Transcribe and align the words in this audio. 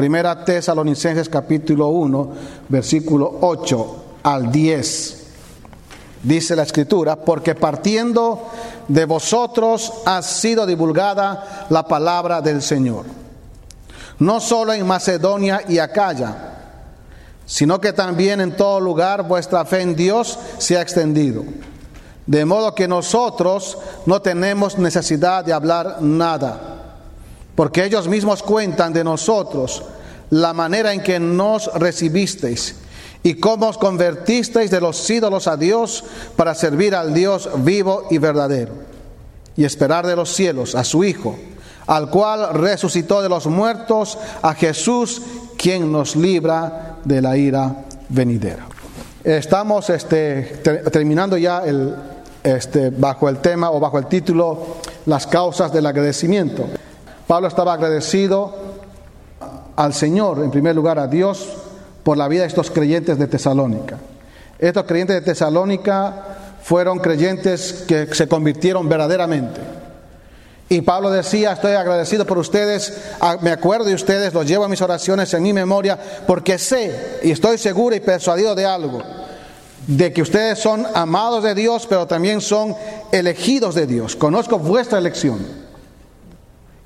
Primera 0.00 0.46
Tesalonicenses 0.46 1.28
capítulo 1.28 1.88
1, 1.88 2.32
versículo 2.70 3.36
8 3.42 3.96
al 4.22 4.50
10. 4.50 5.26
Dice 6.22 6.56
la 6.56 6.62
escritura, 6.62 7.16
porque 7.16 7.54
partiendo 7.54 8.48
de 8.88 9.04
vosotros 9.04 9.92
ha 10.06 10.22
sido 10.22 10.64
divulgada 10.64 11.66
la 11.68 11.86
palabra 11.86 12.40
del 12.40 12.62
Señor. 12.62 13.04
No 14.20 14.40
solo 14.40 14.72
en 14.72 14.86
Macedonia 14.86 15.64
y 15.68 15.76
Acaya, 15.76 16.54
sino 17.44 17.78
que 17.78 17.92
también 17.92 18.40
en 18.40 18.56
todo 18.56 18.80
lugar 18.80 19.28
vuestra 19.28 19.66
fe 19.66 19.82
en 19.82 19.94
Dios 19.94 20.38
se 20.56 20.78
ha 20.78 20.80
extendido. 20.80 21.44
De 22.24 22.46
modo 22.46 22.74
que 22.74 22.88
nosotros 22.88 23.76
no 24.06 24.22
tenemos 24.22 24.78
necesidad 24.78 25.44
de 25.44 25.52
hablar 25.52 25.98
nada, 26.00 26.78
porque 27.54 27.84
ellos 27.84 28.08
mismos 28.08 28.42
cuentan 28.42 28.94
de 28.94 29.04
nosotros 29.04 29.82
la 30.30 30.52
manera 30.52 30.92
en 30.92 31.02
que 31.02 31.20
nos 31.20 31.72
recibisteis 31.74 32.76
y 33.22 33.34
cómo 33.34 33.68
os 33.68 33.78
convertisteis 33.78 34.70
de 34.70 34.80
los 34.80 35.08
ídolos 35.10 35.46
a 35.46 35.56
Dios 35.56 36.04
para 36.36 36.54
servir 36.54 36.94
al 36.94 37.12
Dios 37.12 37.50
vivo 37.56 38.04
y 38.10 38.18
verdadero, 38.18 38.72
y 39.56 39.64
esperar 39.64 40.06
de 40.06 40.16
los 40.16 40.32
cielos 40.32 40.74
a 40.74 40.84
su 40.84 41.04
Hijo, 41.04 41.36
al 41.86 42.08
cual 42.08 42.54
resucitó 42.54 43.20
de 43.20 43.28
los 43.28 43.46
muertos, 43.46 44.18
a 44.42 44.54
Jesús, 44.54 45.20
quien 45.58 45.92
nos 45.92 46.16
libra 46.16 46.96
de 47.04 47.20
la 47.20 47.36
ira 47.36 47.84
venidera. 48.08 48.66
Estamos 49.22 49.90
este, 49.90 50.62
terminando 50.90 51.36
ya 51.36 51.62
el, 51.66 51.94
este, 52.42 52.88
bajo 52.88 53.28
el 53.28 53.38
tema 53.38 53.70
o 53.70 53.78
bajo 53.78 53.98
el 53.98 54.06
título 54.06 54.76
Las 55.04 55.26
causas 55.26 55.72
del 55.72 55.84
agradecimiento. 55.84 56.66
Pablo 57.26 57.48
estaba 57.48 57.74
agradecido 57.74 58.69
al 59.76 59.94
Señor, 59.94 60.42
en 60.42 60.50
primer 60.50 60.74
lugar 60.74 60.98
a 60.98 61.06
Dios, 61.06 61.48
por 62.02 62.16
la 62.16 62.28
vida 62.28 62.42
de 62.42 62.48
estos 62.48 62.70
creyentes 62.70 63.18
de 63.18 63.26
Tesalónica. 63.26 63.98
Estos 64.58 64.84
creyentes 64.84 65.16
de 65.16 65.22
Tesalónica 65.22 66.14
fueron 66.62 66.98
creyentes 66.98 67.84
que 67.86 68.06
se 68.14 68.28
convirtieron 68.28 68.88
verdaderamente. 68.88 69.60
Y 70.68 70.82
Pablo 70.82 71.10
decía, 71.10 71.52
estoy 71.52 71.72
agradecido 71.72 72.24
por 72.24 72.38
ustedes, 72.38 72.92
me 73.40 73.50
acuerdo 73.50 73.86
de 73.86 73.94
ustedes, 73.94 74.32
los 74.32 74.46
llevo 74.46 74.64
a 74.64 74.68
mis 74.68 74.80
oraciones 74.80 75.34
en 75.34 75.42
mi 75.42 75.52
memoria, 75.52 75.98
porque 76.28 76.58
sé 76.58 77.18
y 77.24 77.32
estoy 77.32 77.58
seguro 77.58 77.96
y 77.96 78.00
persuadido 78.00 78.54
de 78.54 78.66
algo, 78.66 79.02
de 79.88 80.12
que 80.12 80.22
ustedes 80.22 80.60
son 80.60 80.86
amados 80.94 81.42
de 81.42 81.56
Dios, 81.56 81.86
pero 81.88 82.06
también 82.06 82.40
son 82.40 82.76
elegidos 83.10 83.74
de 83.74 83.88
Dios. 83.88 84.14
Conozco 84.14 84.60
vuestra 84.60 84.98
elección. 84.98 85.59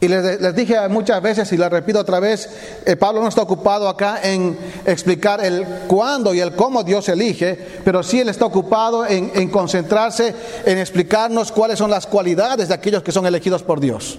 Y 0.05 0.08
les, 0.08 0.55
dije 0.55 0.86
muchas 0.91 1.22
veces 1.22 1.50
y 1.52 1.56
les 1.56 1.70
repito 1.70 1.98
otra 1.98 2.20
vez, 2.20 2.47
eh, 2.84 2.94
Pablo 2.94 3.22
no 3.22 3.28
está 3.28 3.41
ocupado 3.41 3.88
acá 3.88 4.20
en 4.22 4.55
explicar 4.84 5.42
el 5.42 5.64
cuándo 5.86 6.34
y 6.34 6.41
el 6.41 6.55
cómo 6.55 6.84
Dios 6.84 7.08
elige, 7.08 7.58
pero 7.83 8.02
sí 8.02 8.20
él 8.20 8.28
está 8.28 8.44
ocupado 8.44 9.06
en, 9.06 9.33
en 9.34 9.48
concentrarse 9.48 10.34
en 10.66 10.77
explicarnos 10.77 11.50
cuáles 11.52 11.78
son 11.78 11.91
las 11.91 12.06
cualidades 12.06 12.69
de 12.69 12.74
aquellos 12.74 13.02
que 13.02 13.12
son 13.12 13.24
elegidos 13.24 13.62
por 13.62 13.80
Dios. 13.80 14.19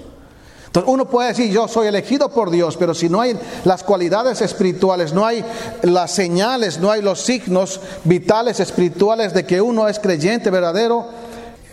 Entonces 0.66 0.92
uno 0.92 1.08
puede 1.08 1.30
decir, 1.30 1.52
yo 1.52 1.68
soy 1.68 1.86
elegido 1.86 2.30
por 2.30 2.50
Dios, 2.50 2.78
pero 2.78 2.96
si 2.96 3.08
no 3.08 3.22
hay 3.22 3.38
las 3.64 3.84
cualidades 3.84 4.42
espirituales, 4.42 5.14
no 5.14 5.24
hay 5.24 5.46
las 5.84 6.10
señales, 6.10 6.80
no 6.80 6.90
hay 6.90 7.04
los 7.04 7.22
signos 7.22 7.80
vitales 8.06 8.60
espirituales 8.60 9.36
de 9.36 9.46
que 9.46 9.62
uno 9.62 9.88
es 9.88 10.00
creyente 10.00 10.50
verdadero, 10.50 11.06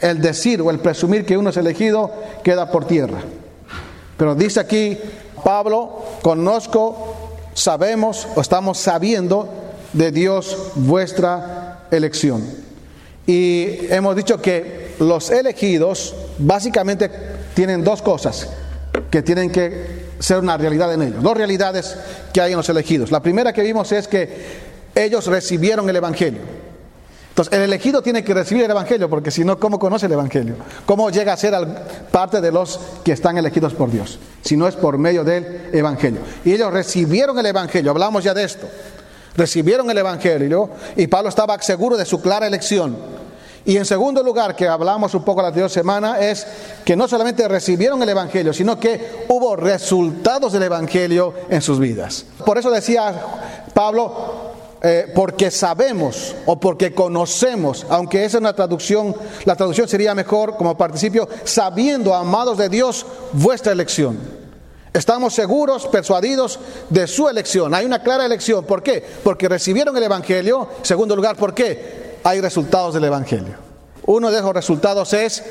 el 0.03 0.21
decir 0.21 0.61
o 0.61 0.71
el 0.71 0.81
presumir 0.81 1.25
que 1.25 1.39
uno 1.39 1.49
es 1.49 1.57
elegido 1.57 2.13
queda 2.45 2.70
por 2.70 2.85
tierra. 2.85 3.23
Pero 4.23 4.37
dice 4.37 4.61
aquí 4.61 4.97
Pablo, 5.43 6.01
conozco, 6.23 7.17
sabemos 7.55 8.29
o 8.37 8.41
estamos 8.41 8.79
sabiendo 8.79 9.49
de 9.93 10.13
Dios 10.13 10.57
vuestra 10.77 11.89
elección. 11.91 12.41
Y 13.27 13.93
hemos 13.93 14.15
dicho 14.15 14.41
que 14.41 14.95
los 15.01 15.29
elegidos 15.33 16.15
básicamente 16.39 17.11
tienen 17.55 17.83
dos 17.83 18.01
cosas 18.01 18.49
que 19.11 19.23
tienen 19.23 19.51
que 19.51 20.05
ser 20.21 20.39
una 20.39 20.57
realidad 20.57 20.95
en 20.95 21.03
ellos. 21.03 21.21
Dos 21.21 21.37
realidades 21.37 21.97
que 22.33 22.41
hay 22.41 22.53
en 22.53 22.59
los 22.59 22.69
elegidos. 22.69 23.11
La 23.11 23.23
primera 23.23 23.53
que 23.53 23.63
vimos 23.63 23.91
es 23.91 24.07
que 24.07 24.31
ellos 24.95 25.27
recibieron 25.27 25.91
el 25.91 25.97
Evangelio. 25.97 26.43
Entonces, 27.33 27.55
el 27.55 27.63
elegido 27.63 28.03
tiene 28.03 28.23
que 28.23 28.35
recibir 28.35 28.65
el 28.65 28.70
Evangelio, 28.70 29.09
porque 29.09 29.31
si 29.31 29.43
no, 29.43 29.59
¿cómo 29.59 29.79
conoce 29.79 30.05
el 30.05 30.13
Evangelio? 30.13 30.55
¿Cómo 30.85 31.09
llega 31.09 31.33
a 31.33 31.37
ser 31.39 31.55
parte 32.11 32.43
de 32.43 32.53
los 32.53 32.79
que 33.03 33.13
están 33.13 33.39
elegidos 33.39 33.73
por 33.73 33.91
Dios? 33.91 34.19
Si 34.43 34.55
no 34.55 34.69
es 34.69 34.75
por 34.75 34.98
medio 34.98 35.25
del 35.25 35.71
Evangelio. 35.73 36.21
Y 36.45 36.53
ellos 36.53 36.71
recibieron 36.71 37.39
el 37.39 37.47
Evangelio, 37.47 37.91
hablamos 37.91 38.23
ya 38.23 38.35
de 38.35 38.45
esto. 38.45 38.69
Recibieron 39.35 39.91
el 39.91 39.97
Evangelio 39.97 40.69
y 40.95 41.07
Pablo 41.07 41.31
estaba 41.31 41.59
seguro 41.63 41.97
de 41.97 42.05
su 42.05 42.21
clara 42.21 42.47
elección. 42.47 42.98
Y 43.65 43.79
en 43.79 43.87
segundo 43.87 44.23
lugar, 44.23 44.55
que 44.55 44.69
hablamos 44.69 45.15
un 45.15 45.25
poco 45.25 45.41
la 45.41 45.48
anterior 45.48 45.71
semana, 45.71 46.21
es 46.21 46.47
que 46.85 46.97
no 46.97 47.09
solamente 47.09 47.48
recibieron 47.48 48.03
el 48.03 48.11
Evangelio, 48.11 48.53
sino 48.53 48.79
que 48.79 49.25
hubo 49.29 49.57
resultados 49.57 50.53
del 50.53 50.65
Evangelio 50.65 51.33
en 51.48 51.63
sus 51.63 51.79
vidas. 51.79 52.27
Por 52.45 52.59
eso 52.59 52.71
decía 52.71 53.15
Pablo, 53.73 54.52
eh, 54.85 55.13
porque 55.15 55.51
sabemos 55.53 56.35
o 56.45 56.59
porque 56.59 56.93
conocemos, 56.93 57.87
aunque 57.89 58.25
esa 58.25 58.39
es 58.39 58.41
una 58.41 58.53
traducción, 58.53 59.15
la 59.45 59.55
traducción 59.55 59.89
sería 59.89 60.15
mejor 60.15 60.57
como 60.57 60.77
participio, 60.77 61.29
sabiendo, 61.45 62.13
amados 62.15 62.59
de 62.59 62.69
Dios, 62.69 63.07
vuestra 63.33 63.73
elección. 63.73 64.19
Estamos 64.92 65.35
seguros, 65.35 65.87
persuadidos 65.87 66.59
de 66.91 67.07
su 67.07 67.29
elección. 67.29 67.73
Hay 67.75 67.87
una 67.87 68.03
clara 68.03 68.27
elección. 68.27 68.65
¿Por 68.65 68.83
qué? 68.83 69.03
Porque 69.23 69.48
recibieron 69.48 69.97
el 69.97 70.03
Evangelio. 70.03 70.69
Segundo 70.83 71.17
lugar, 71.17 71.37
¿por 71.37 71.55
qué? 71.55 72.19
Hay 72.25 72.41
resultados 72.41 72.92
del 72.92 73.05
Evangelio. 73.05 73.55
Uno 74.05 74.31
de 74.31 74.39
esos 74.39 74.53
resultados 74.53 75.13
es 75.15 75.42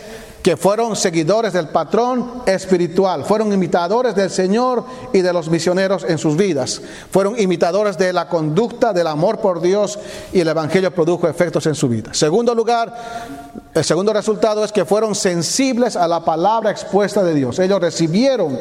que 0.42 0.58
fueron 0.58 0.96
seguidores 0.96 1.54
del 1.54 1.70
patrón 1.70 2.44
espiritual, 2.46 3.24
fueron 3.26 3.54
imitadores 3.54 4.16
del 4.16 4.30
Señor 4.30 4.84
y 5.14 5.22
de 5.22 5.34
los 5.34 5.50
misioneros 5.50 6.04
en 6.08 6.18
sus 6.18 6.36
vidas, 6.36 6.82
fueron 7.12 7.40
imitadores 7.40 7.98
de 7.98 8.12
la 8.12 8.28
conducta, 8.28 8.94
del 8.94 9.08
amor 9.08 9.40
por 9.40 9.62
Dios 9.62 10.00
y 10.34 10.40
el 10.40 10.48
Evangelio 10.48 10.94
produjo 10.94 11.28
efectos 11.28 11.66
en 11.68 11.76
su 11.76 11.88
vida. 11.88 12.14
Segundo 12.14 12.56
lugar, 12.56 12.94
el 13.74 13.84
segundo 13.84 14.14
resultado 14.14 14.64
es 14.64 14.72
que 14.72 14.86
fueron 14.86 15.16
sensibles 15.16 15.96
a 15.96 16.08
la 16.08 16.26
palabra 16.26 16.72
expuesta 16.72 17.24
de 17.24 17.34
Dios. 17.34 17.60
Ellos 17.60 17.80
recibieron 17.80 18.58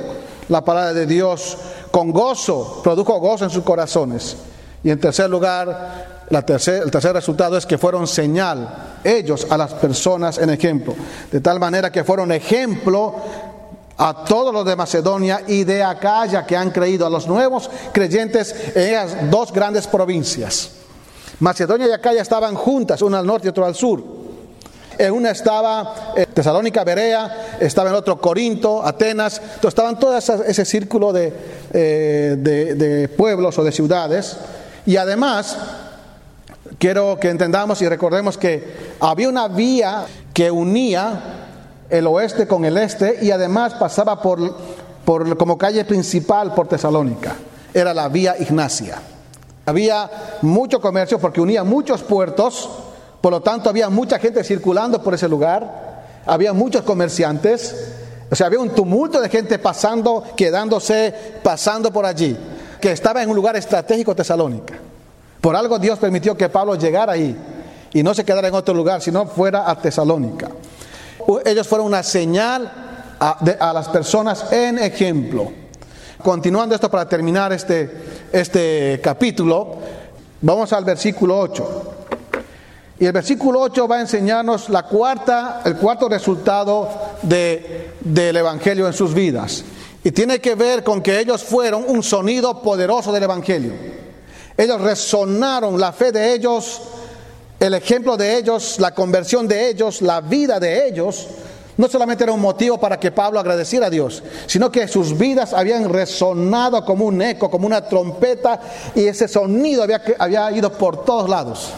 la 0.48 0.64
palabra 0.64 0.92
de 0.92 1.06
Dios 1.06 1.56
con 1.90 2.12
gozo, 2.12 2.80
produjo 2.84 3.18
gozo 3.18 3.44
en 3.44 3.50
sus 3.50 3.64
corazones. 3.64 4.36
Y 4.82 4.90
en 4.90 5.00
tercer 5.00 5.28
lugar, 5.28 6.19
el 6.30 6.44
tercer 6.90 7.12
resultado 7.12 7.56
es 7.56 7.66
que 7.66 7.76
fueron 7.76 8.06
señal 8.06 8.98
ellos 9.02 9.48
a 9.50 9.58
las 9.58 9.74
personas 9.74 10.38
en 10.38 10.50
ejemplo. 10.50 10.94
De 11.30 11.40
tal 11.40 11.58
manera 11.58 11.90
que 11.90 12.04
fueron 12.04 12.30
ejemplo 12.30 13.16
a 13.98 14.24
todos 14.24 14.54
los 14.54 14.64
de 14.64 14.76
Macedonia 14.76 15.42
y 15.46 15.64
de 15.64 15.82
Acaya 15.82 16.46
que 16.46 16.56
han 16.56 16.70
creído, 16.70 17.04
a 17.04 17.10
los 17.10 17.26
nuevos 17.26 17.68
creyentes 17.92 18.54
en 18.74 18.94
esas 18.94 19.30
dos 19.30 19.52
grandes 19.52 19.88
provincias. 19.88 20.70
Macedonia 21.40 21.88
y 21.88 21.92
Acaya 21.92 22.22
estaban 22.22 22.54
juntas, 22.54 23.02
una 23.02 23.18
al 23.18 23.26
norte 23.26 23.48
y 23.48 23.50
otra 23.50 23.66
al 23.66 23.74
sur. 23.74 24.02
En 24.96 25.12
una 25.12 25.30
estaba 25.30 26.12
eh, 26.16 26.26
Tesalónica, 26.26 26.84
Berea, 26.84 27.56
estaba 27.58 27.90
en 27.90 27.96
otro 27.96 28.20
Corinto, 28.20 28.84
Atenas, 28.84 29.38
entonces 29.38 29.68
estaban 29.68 29.98
todo 29.98 30.16
ese 30.16 30.64
círculo 30.64 31.12
de, 31.12 31.32
eh, 31.72 32.36
de 32.38 33.08
pueblos 33.08 33.58
o 33.58 33.64
de 33.64 33.72
ciudades. 33.72 34.36
Y 34.86 34.96
además, 34.96 35.56
quiero 36.80 37.18
que 37.20 37.28
entendamos 37.28 37.82
y 37.82 37.88
recordemos 37.88 38.38
que 38.38 38.94
había 39.00 39.28
una 39.28 39.46
vía 39.48 40.06
que 40.32 40.50
unía 40.50 41.22
el 41.90 42.06
oeste 42.06 42.48
con 42.48 42.64
el 42.64 42.78
este 42.78 43.18
y 43.20 43.30
además 43.30 43.74
pasaba 43.74 44.22
por, 44.22 44.56
por 45.04 45.36
como 45.36 45.58
calle 45.58 45.84
principal 45.84 46.54
por 46.54 46.68
Tesalónica. 46.68 47.36
Era 47.74 47.92
la 47.92 48.08
vía 48.08 48.34
Ignacia. 48.40 48.96
Había 49.66 50.10
mucho 50.40 50.80
comercio 50.80 51.18
porque 51.18 51.42
unía 51.42 51.64
muchos 51.64 52.02
puertos, 52.02 52.70
por 53.20 53.30
lo 53.30 53.42
tanto 53.42 53.68
había 53.68 53.90
mucha 53.90 54.18
gente 54.18 54.42
circulando 54.42 55.02
por 55.02 55.12
ese 55.12 55.28
lugar, 55.28 56.02
había 56.24 56.54
muchos 56.54 56.82
comerciantes, 56.82 57.76
o 58.30 58.34
sea, 58.34 58.46
había 58.46 58.58
un 58.58 58.70
tumulto 58.70 59.20
de 59.20 59.28
gente 59.28 59.58
pasando, 59.58 60.24
quedándose, 60.34 61.14
pasando 61.42 61.92
por 61.92 62.06
allí, 62.06 62.38
que 62.80 62.90
estaba 62.90 63.22
en 63.22 63.28
un 63.28 63.36
lugar 63.36 63.56
estratégico 63.56 64.16
Tesalónica. 64.16 64.89
Por 65.40 65.56
algo 65.56 65.78
Dios 65.78 65.98
permitió 65.98 66.36
que 66.36 66.48
Pablo 66.48 66.74
llegara 66.74 67.12
ahí 67.12 67.36
y 67.92 68.02
no 68.02 68.14
se 68.14 68.24
quedara 68.24 68.48
en 68.48 68.54
otro 68.54 68.74
lugar, 68.74 69.00
sino 69.00 69.26
fuera 69.26 69.70
a 69.70 69.76
Tesalónica. 69.76 70.48
Ellos 71.44 71.66
fueron 71.66 71.86
una 71.86 72.02
señal 72.02 72.70
a, 73.18 73.72
las 73.72 73.88
personas 73.88 74.52
en 74.52 74.78
ejemplo. 74.78 75.50
Continuando 76.22 76.74
esto 76.74 76.90
para 76.90 77.08
terminar 77.08 77.52
este, 77.52 77.90
este 78.32 79.00
capítulo, 79.02 79.78
vamos 80.40 80.72
al 80.72 80.84
versículo 80.84 81.38
8. 81.38 81.94
Y 82.98 83.06
el 83.06 83.12
versículo 83.12 83.60
8 83.62 83.88
va 83.88 83.96
a 83.96 84.00
enseñarnos 84.00 84.68
la 84.68 84.82
cuarta, 84.82 85.62
el 85.64 85.76
cuarto 85.76 86.08
resultado 86.08 86.88
de, 87.22 87.92
del 88.00 88.36
Evangelio 88.36 88.86
en 88.86 88.92
sus 88.92 89.14
vidas. 89.14 89.64
Y 90.04 90.10
tiene 90.10 90.38
que 90.40 90.54
ver 90.54 90.84
con 90.84 91.02
que 91.02 91.18
ellos 91.18 91.42
fueron 91.42 91.84
un 91.86 92.02
sonido 92.02 92.60
poderoso 92.60 93.10
del 93.12 93.22
Evangelio. 93.22 93.72
Ellos 94.60 94.78
resonaron 94.78 95.80
la 95.80 95.90
fe 95.90 96.12
de 96.12 96.34
ellos, 96.34 96.82
el 97.58 97.72
ejemplo 97.72 98.18
de 98.18 98.36
ellos, 98.36 98.78
la 98.78 98.94
conversión 98.94 99.48
de 99.48 99.70
ellos, 99.70 100.02
la 100.02 100.20
vida 100.20 100.60
de 100.60 100.86
ellos. 100.86 101.28
No 101.78 101.88
solamente 101.88 102.24
era 102.24 102.34
un 102.34 102.42
motivo 102.42 102.78
para 102.78 103.00
que 103.00 103.10
Pablo 103.10 103.40
agradeciera 103.40 103.86
a 103.86 103.90
Dios, 103.90 104.22
sino 104.46 104.70
que 104.70 104.86
sus 104.86 105.16
vidas 105.16 105.54
habían 105.54 105.88
resonado 105.88 106.84
como 106.84 107.06
un 107.06 107.22
eco, 107.22 107.50
como 107.50 107.66
una 107.66 107.80
trompeta, 107.80 108.60
y 108.94 109.06
ese 109.06 109.28
sonido 109.28 109.82
había, 110.18 110.52
ido 110.52 110.70
por 110.70 111.06
todos 111.06 111.30
lados. 111.30 111.70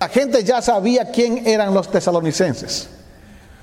La 0.00 0.08
gente 0.08 0.42
ya 0.42 0.60
sabía 0.62 1.12
quién 1.12 1.46
eran 1.46 1.72
los 1.72 1.88
tesalonicenses 1.88 2.88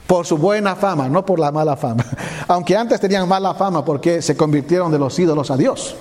por 0.08 0.26
su 0.26 0.38
buena 0.38 0.78
fama, 0.78 1.10
no 1.10 1.26
por 1.26 1.40
la 1.40 1.52
mala 1.52 1.76
fama. 1.76 2.06
Aunque 2.48 2.78
antes 2.78 3.02
tenían 3.02 3.28
mala 3.28 3.54
fama 3.54 3.84
porque 3.84 4.22
se 4.22 4.38
convirtieron 4.38 4.94
de 4.94 5.00
los 5.00 5.20
ídolos 5.20 5.52
a 5.52 5.58
Dios. 5.58 5.98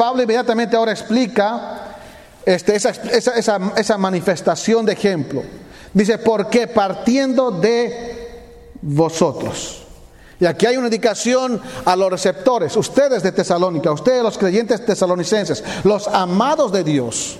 Pablo 0.00 0.22
inmediatamente 0.22 0.76
ahora 0.76 0.92
explica 0.92 1.98
este, 2.46 2.74
esa, 2.74 2.90
esa 3.76 3.98
manifestación 3.98 4.86
de 4.86 4.94
ejemplo. 4.94 5.42
Dice, 5.92 6.16
porque 6.16 6.66
partiendo 6.68 7.50
de 7.50 8.40
vosotros. 8.80 9.82
Y 10.40 10.46
aquí 10.46 10.64
hay 10.64 10.78
una 10.78 10.86
indicación 10.86 11.60
a 11.84 11.96
los 11.96 12.10
receptores, 12.10 12.78
ustedes 12.78 13.22
de 13.22 13.30
Tesalónica, 13.30 13.92
ustedes 13.92 14.22
los 14.22 14.38
creyentes 14.38 14.86
tesalonicenses, 14.86 15.62
los 15.84 16.08
amados 16.08 16.72
de 16.72 16.82
Dios, 16.82 17.36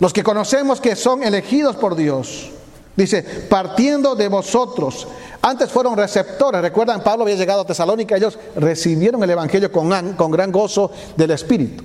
los 0.00 0.12
que 0.12 0.24
conocemos 0.24 0.80
que 0.80 0.96
son 0.96 1.22
elegidos 1.22 1.76
por 1.76 1.94
Dios. 1.94 2.50
Dice, 2.96 3.22
partiendo 3.22 4.14
de 4.14 4.28
vosotros. 4.28 5.06
Antes 5.40 5.70
fueron 5.70 5.96
receptores. 5.96 6.60
Recuerdan, 6.60 7.02
Pablo 7.02 7.24
había 7.24 7.36
llegado 7.36 7.62
a 7.62 7.66
Tesalónica, 7.66 8.16
ellos 8.16 8.38
recibieron 8.56 9.22
el 9.22 9.30
Evangelio 9.30 9.72
con, 9.72 10.12
con 10.14 10.30
gran 10.30 10.52
gozo 10.52 10.90
del 11.16 11.30
Espíritu. 11.30 11.84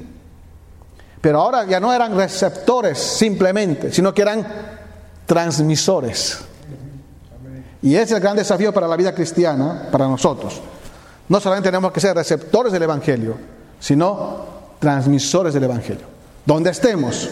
Pero 1.21 1.42
ahora 1.42 1.65
ya 1.65 1.80
no 1.80 1.94
eran 1.94 2.15
receptores 2.15 2.98
simplemente, 3.00 3.92
sino 3.92 4.13
que 4.13 4.21
eran 4.21 4.45
transmisores. 5.25 6.39
Y 7.81 7.95
ese 7.95 8.03
es 8.03 8.12
el 8.12 8.19
gran 8.19 8.36
desafío 8.36 8.74
para 8.74 8.88
la 8.88 8.95
vida 8.95 9.13
cristiana, 9.13 9.88
para 9.92 10.07
nosotros. 10.07 10.62
No 11.30 11.39
solamente 11.39 11.69
tenemos 11.69 11.92
que 11.92 12.00
ser 12.00 12.15
receptores 12.15 12.71
del 12.71 12.83
Evangelio, 12.83 13.38
sino 13.80 14.45
transmisores 14.80 15.53
del 15.53 15.63
Evangelio. 15.63 16.06
Donde 16.45 16.69
estemos, 16.69 17.30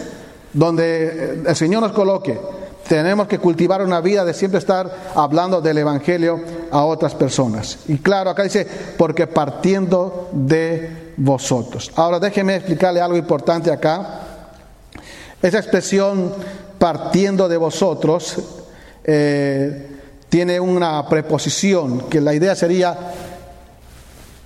donde 0.52 1.42
el 1.46 1.56
Señor 1.56 1.82
nos 1.82 1.92
coloque, 1.92 2.38
tenemos 2.88 3.26
que 3.26 3.38
cultivar 3.38 3.82
una 3.82 4.00
vida 4.00 4.24
de 4.24 4.34
siempre 4.34 4.58
estar 4.58 4.90
hablando 5.14 5.60
del 5.60 5.78
Evangelio 5.78 6.40
a 6.70 6.84
otras 6.84 7.14
personas. 7.14 7.78
Y 7.88 7.98
claro, 7.98 8.30
acá 8.30 8.42
dice, 8.42 8.66
porque 8.96 9.26
partiendo 9.26 10.28
de 10.32 11.12
vosotros. 11.16 11.90
Ahora 11.96 12.18
déjeme 12.18 12.56
explicarle 12.56 13.00
algo 13.00 13.16
importante 13.16 13.70
acá. 13.70 14.20
Esa 15.42 15.58
expresión 15.58 16.32
partiendo 16.78 17.48
de 17.48 17.56
vosotros 17.56 18.36
eh, 19.04 19.96
tiene 20.28 20.60
una 20.60 21.08
preposición 21.08 22.08
que 22.08 22.20
la 22.20 22.34
idea 22.34 22.54
sería, 22.54 22.96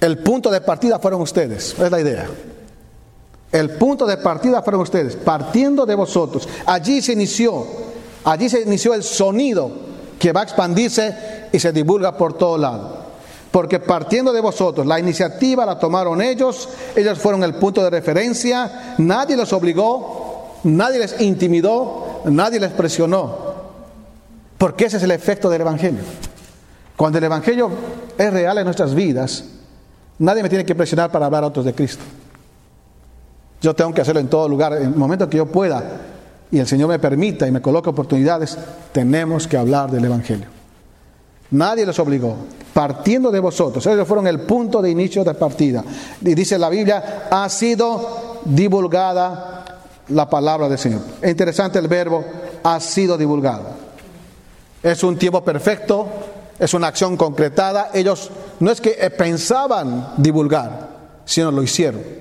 el 0.00 0.19
punto 0.19 0.50
de 0.50 0.60
partida 0.60 0.98
fueron 0.98 1.20
ustedes, 1.20 1.78
es 1.78 1.90
la 1.90 2.00
idea. 2.00 2.26
El 3.52 3.70
punto 3.70 4.06
de 4.06 4.16
partida 4.19 4.62
fueron 4.62 4.82
ustedes, 4.82 5.16
partiendo 5.16 5.84
de 5.84 5.96
vosotros. 5.96 6.48
Allí 6.66 7.02
se 7.02 7.12
inició 7.12 7.89
Allí 8.25 8.49
se 8.49 8.61
inició 8.61 8.94
el 8.94 9.02
sonido 9.02 9.70
que 10.19 10.32
va 10.32 10.40
a 10.40 10.44
expandirse 10.44 11.49
y 11.52 11.58
se 11.58 11.72
divulga 11.72 12.17
por 12.17 12.34
todo 12.34 12.58
lado. 12.58 13.00
Porque 13.50 13.81
partiendo 13.81 14.32
de 14.32 14.40
vosotros, 14.40 14.87
la 14.87 15.00
iniciativa 15.00 15.67
la 15.67 15.78
tomaron 15.78 16.22
ellos, 16.22 16.69
ellos 16.94 17.19
fueron 17.19 17.43
el 17.43 17.55
punto 17.55 17.82
de 17.82 17.90
referencia, 17.90 18.94
nadie 18.99 19.37
los 19.37 19.52
obligó, 19.52 20.58
nadie 20.64 21.00
les 21.00 21.20
intimidó, 21.20 22.20
nadie 22.26 22.61
les 22.61 22.70
presionó. 22.70 23.50
Porque 24.56 24.84
ese 24.84 24.99
es 24.99 25.02
el 25.02 25.11
efecto 25.11 25.49
del 25.50 25.62
Evangelio. 25.62 26.02
Cuando 26.96 27.19
el 27.19 27.25
Evangelio 27.25 27.70
es 28.16 28.32
real 28.32 28.58
en 28.58 28.64
nuestras 28.64 28.94
vidas, 28.94 29.44
nadie 30.19 30.43
me 30.43 30.49
tiene 30.50 30.66
que 30.66 30.75
presionar 30.75 31.11
para 31.11 31.26
hablar 31.26 31.43
a 31.43 31.46
otros 31.49 31.64
de 31.64 31.75
Cristo. 31.75 32.05
Yo 33.62 33.75
tengo 33.75 33.93
que 33.93 34.02
hacerlo 34.02 34.20
en 34.20 34.28
todo 34.28 34.49
lugar, 34.49 34.75
en 34.75 34.84
el 34.84 34.94
momento 34.94 35.28
que 35.28 35.38
yo 35.38 35.46
pueda 35.46 36.10
y 36.50 36.58
el 36.58 36.67
Señor 36.67 36.88
me 36.88 36.99
permita 36.99 37.47
y 37.47 37.52
me 37.52 37.62
coloque 37.62 37.91
oportunidades, 37.91 38.58
tenemos 38.93 39.47
que 39.47 39.56
hablar 39.56 39.91
del 39.91 40.05
Evangelio. 40.05 40.47
Nadie 41.52 41.87
los 41.87 41.99
obligó. 41.99 42.37
Partiendo 42.73 43.31
de 43.31 43.41
vosotros, 43.41 43.85
ellos 43.87 44.06
fueron 44.06 44.26
el 44.26 44.41
punto 44.41 44.81
de 44.81 44.91
inicio 44.91 45.25
de 45.25 45.35
partida. 45.35 45.85
Y 46.20 46.35
dice 46.35 46.58
la 46.58 46.69
Biblia, 46.69 47.26
ha 47.31 47.49
sido 47.49 48.41
divulgada 48.44 49.64
la 50.08 50.31
palabra 50.31 50.69
del 50.69 50.79
Señor. 50.79 51.00
Es 51.20 51.31
interesante 51.31 51.79
el 51.79 51.88
verbo, 51.88 52.25
ha 52.62 52.79
sido 52.79 53.19
divulgada. 53.19 53.76
Es 54.82 55.02
un 55.02 55.17
tiempo 55.17 55.43
perfecto, 55.44 56.06
es 56.58 56.73
una 56.75 56.87
acción 56.88 57.17
concretada. 57.17 57.91
Ellos 57.93 58.31
no 58.61 58.70
es 58.70 58.81
que 58.81 58.93
pensaban 59.17 60.14
divulgar, 60.17 60.88
sino 61.25 61.50
lo 61.50 61.62
hicieron. 61.62 62.19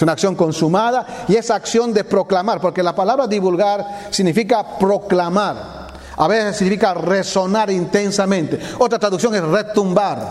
Es 0.00 0.02
una 0.02 0.12
acción 0.12 0.34
consumada 0.34 1.26
y 1.28 1.36
esa 1.36 1.56
acción 1.56 1.92
de 1.92 2.04
proclamar, 2.04 2.58
porque 2.58 2.82
la 2.82 2.94
palabra 2.94 3.26
divulgar 3.26 4.08
significa 4.08 4.78
proclamar. 4.78 5.88
A 6.16 6.26
veces 6.26 6.56
significa 6.56 6.94
resonar 6.94 7.70
intensamente. 7.70 8.58
Otra 8.78 8.98
traducción 8.98 9.34
es 9.34 9.42
retumbar. 9.42 10.26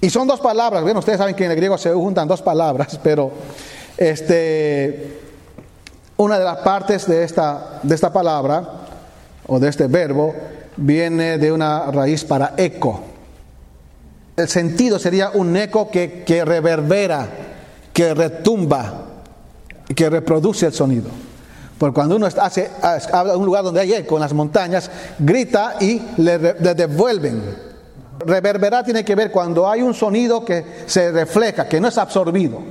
Y 0.00 0.10
son 0.10 0.26
dos 0.26 0.40
palabras. 0.40 0.82
Bueno, 0.82 0.98
ustedes 0.98 1.18
saben 1.18 1.36
que 1.36 1.44
en 1.44 1.52
el 1.52 1.56
griego 1.56 1.78
se 1.78 1.92
juntan 1.92 2.26
dos 2.26 2.42
palabras, 2.42 2.98
pero 3.00 3.30
este, 3.96 5.20
una 6.16 6.36
de 6.36 6.44
las 6.44 6.56
partes 6.56 7.06
de 7.06 7.22
esta, 7.22 7.78
de 7.80 7.94
esta 7.94 8.12
palabra 8.12 8.64
o 9.46 9.60
de 9.60 9.68
este 9.68 9.86
verbo 9.86 10.34
viene 10.76 11.38
de 11.38 11.52
una 11.52 11.92
raíz 11.92 12.24
para 12.24 12.54
eco. 12.56 13.04
El 14.36 14.48
sentido 14.48 14.98
sería 14.98 15.30
un 15.32 15.56
eco 15.56 15.88
que, 15.92 16.24
que 16.24 16.44
reverbera 16.44 17.49
que 18.00 18.14
retumba 18.14 18.94
que 19.94 20.08
reproduce 20.08 20.64
el 20.64 20.72
sonido. 20.72 21.10
Porque 21.76 21.92
cuando 21.92 22.16
uno 22.16 22.26
hace, 22.26 22.70
habla 23.12 23.32
de 23.32 23.38
un 23.38 23.44
lugar 23.44 23.62
donde 23.62 23.80
hay 23.80 23.92
eco, 23.92 24.16
en 24.16 24.22
las 24.22 24.32
montañas, 24.32 24.90
grita 25.18 25.74
y 25.80 26.00
le, 26.16 26.38
devuelven. 26.38 27.42
Reverberar 28.20 28.86
tiene 28.86 29.04
que 29.04 29.14
ver 29.14 29.30
cuando 29.30 29.68
hay 29.68 29.82
un 29.82 29.92
sonido 29.92 30.42
que 30.42 30.64
se 30.86 31.12
refleja, 31.12 31.68
que 31.68 31.78
no 31.78 31.88
es 31.88 31.98
absorbido. 31.98 32.62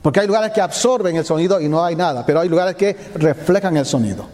Porque 0.00 0.20
hay 0.20 0.26
lugares 0.26 0.50
que 0.52 0.62
absorben 0.62 1.14
el 1.16 1.26
sonido 1.26 1.60
y 1.60 1.68
no 1.68 1.84
hay 1.84 1.94
nada, 1.94 2.24
pero 2.24 2.40
hay 2.40 2.48
lugares 2.48 2.74
que 2.74 2.96
reflejan 3.16 3.76
el 3.76 3.84
sonido. 3.84 4.26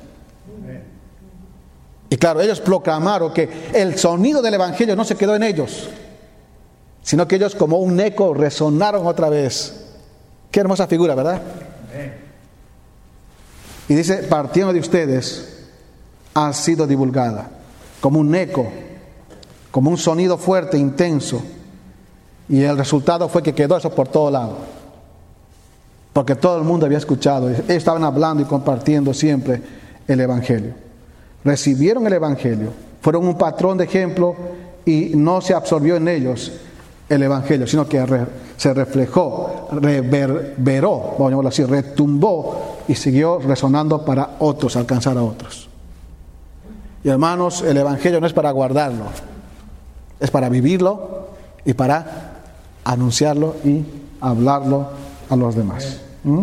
Y 2.09 2.17
claro, 2.17 2.41
ellos 2.41 2.61
proclamaron 2.61 3.33
que 3.33 3.71
el 3.75 3.99
sonido 3.99 4.43
del 4.43 4.55
Evangelio 4.55 4.95
no 4.95 5.05
se 5.05 5.17
quedó 5.17 5.35
en 5.35 5.43
ellos, 5.43 5.89
sino 7.03 7.27
que 7.27 7.35
ellos 7.35 7.57
como 7.57 7.79
un 7.79 7.99
eco 7.99 8.33
resonaron 8.33 9.05
otra 9.05 9.29
vez. 9.29 9.87
Qué 10.51 10.61
hermosa 10.61 10.87
figura, 10.87 11.15
¿verdad? 11.15 11.43
Y 13.89 13.95
dice, 13.95 14.19
partiendo 14.19 14.73
de 14.73 14.81
ustedes, 14.81 15.67
ha 16.35 16.53
sido 16.53 16.87
divulgada 16.87 17.51
como 18.01 18.21
un 18.21 18.35
eco, 18.35 18.67
como 19.71 19.91
un 19.91 19.99
sonido 19.99 20.39
fuerte, 20.39 20.79
intenso. 20.79 21.43
Y 22.49 22.63
el 22.63 22.79
resultado 22.79 23.29
fue 23.29 23.43
que 23.43 23.55
quedó 23.55 23.77
eso 23.77 23.91
por 23.91 24.09
todo 24.09 24.31
lado. 24.31 24.57
Porque 26.13 26.35
todo 26.35 26.59
el 26.59 26.65
mundo 26.65 26.87
había 26.87 26.99
escuchado. 26.99 27.51
Estaban 27.51 28.05
hablando 28.05 28.43
y 28.43 28.47
compartiendo 28.47 29.13
siempre 29.13 29.63
el 30.07 30.21
Evangelio. 30.21 30.75
Recibieron 31.45 32.07
el 32.07 32.15
Evangelio, 32.15 32.73
fueron 33.01 33.27
un 33.27 33.39
patrón 33.39 33.79
de 33.79 33.85
ejemplo 33.85 34.35
y 34.85 35.13
no 35.15 35.41
se 35.41 35.55
absorbió 35.55 35.97
en 35.97 36.09
ellos 36.09 36.53
el 37.09 37.23
Evangelio, 37.23 37.67
sino 37.67 37.89
que 37.89 38.05
se 38.57 38.75
reflejó, 38.75 39.69
reverberó, 39.73 40.99
vamos 41.13 41.21
a 41.21 41.31
llamarlo 41.31 41.49
así, 41.49 41.65
retumbó 41.65 42.79
y 42.87 42.95
siguió 42.95 43.39
resonando 43.39 44.05
para 44.05 44.37
otros, 44.41 44.77
alcanzar 44.77 45.17
a 45.17 45.23
otros. 45.23 45.69
Y 47.03 47.09
hermanos, 47.09 47.63
el 47.63 47.77
Evangelio 47.79 48.21
no 48.21 48.27
es 48.27 48.33
para 48.33 48.51
guardarlo, 48.51 49.05
es 50.21 50.31
para 50.31 50.49
vivirlo 50.49 51.29
y 51.65 51.73
para 51.73 52.41
anunciarlo 52.85 53.57
y 53.65 53.85
hablarlo 54.21 54.89
a 55.31 55.37
los 55.37 55.55
demás. 55.55 56.01
¿Mm? 56.25 56.43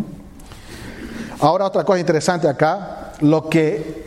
Ahora 1.42 1.66
otra 1.66 1.84
cosa 1.84 2.00
interesante 2.00 2.48
acá, 2.48 3.14
lo 3.22 3.50
que 3.50 4.06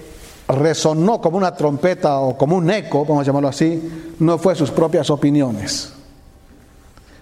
resonó 0.48 1.20
como 1.20 1.36
una 1.36 1.54
trompeta 1.54 2.18
o 2.18 2.36
como 2.36 2.56
un 2.56 2.70
eco, 2.70 3.04
vamos 3.04 3.22
a 3.22 3.26
llamarlo 3.26 3.48
así, 3.48 4.16
no 4.18 4.38
fue 4.38 4.54
sus 4.54 4.70
propias 4.70 5.10
opiniones 5.10 5.92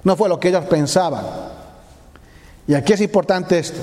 no 0.06 0.14
fue 0.14 0.28
lo 0.28 0.38
que 0.38 0.50
ellos 0.50 0.64
pensaban. 0.66 1.26
Y 2.68 2.74
aquí 2.74 2.92
es 2.92 3.00
importante 3.00 3.58
esto. 3.58 3.80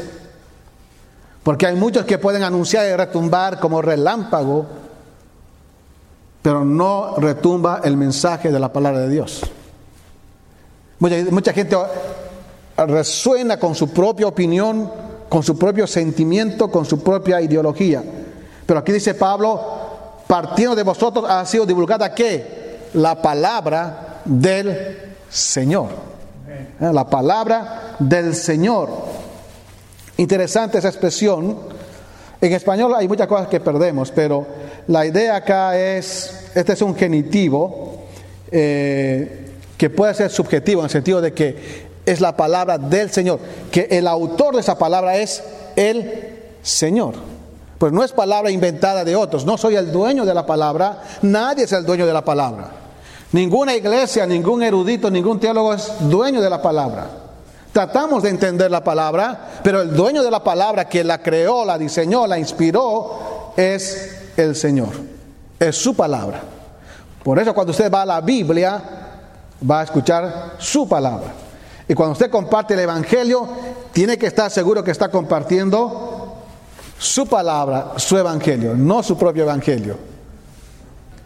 Porque 1.44 1.68
hay 1.68 1.76
muchos 1.76 2.06
que 2.06 2.18
pueden 2.18 2.44
anunciar 2.44 2.88
y 2.88 2.96
retumbar 2.96 3.60
como 3.60 3.82
relámpago, 3.82 4.66
pero 6.42 6.64
no 6.64 7.18
retumba 7.18 7.82
el 7.84 7.98
mensaje 7.98 8.54
de 8.54 8.58
la 8.58 8.72
palabra 8.72 9.02
de 9.02 9.10
Dios. 9.10 9.42
Mucha, 11.00 11.16
mucha 11.30 11.52
gente 11.52 11.76
resuena 12.78 13.60
con 13.60 13.76
su 13.76 13.90
propia 13.90 14.26
opinión, 14.26 14.90
con 15.28 15.44
su 15.44 15.60
propio 15.60 15.86
sentimiento, 15.88 16.72
con 16.72 16.86
su 16.86 17.04
propia 17.04 17.42
ideología. 17.42 18.02
Pero 18.66 18.80
aquí 18.80 18.94
dice 18.94 19.14
Pablo, 19.16 19.60
partiendo 20.26 20.74
de 20.74 20.84
vosotros 20.84 21.26
ha 21.28 21.46
sido 21.46 21.66
divulgada 21.66 22.16
qué? 22.16 22.80
La 22.94 23.22
palabra 23.22 24.22
del 24.24 25.13
Señor. 25.34 25.90
¿Eh? 26.80 26.90
La 26.94 27.10
palabra 27.10 27.96
del 27.98 28.36
Señor. 28.36 28.90
Interesante 30.18 30.78
esa 30.78 30.90
expresión. 30.90 31.58
En 32.40 32.54
español 32.54 32.94
hay 32.96 33.08
muchas 33.08 33.28
cosas 33.28 33.48
que 33.48 33.60
perdemos, 33.60 34.12
pero 34.12 34.46
la 34.88 35.06
idea 35.06 35.38
acá 35.38 35.78
es, 35.78 36.50
este 36.54 36.74
es 36.74 36.82
un 36.84 36.96
genitivo 36.96 38.04
eh, 38.52 39.50
que 39.76 39.90
puede 39.90 40.14
ser 40.14 40.30
subjetivo 40.30 40.82
en 40.82 40.86
el 40.86 40.92
sentido 40.92 41.20
de 41.20 41.34
que 41.34 41.88
es 42.06 42.22
la 42.22 42.38
palabra 42.38 42.78
del 42.78 43.10
Señor, 43.10 43.40
que 43.72 43.88
el 43.90 44.08
autor 44.08 44.54
de 44.54 44.62
esa 44.62 44.78
palabra 44.78 45.18
es 45.18 45.42
el 45.76 46.42
Señor. 46.62 47.16
Pues 47.80 47.92
no 47.92 48.04
es 48.04 48.12
palabra 48.12 48.52
inventada 48.52 49.04
de 49.04 49.16
otros, 49.16 49.46
no 49.46 49.58
soy 49.58 49.78
el 49.78 49.92
dueño 49.92 50.26
de 50.26 50.34
la 50.34 50.46
palabra, 50.46 51.02
nadie 51.24 51.64
es 51.64 51.72
el 51.72 51.86
dueño 51.86 52.06
de 52.06 52.14
la 52.14 52.24
palabra. 52.24 52.83
Ninguna 53.34 53.76
iglesia, 53.76 54.28
ningún 54.28 54.62
erudito, 54.62 55.10
ningún 55.10 55.40
teólogo 55.40 55.74
es 55.74 55.92
dueño 56.02 56.40
de 56.40 56.50
la 56.52 56.62
palabra. 56.62 57.08
Tratamos 57.72 58.22
de 58.22 58.30
entender 58.30 58.70
la 58.70 58.84
palabra, 58.84 59.60
pero 59.64 59.82
el 59.82 59.96
dueño 59.96 60.24
de 60.24 60.30
la 60.30 60.44
palabra, 60.44 60.88
que 60.88 61.04
la 61.04 61.18
creó, 61.18 61.66
la 61.66 61.80
diseñó, 61.80 62.28
la 62.28 62.38
inspiró, 62.38 63.54
es 63.58 64.34
el 64.38 64.56
Señor. 64.56 64.92
Es 65.60 65.76
su 65.76 65.96
palabra. 65.96 66.42
Por 67.24 67.40
eso 67.40 67.56
cuando 67.56 67.72
usted 67.72 67.92
va 67.92 68.04
a 68.04 68.06
la 68.06 68.22
Biblia, 68.22 68.80
va 69.68 69.80
a 69.80 69.84
escuchar 69.84 70.54
su 70.60 70.88
palabra. 70.88 71.34
Y 71.88 71.96
cuando 71.96 72.14
usted 72.14 72.30
comparte 72.30 72.76
el 72.76 72.82
Evangelio, 72.82 73.50
tiene 73.92 74.16
que 74.20 74.28
estar 74.28 74.52
seguro 74.52 74.84
que 74.84 74.92
está 74.92 75.10
compartiendo 75.10 76.36
su 77.00 77.26
palabra, 77.26 77.94
su 77.98 78.16
Evangelio, 78.16 78.76
no 78.76 79.02
su 79.02 79.18
propio 79.18 79.42
Evangelio. 79.42 79.98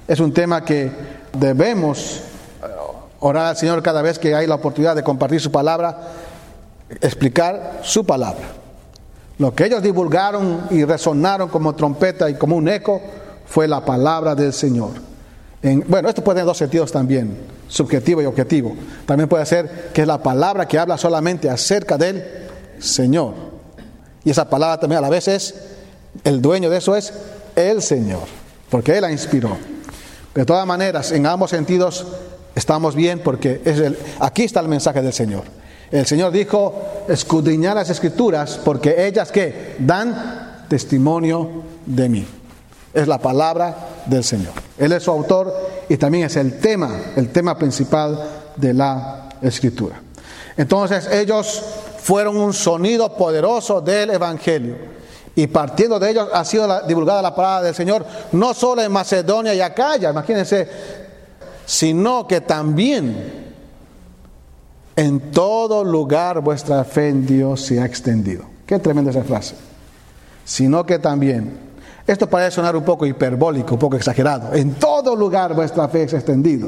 Es 0.08 0.22
un 0.22 0.32
tema 0.32 0.64
que 0.64 1.17
debemos 1.40 2.22
orar 3.20 3.48
al 3.48 3.58
Señor 3.58 3.82
cada 3.84 4.02
vez 4.02 4.20
que 4.20 4.36
hay 4.36 4.48
la 4.48 4.56
oportunidad 4.56 4.96
de 4.96 5.04
compartir 5.04 5.42
su 5.42 5.52
palabra, 5.52 5.98
explicar 7.02 7.82
su 7.84 8.06
palabra. 8.06 8.46
Lo 9.40 9.54
que 9.54 9.66
ellos 9.66 9.84
divulgaron 9.84 10.68
y 10.72 10.84
resonaron 10.84 11.50
como 11.50 11.76
trompeta 11.76 12.30
y 12.30 12.36
como 12.36 12.56
un 12.56 12.68
eco 12.68 13.02
fue 13.46 13.68
la 13.68 13.84
palabra 13.86 14.36
del 14.36 14.52
Señor. 14.54 14.92
bueno, 15.88 16.10
esto 16.10 16.24
puede 16.24 16.38
tener 16.38 16.48
dos 16.48 16.58
sentidos 16.58 16.92
también, 16.92 17.38
subjetivo 17.68 18.22
y 18.22 18.26
objetivo. 18.26 18.76
También 19.06 19.30
puede 19.30 19.46
ser 19.46 19.92
que 19.94 20.02
es 20.02 20.08
la 20.08 20.22
palabra 20.22 20.68
que 20.68 20.80
habla 20.80 20.98
solamente 20.98 21.50
acerca 21.50 21.98
del 21.98 22.24
Señor. 22.80 23.34
Y 24.24 24.32
esa 24.32 24.50
palabra 24.50 24.80
también 24.80 24.98
a 25.00 25.02
la 25.02 25.10
vez 25.10 25.28
es, 25.28 25.56
el 26.24 26.42
dueño 26.42 26.70
de 26.70 26.78
eso 26.78 26.96
es 26.96 27.14
el 27.56 27.82
Señor, 27.82 28.24
porque 28.70 28.98
Él 28.98 29.02
la 29.02 29.12
inspiró. 29.12 29.58
De 30.38 30.46
todas 30.46 30.68
maneras, 30.68 31.12
en 31.14 31.26
ambos 31.26 31.50
sentidos 31.50 32.06
estamos 32.54 32.94
bien 32.94 33.22
porque 33.24 33.60
es 33.66 33.80
el, 33.80 33.98
aquí 34.20 34.44
está 34.44 34.60
el 34.60 34.68
mensaje 34.68 35.02
del 35.02 35.12
Señor. 35.12 35.46
El 35.90 36.06
Señor 36.06 36.32
dijo, 36.32 37.06
escudriñar 37.08 37.76
las 37.76 37.90
escrituras 37.90 38.60
porque 38.64 39.08
ellas 39.08 39.32
que 39.32 39.78
dan 39.80 40.66
testimonio 40.70 41.64
de 41.88 42.10
mí. 42.10 42.28
Es 42.94 43.08
la 43.08 43.18
palabra 43.18 44.04
del 44.06 44.24
Señor. 44.24 44.54
Él 44.78 44.92
es 44.92 45.02
su 45.02 45.10
autor 45.10 45.56
y 45.90 45.98
también 45.98 46.26
es 46.26 46.36
el 46.36 46.60
tema, 46.60 46.92
el 47.16 47.30
tema 47.30 47.58
principal 47.58 48.22
de 48.58 48.76
la 48.76 49.30
escritura. 49.42 50.00
Entonces 50.56 51.10
ellos 51.12 51.64
fueron 51.98 52.38
un 52.38 52.54
sonido 52.54 53.12
poderoso 53.18 53.82
del 53.82 54.12
Evangelio. 54.12 54.76
Y 55.38 55.46
partiendo 55.46 56.00
de 56.00 56.10
ellos 56.10 56.30
ha 56.34 56.44
sido 56.44 56.82
divulgada 56.88 57.22
la 57.22 57.36
palabra 57.36 57.68
del 57.68 57.76
Señor, 57.76 58.04
no 58.32 58.56
solo 58.56 58.82
en 58.82 58.92
Macedonia 58.92 59.54
y 59.54 59.62
Acaya, 59.62 60.10
imagínense, 60.10 60.68
sino 61.64 62.26
que 62.26 62.42
también 62.42 63.46
en 64.96 65.32
todo 65.32 65.84
lugar 65.84 66.42
vuestra 66.42 66.84
fe 66.84 67.10
en 67.10 67.28
Dios 67.28 67.62
se 67.62 67.80
ha 67.80 67.86
extendido. 67.86 68.46
Qué 68.66 68.80
tremenda 68.80 69.12
esa 69.12 69.24
frase. 69.24 69.54
Sino 70.44 70.84
que 70.88 70.98
también, 70.98 71.56
esto 72.08 72.28
parece 72.28 72.56
sonar 72.56 72.76
un 72.76 72.84
poco 72.84 73.06
hiperbólico, 73.06 73.76
un 73.76 73.80
poco 73.80 73.96
exagerado, 73.96 74.56
en 74.56 74.74
todo 74.74 75.16
lugar 75.16 75.54
vuestra 75.54 75.88
fe 75.88 76.10
se 76.10 76.16
ha 76.16 76.20
extendido. 76.20 76.68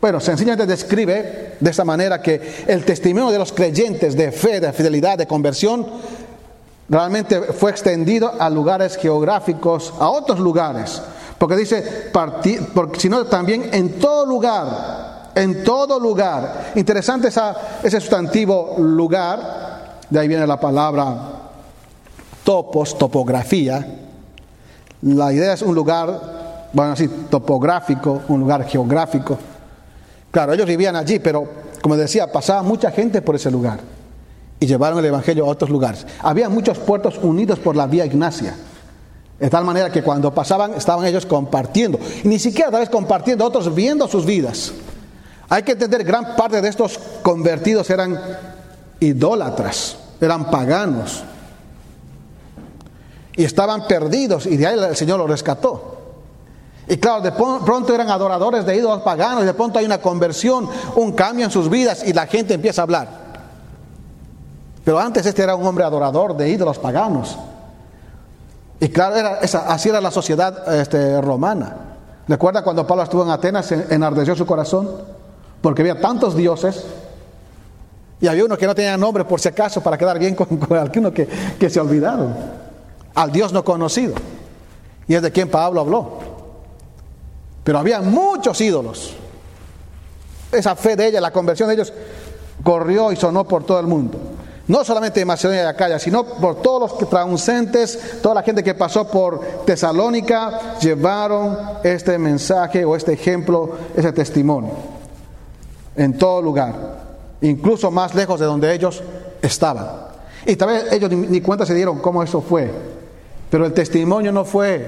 Bueno, 0.00 0.18
sencillamente 0.18 0.66
describe 0.66 1.54
de 1.60 1.70
esa 1.70 1.84
manera 1.84 2.20
que 2.20 2.64
el 2.66 2.84
testimonio 2.84 3.30
de 3.30 3.38
los 3.38 3.52
creyentes 3.52 4.16
de 4.16 4.32
fe, 4.32 4.58
de 4.58 4.72
fidelidad, 4.72 5.16
de 5.16 5.28
conversión, 5.28 5.86
realmente 6.88 7.40
fue 7.40 7.70
extendido 7.70 8.32
a 8.38 8.50
lugares 8.50 8.96
geográficos, 8.96 9.92
a 9.98 10.10
otros 10.10 10.38
lugares. 10.38 11.02
Porque 11.38 11.56
dice, 11.56 12.10
sino 12.98 13.24
también 13.24 13.70
en 13.72 13.98
todo 13.98 14.26
lugar 14.26 15.12
en 15.34 15.64
todo 15.64 15.98
lugar. 15.98 16.72
Interesante 16.74 17.28
ese 17.28 18.00
sustantivo 18.00 18.76
lugar, 18.78 19.98
de 20.08 20.20
ahí 20.20 20.28
viene 20.28 20.46
la 20.46 20.60
palabra 20.60 21.16
topos, 22.44 22.98
topografía. 22.98 23.86
La 25.02 25.32
idea 25.32 25.52
es 25.52 25.62
un 25.62 25.74
lugar, 25.74 26.68
bueno, 26.72 26.92
así, 26.92 27.08
topográfico, 27.08 28.22
un 28.28 28.40
lugar 28.40 28.64
geográfico. 28.64 29.38
Claro, 30.30 30.52
ellos 30.52 30.66
vivían 30.66 30.96
allí, 30.96 31.18
pero 31.18 31.46
como 31.80 31.96
decía, 31.96 32.30
pasaba 32.30 32.62
mucha 32.62 32.90
gente 32.90 33.22
por 33.22 33.36
ese 33.36 33.50
lugar 33.50 33.91
y 34.62 34.66
llevaron 34.66 35.00
el 35.00 35.06
Evangelio 35.06 35.44
a 35.44 35.48
otros 35.48 35.70
lugares. 35.70 36.06
Había 36.20 36.48
muchos 36.48 36.78
puertos 36.78 37.18
unidos 37.20 37.58
por 37.58 37.74
la 37.74 37.88
vía 37.88 38.06
Ignacia. 38.06 38.54
De 39.40 39.50
tal 39.50 39.64
manera 39.64 39.90
que 39.90 40.04
cuando 40.04 40.32
pasaban 40.32 40.74
estaban 40.74 41.04
ellos 41.04 41.26
compartiendo. 41.26 41.98
Y 42.22 42.28
ni 42.28 42.38
siquiera 42.38 42.70
tal 42.70 42.78
vez 42.78 42.88
compartiendo, 42.88 43.44
otros 43.44 43.74
viendo 43.74 44.06
sus 44.06 44.24
vidas. 44.24 44.72
Hay 45.48 45.64
que 45.64 45.72
entender, 45.72 46.04
gran 46.04 46.36
parte 46.36 46.62
de 46.62 46.68
estos 46.68 46.96
convertidos 47.24 47.90
eran 47.90 48.16
idólatras, 49.00 49.96
eran 50.20 50.48
paganos. 50.48 51.24
Y 53.34 53.42
estaban 53.42 53.88
perdidos 53.88 54.46
y 54.46 54.56
de 54.56 54.66
ahí 54.68 54.78
el 54.78 54.94
Señor 54.94 55.18
los 55.18 55.28
rescató. 55.28 55.98
Y 56.86 56.98
claro, 56.98 57.20
de 57.20 57.32
pronto 57.32 57.92
eran 57.92 58.10
adoradores 58.10 58.64
de 58.64 58.76
ídolos 58.76 59.02
paganos, 59.02 59.42
y 59.42 59.46
de 59.46 59.54
pronto 59.54 59.80
hay 59.80 59.86
una 59.86 60.00
conversión, 60.00 60.68
un 60.94 61.12
cambio 61.12 61.46
en 61.46 61.50
sus 61.50 61.68
vidas 61.68 62.04
y 62.06 62.12
la 62.12 62.28
gente 62.28 62.54
empieza 62.54 62.82
a 62.82 62.84
hablar. 62.84 63.21
Pero 64.84 64.98
antes 64.98 65.24
este 65.26 65.42
era 65.42 65.54
un 65.54 65.66
hombre 65.66 65.84
adorador 65.84 66.36
de 66.36 66.48
ídolos 66.48 66.78
paganos. 66.78 67.38
Y 68.80 68.88
claro, 68.88 69.16
era 69.16 69.38
así 69.38 69.88
era 69.88 70.00
la 70.00 70.10
sociedad 70.10 70.74
este, 70.74 71.20
romana. 71.20 71.76
¿Recuerda 72.26 72.62
cuando 72.62 72.86
Pablo 72.86 73.04
estuvo 73.04 73.22
en 73.22 73.30
Atenas, 73.30 73.70
enardeció 73.72 74.34
su 74.34 74.46
corazón? 74.46 74.88
porque 75.62 75.80
había 75.80 75.98
tantos 75.98 76.36
dioses 76.36 76.84
y 78.20 78.26
había 78.26 78.44
uno 78.44 78.58
que 78.58 78.66
no 78.66 78.74
tenía 78.74 78.96
nombre 78.96 79.24
por 79.24 79.40
si 79.40 79.48
acaso 79.48 79.80
para 79.80 79.96
quedar 79.96 80.18
bien 80.18 80.34
con, 80.34 80.48
alguno 80.76 81.12
que, 81.12 81.26
que 81.58 81.70
se 81.70 81.80
olvidaron, 81.80 82.34
al 83.14 83.32
Dios 83.32 83.52
no 83.52 83.64
conocido. 83.64 84.14
Y 85.08 85.14
es 85.14 85.22
de 85.22 85.32
quien 85.32 85.48
Pablo 85.48 85.80
habló. 85.80 86.18
Pero 87.64 87.78
había 87.78 88.00
muchos 88.00 88.60
ídolos. 88.60 89.14
Esa 90.52 90.76
fe 90.76 90.94
de 90.94 91.08
ella, 91.08 91.20
la 91.20 91.32
conversión 91.32 91.68
de 91.68 91.74
ellos, 91.74 91.92
corrió 92.62 93.10
y 93.10 93.16
sonó 93.16 93.44
por 93.44 93.64
todo 93.64 93.80
el 93.80 93.86
mundo. 93.86 94.18
No 94.68 94.84
solamente 94.84 95.20
en 95.20 95.26
Macedonia 95.26 95.64
y 95.64 95.66
Acaya, 95.66 95.98
sino 95.98 96.24
por 96.24 96.62
todos 96.62 96.92
los 96.92 97.08
transeúntes, 97.08 98.20
toda 98.22 98.36
la 98.36 98.42
gente 98.42 98.62
que 98.62 98.74
pasó 98.74 99.08
por 99.08 99.64
Tesalónica, 99.64 100.78
llevaron 100.80 101.58
este 101.82 102.16
mensaje 102.18 102.84
o 102.84 102.94
este 102.94 103.12
ejemplo, 103.12 103.76
ese 103.96 104.12
testimonio 104.12 105.02
en 105.96 106.16
todo 106.16 106.40
lugar, 106.40 106.74
incluso 107.40 107.90
más 107.90 108.14
lejos 108.14 108.40
de 108.40 108.46
donde 108.46 108.72
ellos 108.74 109.02
estaban. 109.40 109.86
Y 110.46 110.56
tal 110.56 110.68
vez 110.68 110.92
ellos 110.92 111.10
ni, 111.10 111.40
cuenta 111.40 111.66
se 111.66 111.74
dieron 111.74 112.00
cómo 112.00 112.22
eso 112.22 112.40
fue, 112.40 112.70
pero 113.50 113.66
el 113.66 113.72
testimonio 113.72 114.32
no 114.32 114.44
fue 114.44 114.86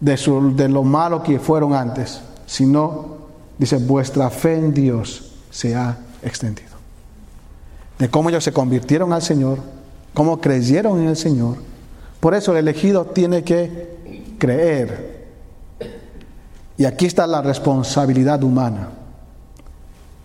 de, 0.00 0.16
su, 0.16 0.54
de 0.54 0.68
lo 0.68 0.82
malo 0.82 1.22
que 1.22 1.38
fueron 1.38 1.74
antes, 1.74 2.20
sino, 2.46 3.18
dice, 3.56 3.76
vuestra 3.78 4.30
fe 4.30 4.54
en 4.54 4.74
Dios 4.74 5.32
se 5.50 5.74
ha 5.74 5.96
extendido. 6.22 6.67
De 7.98 8.08
cómo 8.08 8.30
ellos 8.30 8.44
se 8.44 8.52
convirtieron 8.52 9.12
al 9.12 9.22
Señor, 9.22 9.58
cómo 10.14 10.40
creyeron 10.40 11.00
en 11.00 11.08
el 11.08 11.16
Señor. 11.16 11.56
Por 12.20 12.34
eso 12.34 12.52
el 12.52 12.58
elegido 12.58 13.06
tiene 13.06 13.44
que 13.44 14.36
creer. 14.38 15.26
Y 16.76 16.84
aquí 16.84 17.06
está 17.06 17.26
la 17.26 17.42
responsabilidad 17.42 18.42
humana. 18.42 18.90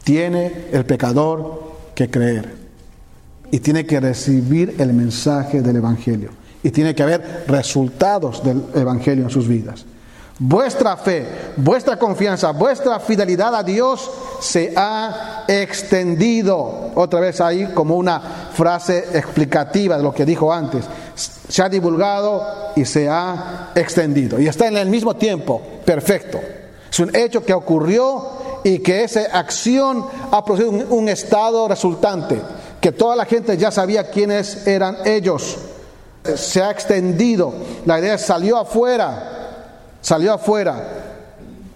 Tiene 0.04 0.66
el 0.72 0.86
pecador 0.86 1.64
que 1.96 2.10
creer 2.10 2.56
y 3.52 3.60
tiene 3.60 3.86
que 3.86 4.00
recibir 4.00 4.76
el 4.80 4.94
mensaje 4.94 5.62
del 5.62 5.76
Evangelio 5.78 6.32
y 6.64 6.72
tiene 6.72 6.96
que 6.96 7.04
haber 7.04 7.46
resultados 7.48 8.44
del 8.44 8.64
Evangelio 8.74 9.26
en 9.26 9.30
sus 9.30 9.48
vidas. 9.48 9.86
Vuestra 10.40 10.98
fe, 10.98 11.54
vuestra 11.58 11.98
confianza, 11.98 12.52
vuestra 12.52 13.00
fidelidad 13.00 13.54
a 13.54 13.62
Dios 13.62 14.10
se 14.40 14.74
ha 14.76 15.46
extendido. 15.48 16.92
Otra 16.96 17.20
vez 17.20 17.40
ahí 17.40 17.68
como 17.74 17.96
una 17.96 18.20
frase 18.52 19.06
explicativa 19.14 19.96
de 19.96 20.04
lo 20.04 20.14
que 20.14 20.26
dijo 20.26 20.52
antes. 20.52 20.86
Se 21.16 21.62
ha 21.62 21.70
divulgado 21.70 22.72
y 22.76 22.84
se 22.84 23.08
ha 23.08 23.70
extendido. 23.76 24.40
Y 24.40 24.48
está 24.48 24.68
en 24.68 24.78
el 24.78 24.90
mismo 24.90 25.16
tiempo. 25.16 25.62
Perfecto. 25.86 26.40
Es 26.92 27.00
un 27.00 27.16
hecho 27.16 27.46
que 27.46 27.54
ocurrió 27.54 28.62
y 28.64 28.80
que 28.80 29.04
esa 29.04 29.22
acción 29.38 30.04
ha 30.32 30.44
producido 30.44 30.72
un, 30.72 30.86
un 30.90 31.10
estado 31.10 31.68
resultante. 31.68 32.42
Que 32.82 32.92
toda 32.92 33.16
la 33.16 33.26
gente 33.26 33.56
ya 33.56 33.70
sabía 33.70 34.10
quiénes 34.10 34.66
eran 34.66 34.98
ellos. 35.06 35.58
Se 36.36 36.64
ha 36.64 36.72
extendido. 36.72 37.54
La 37.86 38.00
idea 38.00 38.18
salió 38.18 38.58
afuera 38.58 39.42
salió 40.04 40.34
afuera, 40.34 40.84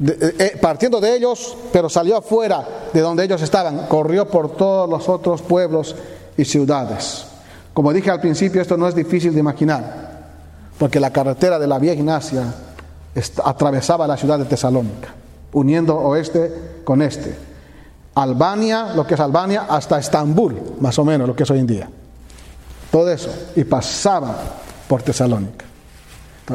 eh, 0.06 0.36
eh, 0.38 0.58
partiendo 0.62 1.02
de 1.02 1.16
ellos, 1.16 1.58
pero 1.72 1.90
salió 1.90 2.18
afuera 2.18 2.64
de 2.94 3.00
donde 3.00 3.24
ellos 3.24 3.42
estaban, 3.42 3.88
corrió 3.88 4.28
por 4.28 4.56
todos 4.56 4.88
los 4.88 5.10
otros 5.10 5.42
pueblos 5.42 5.96
y 6.38 6.46
ciudades. 6.46 7.26
Como 7.74 7.94
dije 7.94 8.12
al 8.12 8.20
principio, 8.20 8.62
esto 8.62 8.78
no 8.78 8.88
es 8.88 8.94
difícil 8.94 9.34
de 9.34 9.40
imaginar, 9.40 10.28
porque 10.78 11.00
la 11.00 11.12
carretera 11.12 11.58
de 11.58 11.68
la 11.68 11.80
Vía 11.80 11.94
Ignacia 11.94 12.54
atravesaba 13.44 14.06
la 14.06 14.18
ciudad 14.18 14.38
de 14.38 14.46
Tesalónica, 14.46 15.10
uniendo 15.54 15.98
oeste 15.98 16.82
con 16.84 17.02
este. 17.02 17.34
Albania, 18.14 18.94
lo 18.94 19.08
que 19.08 19.14
es 19.14 19.20
Albania, 19.20 19.68
hasta 19.70 20.00
Estambul, 20.00 20.76
más 20.80 21.00
o 21.00 21.06
menos 21.06 21.28
lo 21.28 21.36
que 21.36 21.44
es 21.44 21.52
hoy 21.52 21.60
en 21.60 21.68
día. 21.68 21.90
Todo 22.92 23.10
eso, 23.10 23.30
y 23.56 23.64
pasaba 23.64 24.36
por 24.88 25.02
Tesalónica. 25.02 25.67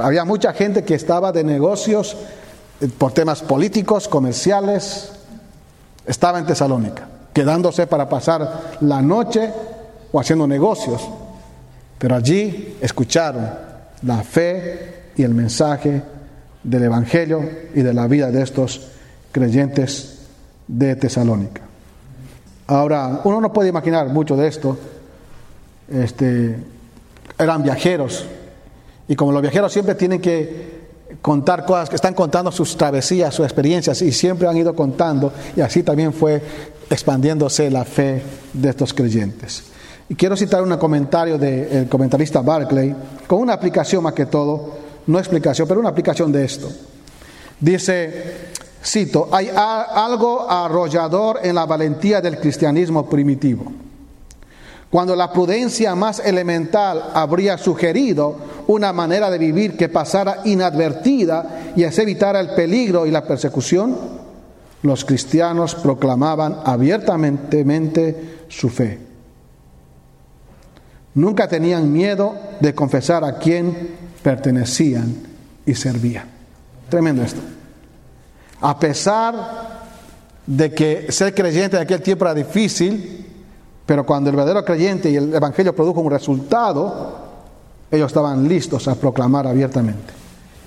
Había 0.01 0.25
mucha 0.25 0.53
gente 0.53 0.85
que 0.85 0.95
estaba 0.95 1.33
de 1.33 1.45
negocios 1.45 2.17
eh, 2.81 2.89
por 2.97 3.13
temas 3.13 3.43
políticos, 3.43 4.09
comerciales, 4.09 5.13
estaba 6.07 6.39
en 6.39 6.47
Tesalónica, 6.47 7.07
quedándose 7.33 7.87
para 7.87 8.09
pasar 8.09 8.79
la 8.81 9.03
noche 9.03 9.53
o 10.11 10.21
haciendo 10.21 10.47
negocios. 10.47 11.03
Pero 11.99 12.17
allí 12.17 12.79
escucharon 12.81 13.49
la 14.03 14.23
fe 14.23 15.11
y 15.17 15.23
el 15.23 15.35
mensaje 15.35 16.03
del 16.63 16.85
Evangelio 16.85 17.49
y 17.75 17.83
de 17.83 17.95
la 17.95 18.07
vida 18.07 18.31
de 18.31 18.43
estos 18.43 18.89
creyentes 19.31 20.21
de 20.67 20.97
Tesalónica. 20.97 21.63
Ahora, 22.67 23.21
uno 23.25 23.41
no 23.41 23.53
puede 23.53 23.69
imaginar 23.69 24.09
mucho 24.09 24.37
de 24.37 24.49
esto. 24.49 24.79
Este, 25.89 26.57
eran 27.39 27.63
viajeros, 27.63 28.27
y 29.09 29.17
como 29.17 29.33
los 29.33 29.43
viajeros 29.43 29.73
siempre 29.73 29.95
tienen 29.95 30.21
que 30.21 30.83
contar 31.21 31.65
cosas, 31.67 31.89
que 31.89 31.97
están 31.97 32.15
contando 32.15 32.51
sus 32.51 32.77
travesías, 32.77 33.35
sus 33.35 33.45
experiencias, 33.45 34.01
y 34.03 34.13
siempre 34.13 34.49
han 34.49 34.57
ido 34.57 34.75
contando, 34.75 35.33
y 35.57 35.61
así 35.61 35.83
también 35.83 36.13
fue 36.13 36.41
expandiéndose 36.89 37.71
la 37.71 37.85
fe 37.85 38.23
de 38.53 38.71
estos 38.71 38.95
creyentes. 38.95 39.65
Y 40.09 40.15
quiero 40.15 40.37
citar 40.37 40.63
un 40.63 40.77
comentario 40.77 41.39
del 41.39 41.89
comentarista 41.89 42.41
Barclay, 42.41 42.95
con 43.27 43.41
una 43.41 43.55
aplicación 43.55 44.03
más 44.03 44.15
que 44.15 44.27
todo, 44.27 44.79
no 45.07 45.19
explicación, 45.19 45.67
pero 45.67 45.81
una 45.81 45.91
aplicación 45.91 46.31
de 46.33 46.45
esto. 46.45 46.71
Dice, 47.59 48.51
cito, 48.85 49.29
hay 49.33 49.51
algo 49.55 50.49
arrollador 50.49 51.41
en 51.43 51.55
la 51.55 51.67
valentía 51.67 52.21
del 52.21 52.39
cristianismo 52.39 53.09
primitivo 53.09 53.73
cuando 54.93 55.17
la 55.17 55.33
prudencia 55.33 55.95
más 55.95 56.19
elemental 56.19 57.13
habría 57.15 57.57
sugerido 57.57 58.37
una 58.67 58.93
manera 58.93 59.31
de 59.31 59.39
vivir 59.39 59.75
que 59.75 59.89
pasara 59.89 60.43
inadvertida 60.45 61.73
y 61.75 61.85
así 61.85 62.03
evitara 62.03 62.41
el 62.41 62.51
peligro 62.51 63.07
y 63.07 63.11
la 63.11 63.25
persecución, 63.25 63.97
los 64.83 65.07
cristianos 65.07 65.77
proclamaban 65.77 66.59
abiertamente 66.67 68.45
su 68.49 68.69
fe. 68.69 68.99
Nunca 71.15 71.49
tenían 71.49 71.91
miedo 71.91 72.35
de 72.61 72.75
confesar 72.75 73.25
a 73.25 73.39
quién 73.39 73.97
pertenecían 74.23 75.17
y 75.65 75.75
servían. 75.75 76.29
Tremendo 76.91 77.23
esto. 77.23 77.41
A 78.61 78.79
pesar 78.79 79.89
de 80.47 80.71
que 80.75 81.11
ser 81.11 81.35
creyente 81.35 81.79
en 81.79 81.83
aquel 81.85 82.03
tiempo 82.03 82.27
era 82.27 82.35
difícil, 82.35 83.32
pero 83.93 84.07
cuando 84.07 84.31
el 84.31 84.37
verdadero 84.37 84.65
creyente 84.65 85.11
y 85.11 85.17
el 85.17 85.35
Evangelio 85.35 85.77
produjo 85.77 86.01
un 86.01 86.11
resultado, 86.11 87.15
ellos 87.91 88.07
estaban 88.07 88.49
listos 88.49 88.89
a 88.89 88.95
proclamar 88.95 89.47
abiertamente 89.47 90.15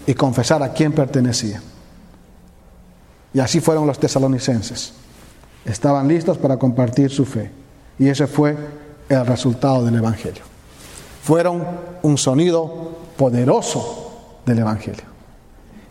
y 0.06 0.14
confesar 0.14 0.62
a 0.62 0.72
quién 0.72 0.92
pertenecía. 0.92 1.60
Y 3.34 3.40
así 3.40 3.62
fueron 3.62 3.88
los 3.88 3.98
tesalonicenses. 3.98 4.94
Estaban 5.66 6.08
listos 6.08 6.38
para 6.38 6.58
compartir 6.58 7.10
su 7.10 7.26
fe. 7.26 7.50
Y 7.98 8.10
ese 8.10 8.28
fue 8.28 8.56
el 9.10 9.26
resultado 9.26 9.84
del 9.84 9.96
Evangelio. 9.96 10.44
Fueron 11.24 11.64
un 12.04 12.20
sonido 12.20 12.92
poderoso 13.18 14.42
del 14.46 14.60
Evangelio. 14.60 15.06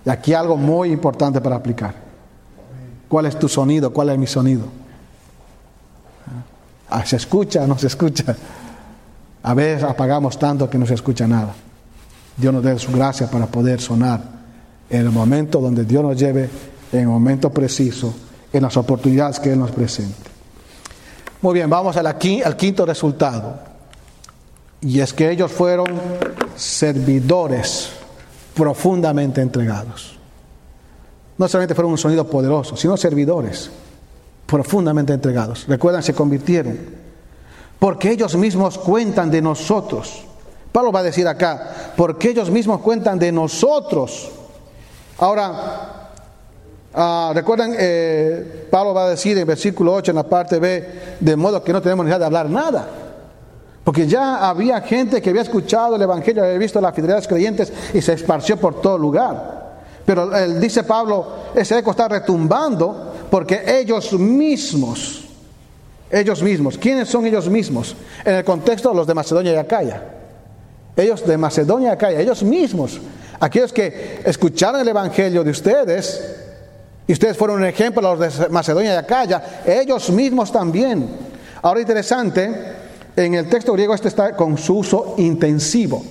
Y 0.07 0.11
aquí 0.11 0.35
algo 0.35 0.57
muy 0.57 0.93
importante 0.93 1.41
para 1.41 1.57
aplicar. 1.57 1.97
¿Cuál 3.09 3.27
es 3.27 3.37
tu 3.37 3.49
sonido? 3.49 3.93
¿Cuál 3.93 4.11
es 4.11 4.19
mi 4.19 4.29
sonido? 4.29 4.84
Ah, 6.95 7.05
¿Se 7.05 7.17
escucha 7.17 7.67
no 7.67 7.77
se 7.77 7.89
escucha? 7.89 8.37
A 9.43 9.53
veces 9.53 9.83
apagamos 9.83 10.39
tanto 10.39 10.71
que 10.71 10.79
no 10.79 10.87
se 10.87 10.95
escucha 10.95 11.27
nada. 11.27 11.53
Dios 12.37 12.55
nos 12.55 12.63
dé 12.63 12.79
su 12.79 12.93
gracia 12.93 13.29
para 13.29 13.47
poder 13.47 13.81
sonar 13.81 14.23
en 14.89 15.01
el 15.01 15.11
momento 15.11 15.61
donde 15.61 15.85
Dios 15.85 16.05
nos 16.05 16.17
lleve, 16.17 16.49
en 16.93 17.01
el 17.01 17.09
momento 17.09 17.51
preciso, 17.51 18.15
en 18.53 18.63
las 18.63 18.77
oportunidades 18.77 19.41
que 19.41 19.53
Él 19.53 19.59
nos 19.59 19.73
presente. 19.73 20.15
Muy 21.43 21.55
bien, 21.55 21.69
vamos 21.69 21.97
al 21.97 22.17
quinto 22.17 22.87
resultado. 22.87 23.59
Y 24.81 25.01
es 25.01 25.13
que 25.13 25.33
ellos 25.33 25.51
fueron 25.51 25.89
servidores 26.55 27.91
profundamente 28.55 29.41
entregados. 29.41 30.17
No 31.39 31.49
solamente 31.49 31.75
fueron 31.75 31.91
un 31.91 31.99
sonido 31.99 32.25
poderoso, 32.31 32.77
sino 32.77 32.97
servidores 32.97 33.69
profundamente 34.47 35.13
entregados. 35.13 35.67
Recuerdan, 35.67 36.03
se 36.03 36.15
convirtieron. 36.15 36.79
Porque 37.79 38.11
ellos 38.11 38.37
mismos 38.37 38.79
cuentan 38.79 39.31
de 39.31 39.43
nosotros. 39.43 40.25
Pablo 40.73 40.91
va 40.91 41.01
a 41.01 41.05
decir 41.05 41.27
acá, 41.29 41.93
porque 41.97 42.31
ellos 42.31 42.51
mismos 42.51 42.81
cuentan 42.81 43.19
de 43.19 43.31
nosotros. 43.31 44.31
Ahora, 45.19 46.11
uh, 46.95 47.33
recuerdan, 47.33 47.75
eh, 47.79 48.67
Pablo 48.71 48.93
va 48.93 49.05
a 49.05 49.11
decir 49.11 49.39
en 49.39 49.47
versículo 49.47 49.95
8, 49.95 50.11
en 50.11 50.17
la 50.17 50.25
parte 50.25 50.59
B, 50.59 51.17
de 51.21 51.37
modo 51.37 51.63
que 51.63 51.73
no 51.73 51.81
tenemos 51.81 52.05
necesidad 52.05 52.21
de 52.21 52.27
hablar 52.27 52.51
nada. 52.51 52.89
Porque 53.85 54.09
ya 54.09 54.49
había 54.49 54.81
gente 54.81 55.21
que 55.21 55.31
había 55.31 55.43
escuchado 55.43 55.97
el 55.97 56.03
Evangelio, 56.03 56.43
había 56.43 56.59
visto 56.59 56.81
la 56.81 56.91
fidelidad 56.91 57.17
de 57.17 57.21
los 57.21 57.29
creyentes 57.29 57.73
y 57.93 58.01
se 58.01 58.15
esparció 58.15 58.57
por 58.57 58.81
todo 58.81 58.97
lugar. 58.99 59.63
Pero 60.05 60.35
él, 60.35 60.59
dice 60.59 60.83
Pablo, 60.85 61.27
ese 61.55 61.79
eco 61.79 61.93
está 61.93 62.09
retumbando 62.09 63.14
porque 63.35 63.65
ellos 63.67 64.13
mismos, 64.13 65.25
ellos 66.09 66.41
mismos, 66.41 66.79
¿quiénes 66.79 67.09
son 67.09 67.27
ellos 67.27 67.49
mismos? 67.51 67.97
En 68.25 68.35
el 68.35 68.45
contexto 68.45 68.91
de 68.91 68.95
los 68.95 69.09
de 69.09 69.15
Macedonia 69.15 69.53
y 69.53 69.57
Acaya. 69.57 70.05
Ellos 70.97 71.27
de 71.27 71.37
Macedonia 71.37 71.89
y 71.89 71.91
Acaya, 71.91 72.21
ellos 72.21 72.45
mismos, 72.45 73.01
aquellos 73.41 73.73
que 73.73 74.21
escucharon 74.25 74.81
el 74.81 74.87
Evangelio 74.87 75.43
de 75.43 75.51
ustedes, 75.51 76.37
y 77.09 77.13
ustedes 77.13 77.37
fueron 77.37 77.57
un 77.57 77.65
ejemplo 77.65 78.09
a 78.09 78.15
los 78.15 78.39
de 78.39 78.49
Macedonia 78.51 78.95
y 78.95 78.97
Acaya, 78.99 79.63
ellos 79.67 80.11
mismos 80.11 80.53
también. 80.53 81.09
Ahora 81.61 81.81
interesante, 81.81 82.55
en 83.17 83.35
el 83.35 83.49
texto 83.49 83.73
griego 83.73 83.97
este 83.97 84.07
está 84.07 84.37
con 84.37 84.57
su 84.57 84.77
uso 84.79 85.17
intensivo, 85.19 86.05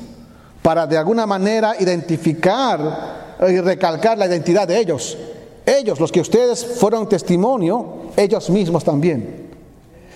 para 0.62 0.86
de 0.86 0.98
alguna 0.98 1.26
manera 1.26 1.74
identificar 1.80 3.36
y 3.48 3.62
recalcar 3.62 4.18
la 4.18 4.28
identidad 4.28 4.68
de 4.68 4.78
ellos. 4.78 5.18
Ellos, 5.66 6.00
los 6.00 6.12
que 6.12 6.22
ustedes 6.22 6.66
fueron 6.66 7.08
testimonio, 7.08 8.12
ellos 8.18 8.50
mismos 8.50 8.84
también. 8.84 9.44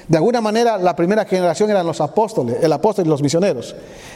De 0.08 0.18
alguna 0.18 0.40
manera, 0.40 0.78
la 0.78 0.96
primera 0.96 1.26
generación 1.26 1.70
eran 1.70 1.86
los 1.86 2.00
apóstoles, 2.00 2.58
el 2.62 2.72
apóstol 2.72 3.06
y 3.06 3.10
los 3.10 3.22
misioneros. 3.22 3.76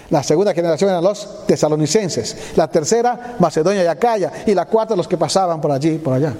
La 0.09 0.23
segunda 0.23 0.53
generación 0.53 0.89
eran 0.89 1.03
los 1.03 1.45
tesalonicenses. 1.45 2.53
La 2.55 2.69
tercera, 2.69 3.35
Macedonia 3.39 3.83
y 3.83 3.87
Acaya. 3.87 4.31
Y 4.45 4.53
la 4.53 4.65
cuarta, 4.65 4.95
los 4.95 5.07
que 5.07 5.17
pasaban 5.17 5.59
por 5.59 5.71
allí, 5.71 5.97
por 5.97 6.13
allá. 6.13 6.33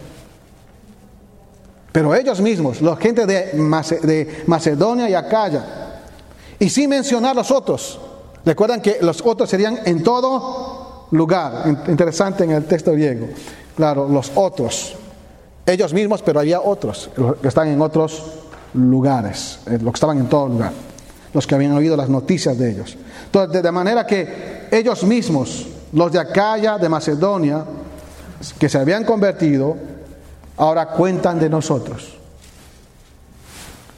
Pero 1.92 2.16
ellos 2.16 2.40
mismos, 2.40 2.82
la 2.82 2.96
gente 2.96 3.26
de, 3.26 4.44
Macedonia 4.48 5.10
y 5.10 5.14
Acaya. 5.14 5.66
Y 6.58 6.70
sin 6.70 6.90
mencionar 6.90 7.36
los 7.36 7.52
otros. 7.52 8.00
Recuerdan 8.46 8.82
que 8.82 9.00
los 9.02 9.22
otros 9.26 9.50
serían 9.50 9.80
en 9.86 10.02
todo 10.02 11.08
lugar. 11.12 11.64
Interesante 11.88 12.46
en 12.46 12.52
el 12.52 12.66
texto 12.66 12.94
griego. 12.94 13.28
Claro, 13.76 14.08
los 14.08 14.32
otros. 14.36 14.96
Ellos 15.66 15.94
mismos, 15.94 16.22
pero 16.22 16.40
había 16.40 16.60
otros 16.62 17.10
que 17.42 17.48
están 17.48 17.68
en 17.68 17.82
otros 17.82 18.24
lugares, 18.74 19.60
eh, 19.68 19.78
los 19.82 19.94
que 19.94 19.98
estaban 19.98 20.18
en 20.18 20.28
todo 20.28 20.48
lugar, 20.48 20.72
los 21.34 21.46
que 21.46 21.56
habían 21.56 21.74
oído 21.74 21.96
las 21.96 22.10
noticias 22.10 22.58
de 22.58 22.72
ellos. 22.72 22.98
Entonces, 23.26 23.62
de 23.62 23.72
manera 23.72 24.06
que 24.06 24.68
ellos 24.72 25.04
mismos, 25.04 25.68
los 25.94 26.12
de 26.12 26.20
Acaya, 26.20 26.78
de 26.78 26.90
Macedonia, 26.90 27.64
que 28.58 28.70
se 28.70 28.78
habían 28.78 29.04
convertido, 29.06 29.76
ahora 30.58 30.88
cuentan 30.88 31.40
de 31.40 31.50
nosotros. 31.50 32.18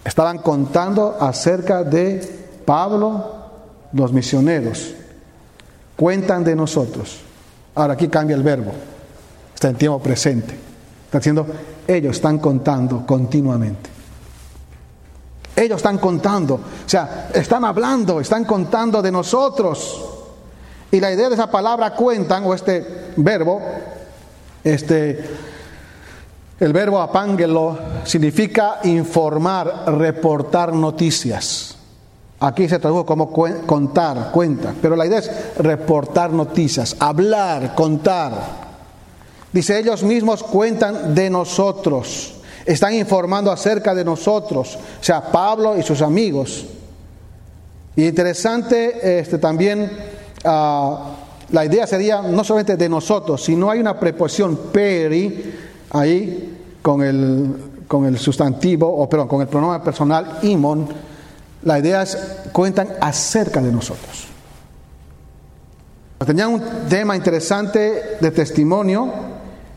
Estaban 0.04 0.40
contando 0.40 1.18
acerca 1.20 1.84
de 1.84 2.44
Pablo, 2.66 3.26
los 3.94 4.12
misioneros. 4.12 4.94
Cuentan 5.96 6.44
de 6.44 6.56
nosotros. 6.56 7.20
Ahora 7.76 7.94
aquí 7.94 8.08
cambia 8.10 8.36
el 8.36 8.44
verbo. 8.44 8.72
Está 9.64 9.70
en 9.72 9.78
tiempo 9.78 10.00
presente. 10.00 10.54
Está 11.06 11.20
diciendo, 11.20 11.48
ellos 11.88 12.18
están 12.18 12.38
contando 12.40 13.06
continuamente. 13.06 13.90
Ellos 15.56 15.78
están 15.78 16.00
contando, 16.00 16.56
o 16.56 16.62
sea, 16.86 17.30
están 17.34 17.64
hablando, 17.64 18.20
están 18.20 18.44
contando 18.44 19.02
de 19.02 19.10
nosotros. 19.10 20.04
Y 20.92 21.00
la 21.00 21.14
idea 21.14 21.30
de 21.30 21.36
esa 21.36 21.50
palabra 21.50 21.96
cuentan, 21.96 22.44
o 22.44 22.54
este 22.54 23.14
verbo, 23.16 23.62
este, 24.66 25.30
el 26.60 26.74
verbo 26.74 27.00
apángelo 27.00 27.80
significa 28.04 28.80
informar, 28.84 29.86
reportar 29.98 30.74
noticias. 30.74 31.78
Aquí 32.42 32.68
se 32.68 32.80
tradujo 32.80 33.06
como 33.06 33.32
contar, 33.32 34.30
cuenta, 34.34 34.74
pero 34.82 34.98
la 34.98 35.06
idea 35.06 35.20
es 35.20 35.32
reportar 35.58 36.34
noticias, 36.34 36.98
hablar, 37.00 37.74
contar. 37.76 38.63
Dice, 39.54 39.80
ellos 39.80 40.04
mismos 40.04 40.44
cuentan 40.44 41.16
de 41.16 41.30
nosotros 41.30 42.34
están 42.66 42.94
informando 42.94 43.52
acerca 43.52 43.94
de 43.94 44.06
nosotros, 44.06 44.78
o 45.00 45.04
sea, 45.04 45.22
Pablo 45.22 45.78
y 45.78 45.84
sus 45.84 46.02
amigos. 46.02 46.66
Y 47.96 48.08
interesante 48.08 49.20
este, 49.20 49.38
también, 49.38 49.92
ah, 50.46 51.16
la 51.52 51.66
idea 51.66 51.86
sería 51.86 52.22
no 52.22 52.44
solamente 52.44 52.78
de 52.78 52.90
nosotros, 52.90 53.44
sino 53.44 53.70
hay 53.70 53.80
una 53.80 54.00
preposición 54.00 54.58
peri 54.72 55.54
ahí 55.92 56.78
con 56.82 57.04
el, 57.04 57.56
con 57.88 58.06
el 58.06 58.18
sustantivo, 58.18 58.88
o 58.88 59.08
perdón, 59.10 59.28
con 59.28 59.42
el 59.42 59.48
pronombre 59.48 59.84
personal 59.84 60.40
imon. 60.42 60.88
La 61.64 61.80
idea 61.80 62.02
es, 62.02 62.18
cuentan 62.52 62.90
acerca 63.00 63.62
de 63.62 63.72
nosotros. 63.72 64.28
Tenían 66.26 66.54
un 66.54 66.62
tema 66.88 67.18
interesante 67.18 68.18
de 68.22 68.32
testimonio 68.32 69.33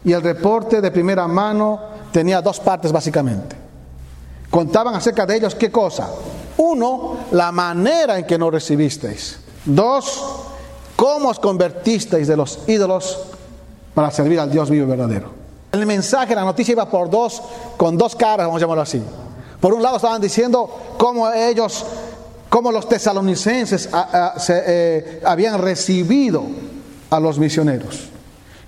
y 0.07 0.13
el 0.13 0.23
reporte 0.23 0.81
de 0.81 0.93
primera 0.93 1.27
mano 1.27 1.81
tenía 2.13 2.41
dos 2.41 2.61
partes 2.61 2.93
básicamente. 2.93 3.57
Contaban 4.49 4.95
acerca 4.95 5.27
de 5.27 5.37
ellos 5.37 5.57
qué 5.57 5.73
cosa. 5.73 6.09
Uno, 6.59 7.17
la 7.33 7.51
manera 7.51 8.17
en 8.17 8.25
que 8.25 8.39
nos 8.39 8.53
recibisteis. 8.53 9.41
Dos, 9.65 10.25
cómo 10.95 11.31
os 11.31 11.41
convertisteis 11.41 12.29
de 12.29 12.37
los 12.37 12.61
ídolos 12.69 13.19
para 13.95 14.13
servir 14.13 14.39
al 14.39 14.49
Dios 14.49 14.71
vivo 14.71 14.87
y 14.87 14.91
verdadero. 14.91 15.31
El 15.73 15.85
mensaje, 15.87 16.37
la 16.37 16.45
noticia 16.45 16.71
iba 16.71 16.89
por 16.89 17.11
dos, 17.11 17.43
con 17.77 17.99
dos 17.99 18.15
caras, 18.15 18.47
vamos 18.47 18.61
a 18.61 18.65
llamarlo 18.65 18.83
así. 18.83 19.03
Por 19.61 19.75
un 19.75 19.83
lado 19.83 19.97
estaban 19.97 20.21
diciendo 20.21 20.71
cómo 20.97 21.29
ellos, 21.33 21.85
cómo 22.49 22.71
los 22.71 22.89
tesalonicenses 22.89 23.89
eh, 24.51 25.21
habían 25.27 25.61
recibido 25.61 26.45
a 27.11 27.19
los 27.19 27.41
misioneros 27.41 28.11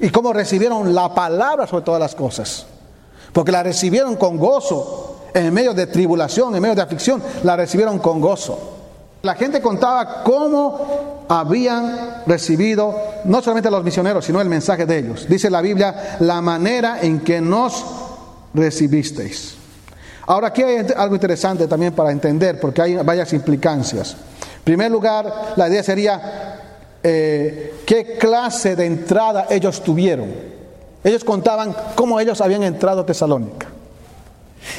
y 0.01 0.11
cómo 0.11 0.33
recibieron 0.33 0.95
la 0.95 1.15
palabra 1.15 1.67
sobre 1.67 1.85
todas 1.85 2.01
las 2.01 2.15
cosas 2.15 2.67
porque 3.33 3.53
la 3.53 3.63
recibieron 3.63 4.17
con 4.17 4.37
gozo. 4.37 5.15
En 5.35 5.53
medio 5.53 5.75
de 5.75 5.87
tribulación, 5.87 6.57
en 6.57 6.63
medio 6.63 6.75
de 6.75 6.83
aflicción, 6.83 7.23
la 7.45 7.55
recibieron 7.55 7.99
con 7.99 8.21
gozo. 8.21 8.59
La 9.23 9.35
gente 9.35 9.61
contaba 9.61 10.23
cómo 10.25 11.27
habían 11.29 12.25
recibido 12.27 12.95
no 13.25 13.43
solamente 13.43 13.71
los 13.71 13.85
misioneros, 13.85 14.25
sino 14.25 14.41
el 14.41 14.49
mensaje 14.49 14.87
de 14.87 14.99
ellos. 14.99 15.27
Dice 15.29 15.51
la 15.51 15.61
Biblia, 15.61 16.17
la 16.21 16.41
manera 16.41 16.99
en 17.03 17.21
que 17.21 17.41
nos 17.41 17.85
recibisteis. 18.55 19.55
Ahora 20.27 20.49
aquí 20.49 20.63
hay 20.63 20.87
algo 20.97 21.15
interesante 21.15 21.67
también 21.67 21.93
para 21.93 22.11
entender, 22.11 22.59
porque 22.59 22.83
hay 22.83 22.97
varias 22.97 23.33
implicancias. 23.33 24.17
En 24.59 24.65
primer 24.65 24.91
lugar, 24.91 25.53
la 25.57 25.69
idea 25.69 25.83
sería 25.83 26.68
eh, 27.03 27.83
qué 27.87 28.19
clase 28.19 28.77
de 28.77 28.87
entrada 28.87 29.47
ellos 29.51 29.83
tuvieron. 29.83 30.33
Ellos 31.05 31.25
contaban 31.25 31.75
cómo 31.95 32.19
ellos 32.19 32.41
habían 32.41 32.63
entrado 32.63 33.03
a 33.03 33.07
Tesalónica. 33.07 33.69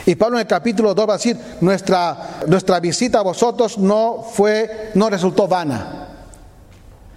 Y 0.05 0.15
Pablo 0.15 0.37
en 0.37 0.41
el 0.41 0.47
capítulo 0.47 0.93
2 0.93 1.07
va 1.09 1.13
a 1.13 1.17
decir, 1.17 1.37
nuestra, 1.61 2.41
nuestra 2.47 2.79
visita 2.79 3.19
a 3.19 3.23
vosotros 3.23 3.77
no 3.77 4.23
fue, 4.23 4.91
no 4.95 5.09
resultó 5.09 5.47
vana. 5.47 6.07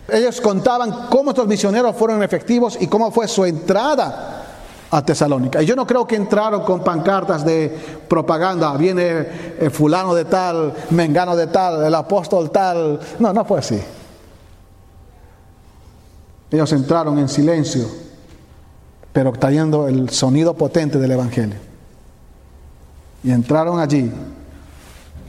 Ellos 0.09 0.41
contaban 0.41 1.09
cómo 1.09 1.31
estos 1.31 1.47
misioneros 1.47 1.97
fueron 1.97 2.23
efectivos 2.23 2.77
y 2.81 2.87
cómo 2.87 3.11
fue 3.11 3.29
su 3.29 3.45
entrada 3.45 4.43
a 4.91 5.05
Tesalónica. 5.05 5.63
Y 5.63 5.67
yo 5.67 5.75
no 5.75 5.87
creo 5.87 6.07
que 6.07 6.17
entraron 6.17 6.63
con 6.63 6.85
pancartas 6.85 7.45
de 7.45 7.75
propaganda, 8.09 8.77
viene 8.77 9.57
el 9.59 9.71
fulano 9.71 10.15
de 10.15 10.27
tal, 10.27 10.75
mengano 10.91 11.35
de 11.35 11.47
tal, 11.47 11.85
el 11.85 11.95
apóstol 11.95 12.51
tal. 12.51 13.01
No, 13.19 13.33
no 13.33 13.45
fue 13.45 13.59
así. 13.59 13.81
Ellos 16.53 16.73
entraron 16.73 17.19
en 17.19 17.29
silencio 17.29 17.89
pero 19.13 19.33
trayendo 19.33 19.89
el 19.89 20.11
sonido 20.11 20.55
potente 20.55 20.99
del 20.99 21.11
Evangelio. 21.13 21.57
Y 23.23 23.31
entraron 23.31 23.79
allí 23.79 24.11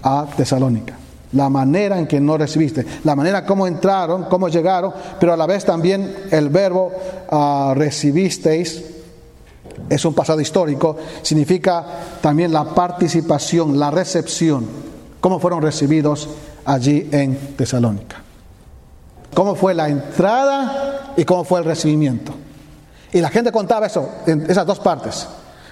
a 0.02 0.26
Tesalónica. 0.36 0.98
La 1.34 1.50
manera 1.50 1.98
en 1.98 2.08
que 2.08 2.20
no 2.20 2.38
recibiste, 2.38 2.86
la 3.04 3.16
manera 3.16 3.46
como 3.46 3.68
entraron, 3.68 4.26
cómo 4.26 4.50
llegaron, 4.50 4.94
pero 5.20 5.34
a 5.34 5.38
la 5.38 5.48
vez 5.48 5.66
también 5.66 6.16
el 6.32 6.50
verbo 6.50 6.92
ah, 7.30 7.74
recibisteis 7.76 8.84
es 9.90 10.06
un 10.06 10.14
pasado 10.14 10.40
histórico, 10.40 10.96
significa 11.24 11.86
también 12.22 12.54
la 12.54 12.64
participación, 12.64 13.80
la 13.80 13.90
recepción, 13.90 14.66
cómo 15.20 15.40
fueron 15.40 15.62
recibidos 15.62 16.30
allí 16.66 17.10
en 17.12 17.56
Tesalónica. 17.56 18.23
Cómo 19.34 19.56
fue 19.56 19.74
la 19.74 19.90
entrada 19.90 21.14
y 21.18 21.26
cómo 21.26 21.44
fue 21.44 21.60
el 21.60 21.66
recibimiento. 21.66 22.34
Y 23.12 23.22
la 23.22 23.30
gente 23.30 23.52
contaba 23.52 23.86
eso, 23.86 24.10
en 24.26 24.50
esas 24.50 24.66
dos 24.66 24.80
partes. 24.80 25.28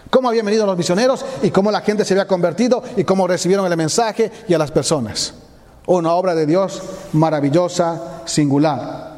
Cómo 0.09 0.29
habían 0.29 0.45
venido 0.45 0.65
los 0.65 0.77
misioneros 0.77 1.25
y 1.41 1.51
cómo 1.51 1.71
la 1.71 1.81
gente 1.81 2.05
se 2.05 2.13
había 2.13 2.27
convertido 2.27 2.83
y 2.97 3.03
cómo 3.03 3.27
recibieron 3.27 3.65
el 3.65 3.77
mensaje 3.77 4.31
y 4.47 4.53
a 4.53 4.57
las 4.57 4.71
personas. 4.71 5.33
Una 5.87 6.13
obra 6.13 6.35
de 6.35 6.45
Dios 6.45 6.81
maravillosa, 7.13 8.21
singular. 8.25 9.09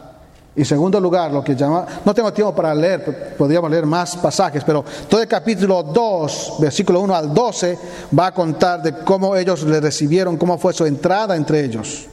Y 0.56 0.64
segundo 0.66 1.00
lugar, 1.00 1.32
lo 1.32 1.44
que 1.44 1.56
llama, 1.56 1.86
no 2.06 2.14
tengo 2.14 2.32
tiempo 2.32 2.54
para 2.54 2.76
leer, 2.76 3.36
podríamos 3.36 3.72
leer 3.72 3.88
más 3.88 4.16
pasajes, 4.18 4.64
pero 4.64 4.86
todo 5.10 5.20
el 5.20 5.28
capítulo 5.28 5.82
2, 5.82 6.58
versículo 6.60 7.02
1 7.02 7.16
al 7.16 7.34
12, 7.34 7.80
va 8.18 8.28
a 8.28 8.34
contar 8.34 8.84
de 8.84 8.94
cómo 9.04 9.36
ellos 9.36 9.64
le 9.64 9.82
recibieron, 9.82 10.38
cómo 10.38 10.60
fue 10.60 10.74
su 10.74 10.86
entrada 10.86 11.36
entre 11.36 11.66
ellos 11.66 12.08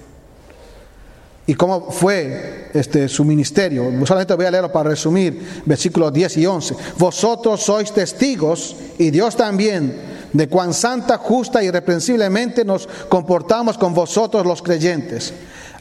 y 1.51 1.55
cómo 1.57 1.91
fue 1.91 2.71
este, 2.73 3.09
su 3.09 3.25
ministerio. 3.25 3.91
Solamente 4.07 4.35
voy 4.35 4.47
a 4.47 4.53
leerlo 4.53 4.71
para 4.71 4.91
resumir, 4.91 5.63
versículos 5.67 6.13
10 6.13 6.37
y 6.37 6.47
11. 6.47 6.77
Vosotros 6.97 7.61
sois 7.61 7.91
testigos, 7.91 8.77
y 8.99 9.11
Dios 9.11 9.35
también, 9.35 10.29
de 10.33 10.49
cuán 10.49 10.73
santa, 10.73 11.19
justa 11.19 11.61
y 11.61 11.67
irreprensiblemente 11.67 12.65
nos 12.65 12.89
comportamos 13.09 13.77
con 13.79 13.93
vosotros 13.93 14.47
los 14.47 14.63
creyentes. 14.63 15.35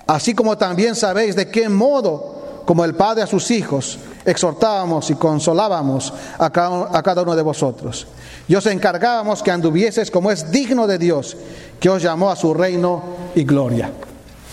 Así 0.08 0.34
como 0.34 0.58
también 0.58 0.96
sabéis 0.96 1.36
de 1.36 1.50
qué 1.52 1.70
modo, 1.70 2.64
como 2.66 2.84
el 2.84 2.96
Padre 2.96 3.22
a 3.22 3.28
sus 3.28 3.52
hijos, 3.52 4.00
exhortábamos 4.26 5.12
y 5.12 5.14
consolábamos 5.14 6.12
a 6.40 6.50
cada, 6.50 6.98
a 6.98 7.04
cada 7.04 7.22
uno 7.22 7.36
de 7.36 7.44
vosotros. 7.44 8.08
Y 8.48 8.56
os 8.56 8.66
encargábamos 8.66 9.44
que 9.44 9.52
anduvieses 9.52 10.10
como 10.10 10.32
es 10.32 10.50
digno 10.50 10.88
de 10.88 10.98
Dios, 10.98 11.38
que 11.80 11.92
os 11.92 12.02
llamó 12.02 12.32
a 12.32 12.36
su 12.36 12.56
reino 12.56 13.04
y 13.36 13.44
gloria. 13.44 13.92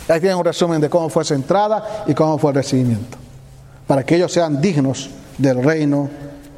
Ahí 0.09 0.21
tienen 0.21 0.39
un 0.39 0.45
resumen 0.45 0.81
de 0.81 0.89
cómo 0.89 1.09
fue 1.09 1.25
su 1.25 1.35
entrada 1.35 2.05
y 2.07 2.15
cómo 2.15 2.39
fue 2.39 2.51
el 2.51 2.57
recibimiento. 2.57 3.19
Para 3.87 4.05
que 4.05 4.17
ellos 4.17 4.33
sean 4.33 4.61
dignos 4.61 5.11
del 5.39 5.63
reino 5.63 6.09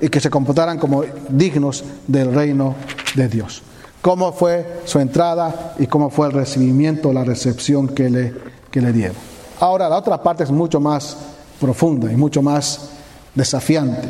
y 0.00 0.08
que 0.08 0.20
se 0.20 0.30
comportaran 0.30 0.78
como 0.78 1.02
dignos 1.28 1.84
del 2.06 2.34
reino 2.34 2.74
de 3.14 3.28
Dios. 3.28 3.62
Cómo 4.02 4.32
fue 4.32 4.80
su 4.84 5.00
entrada 5.00 5.74
y 5.78 5.86
cómo 5.86 6.10
fue 6.10 6.28
el 6.28 6.32
recibimiento, 6.32 7.12
la 7.12 7.24
recepción 7.24 7.88
que 7.88 8.10
le, 8.10 8.34
que 8.70 8.80
le 8.80 8.92
dieron. 8.92 9.16
Ahora, 9.60 9.88
la 9.88 9.96
otra 9.96 10.22
parte 10.22 10.44
es 10.44 10.50
mucho 10.50 10.78
más 10.78 11.16
profunda 11.60 12.12
y 12.12 12.16
mucho 12.16 12.42
más 12.42 12.90
desafiante. 13.34 14.08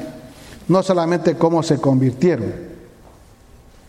No 0.69 0.83
solamente 0.83 1.37
cómo 1.37 1.63
se 1.63 1.79
convirtieron, 1.79 2.53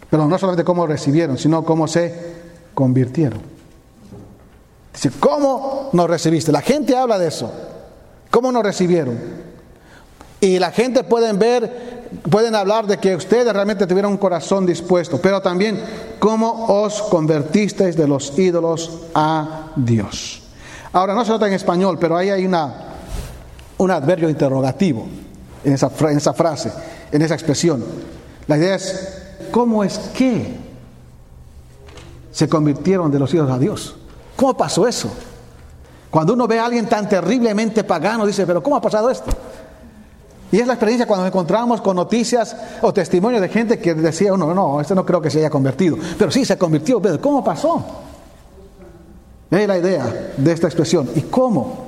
pero 0.10 0.26
no 0.26 0.38
solamente 0.38 0.64
cómo 0.64 0.88
recibieron, 0.88 1.38
sino 1.38 1.64
cómo 1.66 1.88
se 1.88 2.34
convirtieron. 2.74 3.59
Dice, 4.94 5.12
¿cómo 5.20 5.90
nos 5.94 6.10
recibiste? 6.10 6.52
La 6.52 6.62
gente 6.62 6.96
habla 6.96 7.18
de 7.18 7.28
eso. 7.28 7.52
¿Cómo 8.30 8.52
nos 8.52 8.64
recibieron? 8.64 9.18
Y 10.42 10.60
la 10.60 10.72
gente 10.72 11.04
pueden 11.04 11.38
ver, 11.38 12.10
pueden 12.30 12.56
hablar 12.56 12.88
de 12.88 12.98
que 12.98 13.16
ustedes 13.16 13.52
realmente 13.52 13.86
tuvieron 13.88 14.14
un 14.14 14.18
corazón 14.18 14.66
dispuesto, 14.66 15.20
pero 15.22 15.42
también 15.42 15.82
cómo 16.20 16.66
os 16.68 17.02
convertisteis 17.04 17.96
de 17.96 18.08
los 18.08 18.38
ídolos 18.38 19.00
a 19.14 19.72
Dios. 19.76 20.44
Ahora, 20.94 21.14
no 21.14 21.26
se 21.26 21.32
nota 21.32 21.48
en 21.48 21.54
español, 21.54 21.98
pero 22.00 22.18
ahí 22.18 22.30
hay 22.30 22.46
una, 22.46 22.74
un 23.78 23.92
adverbio 23.92 24.30
interrogativo. 24.30 25.08
en 25.64 25.74
esa, 25.74 25.92
en 26.00 26.18
esa 26.18 26.34
frase, 26.34 26.72
en 27.12 27.22
esa 27.22 27.34
expresión. 27.34 27.84
La 28.48 28.58
idea 28.58 28.76
es, 28.76 29.22
¿cómo 29.52 29.84
es 29.84 29.98
que 30.00 30.58
se 32.32 32.48
convirtieron 32.48 33.12
de 33.12 33.20
los 33.20 33.34
hijos 33.34 33.52
a 33.52 33.60
Dios? 33.60 33.96
¿Cómo 34.40 34.56
pasó 34.56 34.88
eso? 34.88 35.10
Cuando 36.10 36.32
uno 36.32 36.48
ve 36.48 36.58
a 36.60 36.66
alguien 36.66 36.88
tan 36.88 37.10
terriblemente 37.10 37.84
pagano, 37.84 38.26
dice, 38.26 38.48
pero 38.48 38.64
¿cómo 38.64 38.78
ha 38.78 38.82
pasado 38.82 39.10
esto? 39.10 39.30
Y 40.50 40.62
es 40.62 40.66
la 40.66 40.76
experiencia 40.76 41.06
cuando 41.06 41.26
nos 41.26 41.34
encontramos 41.34 41.82
con 41.82 41.98
noticias 41.98 42.56
o 42.82 42.94
testimonios 42.94 43.42
de 43.42 43.50
gente 43.50 43.80
que 43.80 43.94
decía 43.94 44.32
uno, 44.32 44.54
no, 44.54 44.80
este 44.80 44.96
no 44.96 45.06
creo 45.06 45.22
que 45.22 45.30
se 45.30 45.40
haya 45.40 45.50
convertido. 45.50 45.98
Pero 46.18 46.32
sí, 46.32 46.46
se 46.46 46.58
convirtió, 46.58 47.02
pero 47.02 47.20
¿cómo 47.20 47.44
pasó? 47.44 47.86
Es 49.52 49.68
la 49.68 49.78
idea 49.78 50.32
de 50.38 50.52
esta 50.54 50.68
expresión. 50.68 51.10
¿Y 51.16 51.24
cómo 51.24 51.88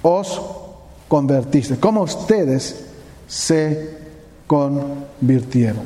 os 0.00 0.40
convertiste? 1.06 1.76
¿Cómo 1.78 2.00
ustedes 2.00 2.86
se 3.28 3.98
convirtieron? 4.46 5.84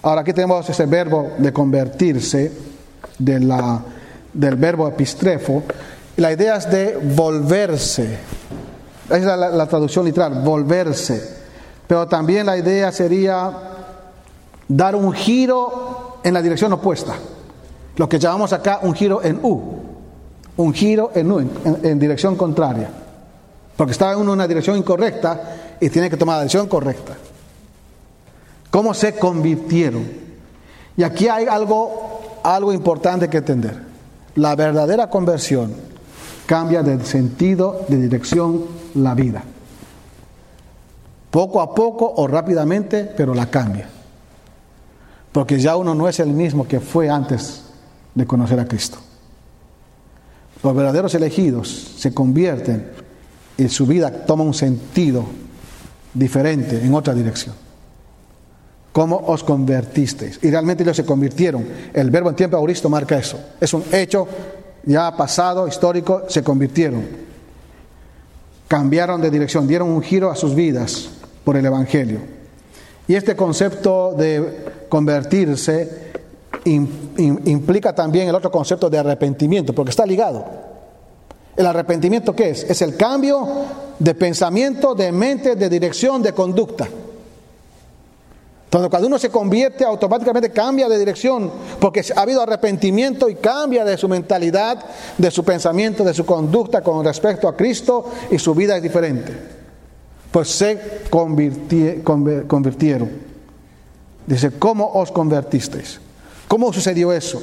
Ahora 0.00 0.22
aquí 0.22 0.32
tenemos 0.32 0.70
ese 0.70 0.86
verbo 0.86 1.32
de 1.36 1.52
convertirse, 1.52 2.50
de 3.18 3.40
la, 3.40 3.84
del 4.32 4.56
verbo 4.56 4.88
epistrefo. 4.88 5.62
La 6.16 6.32
idea 6.32 6.56
es 6.56 6.70
de 6.70 6.96
volverse 6.96 8.18
esa 9.10 9.34
es 9.34 9.54
la, 9.54 9.66
traducción 9.66 10.04
literal, 10.04 10.40
volverse. 10.44 11.38
Pero 11.86 12.06
también 12.06 12.46
la 12.46 12.56
idea 12.56 12.92
sería 12.92 13.52
dar 14.68 14.94
un 14.94 15.12
giro 15.12 16.20
en 16.22 16.32
la 16.32 16.40
dirección 16.40 16.72
opuesta. 16.72 17.14
Lo 17.96 18.08
que 18.08 18.20
llamamos 18.20 18.52
acá 18.52 18.78
un 18.82 18.94
giro 18.94 19.20
en 19.22 19.40
U. 19.42 19.80
Un 20.56 20.72
giro 20.72 21.10
en 21.14 21.32
U, 21.32 21.40
en, 21.40 21.98
dirección 21.98 22.36
contraria. 22.36 22.88
Porque 23.76 23.92
está 23.92 24.12
en 24.12 24.28
una 24.28 24.46
dirección 24.46 24.76
incorrecta 24.76 25.56
y 25.80 25.90
tiene 25.90 26.08
que 26.08 26.16
tomar 26.16 26.36
la 26.36 26.42
dirección 26.42 26.68
correcta. 26.68 27.14
¿Cómo 28.70 28.94
se 28.94 29.16
convirtieron? 29.16 30.08
Y 30.96 31.02
aquí 31.02 31.26
hay 31.26 31.46
algo, 31.46 32.38
algo 32.44 32.72
importante 32.72 33.28
que 33.28 33.38
entender. 33.38 33.89
La 34.36 34.54
verdadera 34.54 35.10
conversión 35.10 35.74
cambia 36.46 36.82
de 36.82 37.04
sentido, 37.04 37.84
de 37.88 37.96
dirección 37.96 38.64
la 38.94 39.14
vida. 39.14 39.42
Poco 41.30 41.60
a 41.60 41.74
poco 41.74 42.12
o 42.16 42.26
rápidamente, 42.26 43.04
pero 43.04 43.34
la 43.34 43.46
cambia. 43.46 43.88
Porque 45.32 45.60
ya 45.60 45.76
uno 45.76 45.94
no 45.94 46.08
es 46.08 46.18
el 46.18 46.30
mismo 46.30 46.66
que 46.66 46.80
fue 46.80 47.08
antes 47.08 47.62
de 48.14 48.26
conocer 48.26 48.58
a 48.58 48.66
Cristo. 48.66 48.98
Los 50.62 50.74
verdaderos 50.74 51.14
elegidos 51.14 51.68
se 51.96 52.12
convierten 52.12 52.90
y 53.56 53.68
su 53.68 53.86
vida 53.86 54.10
toma 54.26 54.42
un 54.42 54.54
sentido 54.54 55.24
diferente 56.12 56.84
en 56.84 56.92
otra 56.94 57.14
dirección. 57.14 57.54
¿Cómo 59.00 59.16
os 59.16 59.42
convertisteis? 59.42 60.38
Y 60.42 60.50
realmente 60.50 60.82
ellos 60.82 60.94
se 60.94 61.06
convirtieron. 61.06 61.66
El 61.94 62.10
verbo 62.10 62.28
en 62.28 62.36
tiempo 62.36 62.58
auristo 62.58 62.90
marca 62.90 63.16
eso. 63.16 63.40
Es 63.58 63.72
un 63.72 63.82
hecho 63.92 64.28
ya 64.84 65.16
pasado, 65.16 65.66
histórico, 65.66 66.24
se 66.28 66.44
convirtieron 66.44 67.30
cambiaron 68.68 69.22
de 69.22 69.30
dirección, 69.30 69.66
dieron 69.66 69.88
un 69.88 70.02
giro 70.02 70.30
a 70.30 70.36
sus 70.36 70.54
vidas 70.54 71.08
por 71.44 71.56
el 71.56 71.64
Evangelio. 71.64 72.18
Y 73.08 73.14
este 73.14 73.34
concepto 73.34 74.12
de 74.12 74.84
convertirse 74.90 76.12
implica 76.66 77.94
también 77.94 78.28
el 78.28 78.34
otro 78.34 78.50
concepto 78.50 78.90
de 78.90 78.98
arrepentimiento, 78.98 79.74
porque 79.74 79.92
está 79.92 80.04
ligado. 80.04 80.44
¿El 81.56 81.64
arrepentimiento 81.64 82.36
qué 82.36 82.50
es? 82.50 82.64
Es 82.64 82.82
el 82.82 82.98
cambio 82.98 83.48
de 83.98 84.14
pensamiento, 84.14 84.94
de 84.94 85.10
mente, 85.10 85.56
de 85.56 85.68
dirección, 85.70 86.22
de 86.22 86.34
conducta. 86.34 86.86
Entonces, 88.70 88.88
cuando 88.88 89.08
uno 89.08 89.18
se 89.18 89.30
convierte, 89.30 89.84
automáticamente 89.84 90.50
cambia 90.50 90.88
de 90.88 90.96
dirección, 90.96 91.50
porque 91.80 92.04
ha 92.14 92.20
habido 92.20 92.40
arrepentimiento 92.40 93.28
y 93.28 93.34
cambia 93.34 93.84
de 93.84 93.98
su 93.98 94.08
mentalidad, 94.08 94.78
de 95.18 95.28
su 95.32 95.44
pensamiento, 95.44 96.04
de 96.04 96.14
su 96.14 96.24
conducta 96.24 96.80
con 96.80 97.04
respecto 97.04 97.48
a 97.48 97.56
Cristo 97.56 98.08
y 98.30 98.38
su 98.38 98.54
vida 98.54 98.76
es 98.76 98.82
diferente. 98.84 99.32
Pues 100.30 100.50
se 100.50 101.00
convirtieron. 101.10 103.10
Dice, 104.24 104.52
¿cómo 104.56 104.88
os 104.94 105.10
convertisteis? 105.10 105.98
¿Cómo 106.46 106.72
sucedió 106.72 107.12
eso? 107.12 107.42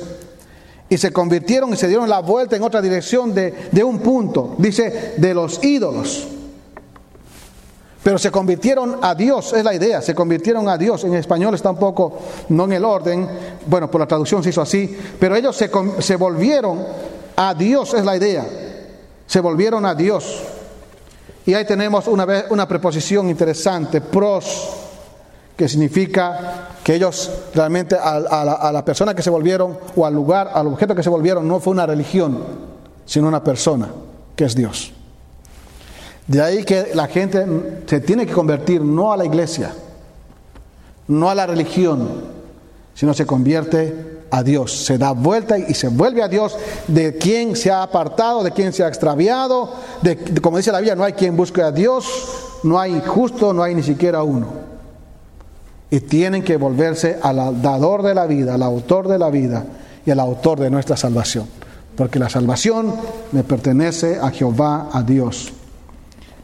Y 0.87 0.97
se 0.97 1.11
convirtieron 1.11 1.73
y 1.73 1.75
se 1.75 1.89
dieron 1.89 2.07
la 2.07 2.21
vuelta 2.21 2.55
en 2.55 2.63
otra 2.63 2.81
dirección 2.81 3.33
de, 3.33 3.53
de 3.69 3.83
un 3.83 3.99
punto. 3.99 4.55
Dice, 4.57 5.15
de 5.17 5.33
los 5.33 5.61
ídolos. 5.61 6.36
Pero 8.07 8.17
se 8.17 8.31
convirtieron 8.31 8.99
a 9.01 9.13
Dios, 9.13 9.51
es 9.51 9.65
la 9.65 9.73
idea, 9.73 10.01
se 10.01 10.15
convirtieron 10.15 10.69
a 10.69 10.77
Dios. 10.77 11.03
En 11.03 11.13
español 11.13 11.53
está 11.55 11.71
un 11.71 11.77
poco, 11.77 12.19
no 12.47 12.63
en 12.63 12.71
el 12.71 12.85
orden, 12.85 13.27
bueno, 13.65 13.91
por 13.91 13.99
la 13.99 14.07
traducción 14.07 14.41
se 14.41 14.51
hizo 14.51 14.61
así, 14.61 14.97
pero 15.19 15.35
ellos 15.35 15.57
se, 15.57 15.69
se 15.99 16.15
volvieron 16.15 16.85
a 17.35 17.53
Dios, 17.53 17.93
es 17.93 18.05
la 18.05 18.15
idea. 18.15 18.47
Se 19.25 19.41
volvieron 19.41 19.85
a 19.85 19.93
Dios. 19.93 20.41
Y 21.45 21.53
ahí 21.53 21.65
tenemos 21.65 22.07
una, 22.07 22.25
una 22.49 22.65
preposición 22.65 23.29
interesante, 23.29 23.99
pros, 23.99 24.69
que 25.57 25.67
significa 25.67 26.69
que 26.85 26.95
ellos 26.95 27.29
realmente 27.53 27.97
a, 27.97 28.19
a, 28.19 28.71
la, 28.71 28.85
persona 28.85 29.13
que 29.15 29.21
se 29.21 29.29
volvieron 29.29 29.77
o 29.97 30.05
al 30.05 30.13
lugar, 30.13 30.51
al 30.53 30.67
objeto 30.67 30.95
que 30.95 31.03
se 31.03 31.09
volvieron, 31.09 31.45
no 31.45 31.59
fue 31.59 31.73
una 31.73 31.85
religión, 31.85 32.41
sino 33.05 33.27
una 33.27 33.43
persona, 33.43 33.89
que 34.33 34.45
es 34.45 34.55
Dios. 34.55 34.93
De 36.27 36.41
ahí 36.41 36.63
que 36.63 36.91
la 36.93 37.07
gente 37.07 37.45
se 37.85 38.01
tiene 38.01 38.25
que 38.25 38.33
convertir 38.33 38.81
no 38.81 39.13
a 39.13 39.17
la 39.17 39.25
iglesia, 39.25 39.73
no 41.07 41.29
a 41.29 41.35
la 41.35 41.47
religión, 41.47 42.25
sino 42.93 43.13
se 43.13 43.25
convierte 43.25 44.17
a 44.29 44.43
Dios, 44.43 44.85
se 44.85 44.97
da 44.97 45.11
vuelta 45.11 45.57
y 45.57 45.73
se 45.73 45.87
vuelve 45.87 46.21
a 46.21 46.27
Dios 46.27 46.57
de 46.87 47.17
quien 47.17 47.55
se 47.55 47.71
ha 47.71 47.81
apartado, 47.81 48.43
de 48.43 48.51
quien 48.51 48.73
se 48.73 48.83
ha 48.83 48.89
extraviado, 48.89 49.71
de, 50.01 50.17
como 50.41 50.57
dice 50.57 50.71
la 50.71 50.79
Biblia, 50.79 50.95
no 50.95 51.05
hay 51.05 51.13
quien 51.13 51.37
busque 51.37 51.61
a 51.61 51.71
Dios, 51.71 52.05
no 52.63 52.77
hay 52.77 53.01
justo, 53.05 53.53
no 53.53 53.63
hay 53.63 53.73
ni 53.73 53.83
siquiera 53.83 54.23
uno. 54.23 54.47
Y 55.89 56.01
tienen 56.01 56.43
que 56.43 56.57
volverse 56.57 57.17
al 57.21 57.61
dador 57.61 58.03
de 58.03 58.13
la 58.13 58.25
vida, 58.25 58.55
al 58.55 58.63
autor 58.63 59.07
de 59.07 59.17
la 59.17 59.29
vida 59.29 59.65
y 60.05 60.11
al 60.11 60.19
autor 60.19 60.59
de 60.59 60.69
nuestra 60.69 60.97
salvación. 60.97 61.45
Porque 61.95 62.19
la 62.19 62.29
salvación 62.29 62.93
me 63.31 63.43
pertenece 63.43 64.19
a 64.21 64.29
Jehová, 64.29 64.89
a 64.91 65.01
Dios. 65.03 65.53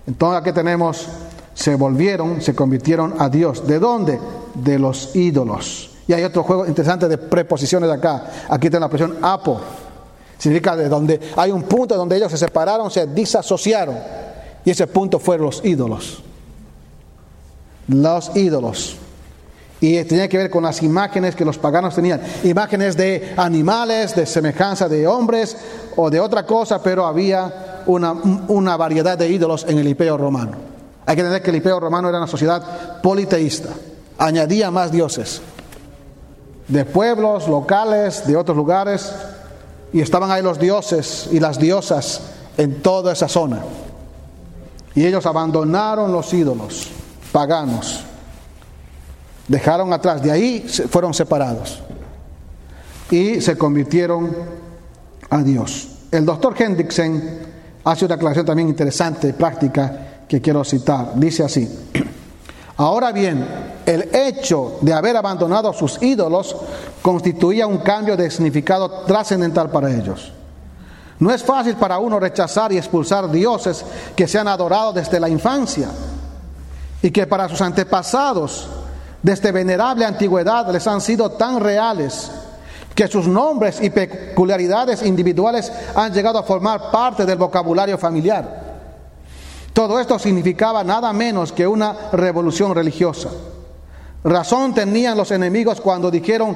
Entonces 0.05 0.41
aquí 0.41 0.51
tenemos, 0.51 1.07
se 1.53 1.75
volvieron, 1.75 2.41
se 2.41 2.53
convirtieron 2.53 3.15
a 3.19 3.29
Dios. 3.29 3.65
¿De 3.65 3.79
dónde? 3.79 4.19
De 4.53 4.77
los 4.79 5.15
ídolos. 5.15 5.91
Y 6.07 6.13
hay 6.13 6.23
otro 6.23 6.43
juego 6.43 6.65
interesante 6.65 7.07
de 7.07 7.17
preposiciones 7.17 7.89
acá. 7.89 8.25
Aquí 8.49 8.69
tengo 8.69 8.81
la 8.81 8.87
expresión 8.87 9.17
apo. 9.21 9.61
Significa 10.37 10.75
de 10.75 10.89
donde 10.89 11.19
hay 11.37 11.51
un 11.51 11.63
punto 11.63 11.95
donde 11.95 12.17
ellos 12.17 12.31
se 12.31 12.37
separaron, 12.37 12.91
se 12.91 13.07
disasociaron. 13.07 13.97
Y 14.65 14.71
ese 14.71 14.87
punto 14.87 15.19
fueron 15.19 15.45
los 15.45 15.63
ídolos. 15.63 16.21
Los 17.87 18.35
ídolos. 18.35 18.97
Y 19.79 20.01
tenía 20.05 20.29
que 20.29 20.37
ver 20.37 20.49
con 20.49 20.63
las 20.63 20.81
imágenes 20.81 21.35
que 21.35 21.43
los 21.43 21.57
paganos 21.57 21.95
tenían. 21.95 22.21
Imágenes 22.43 22.95
de 22.95 23.33
animales, 23.37 24.15
de 24.15 24.25
semejanza 24.25 24.87
de 24.87 25.07
hombres 25.07 25.57
o 25.95 26.09
de 26.09 26.19
otra 26.19 26.45
cosa, 26.45 26.81
pero 26.81 27.05
había 27.05 27.72
una, 27.85 28.77
variedad 28.77 29.17
de 29.17 29.29
ídolos 29.29 29.65
en 29.67 29.79
el 29.79 29.87
Imperio 29.87 30.17
romano. 30.17 30.51
Hay 31.05 31.15
que 31.15 31.21
entender 31.21 31.41
que 31.41 31.49
el 31.49 31.57
Imperio 31.57 31.79
romano 31.79 32.09
era 32.09 32.17
una 32.17 32.27
sociedad 32.27 33.01
politeísta, 33.01 33.69
añadía 34.17 34.71
más 34.71 34.91
dioses, 34.91 35.41
de 36.67 36.85
pueblos 36.85 37.47
locales, 37.47 38.25
de 38.25 38.37
otros 38.37 38.55
lugares, 38.55 39.13
y 39.91 40.01
estaban 40.01 40.31
ahí 40.31 40.41
los 40.41 40.59
dioses 40.59 41.29
y 41.31 41.39
las 41.39 41.59
diosas 41.59 42.21
en 42.57 42.81
toda 42.81 43.13
esa 43.13 43.27
zona. 43.27 43.59
Y 44.95 45.05
ellos 45.05 45.25
abandonaron 45.25 46.11
los 46.11 46.33
ídolos 46.33 46.89
paganos, 47.31 48.01
dejaron 49.47 49.91
atrás, 49.91 50.21
de 50.21 50.31
ahí 50.31 50.67
fueron 50.89 51.13
separados 51.13 51.81
y 53.09 53.41
se 53.41 53.57
convirtieron 53.57 54.35
a 55.29 55.43
Dios. 55.43 55.89
El 56.11 56.25
doctor 56.25 56.55
Hendrickson 56.57 57.21
hace 57.83 58.05
una 58.05 58.15
aclaración 58.15 58.45
también 58.45 58.69
interesante 58.69 59.29
y 59.29 59.33
práctica 59.33 60.23
que 60.27 60.41
quiero 60.41 60.63
citar. 60.63 61.11
Dice 61.15 61.43
así, 61.43 61.69
ahora 62.77 63.11
bien, 63.11 63.45
el 63.85 64.09
hecho 64.13 64.77
de 64.81 64.93
haber 64.93 65.17
abandonado 65.17 65.73
sus 65.73 66.01
ídolos 66.01 66.55
constituía 67.01 67.67
un 67.67 67.79
cambio 67.79 68.15
de 68.15 68.31
significado 68.31 68.89
trascendental 69.05 69.69
para 69.69 69.91
ellos. 69.91 70.31
No 71.19 71.31
es 71.31 71.43
fácil 71.43 71.75
para 71.75 71.99
uno 71.99 72.19
rechazar 72.19 72.71
y 72.71 72.77
expulsar 72.77 73.29
dioses 73.29 73.85
que 74.15 74.27
se 74.27 74.39
han 74.39 74.47
adorado 74.47 74.93
desde 74.93 75.19
la 75.19 75.29
infancia 75.29 75.89
y 77.01 77.11
que 77.11 77.27
para 77.27 77.47
sus 77.47 77.61
antepasados 77.61 78.67
desde 79.21 79.51
venerable 79.51 80.05
antigüedad 80.05 80.69
les 80.71 80.85
han 80.87 81.01
sido 81.01 81.31
tan 81.31 81.59
reales 81.59 82.31
que 82.95 83.07
sus 83.07 83.27
nombres 83.27 83.81
y 83.81 83.89
peculiaridades 83.89 85.03
individuales 85.03 85.71
han 85.95 86.13
llegado 86.13 86.39
a 86.39 86.43
formar 86.43 86.91
parte 86.91 87.25
del 87.25 87.37
vocabulario 87.37 87.97
familiar. 87.97 88.73
Todo 89.73 89.99
esto 89.99 90.19
significaba 90.19 90.83
nada 90.83 91.11
menos 91.11 91.51
que 91.51 91.65
una 91.65 92.11
revolución 92.11 92.75
religiosa. 92.75 93.29
Razón 94.23 94.73
tenían 94.73 95.17
los 95.17 95.31
enemigos 95.31 95.81
cuando 95.81 96.11
dijeron 96.11 96.55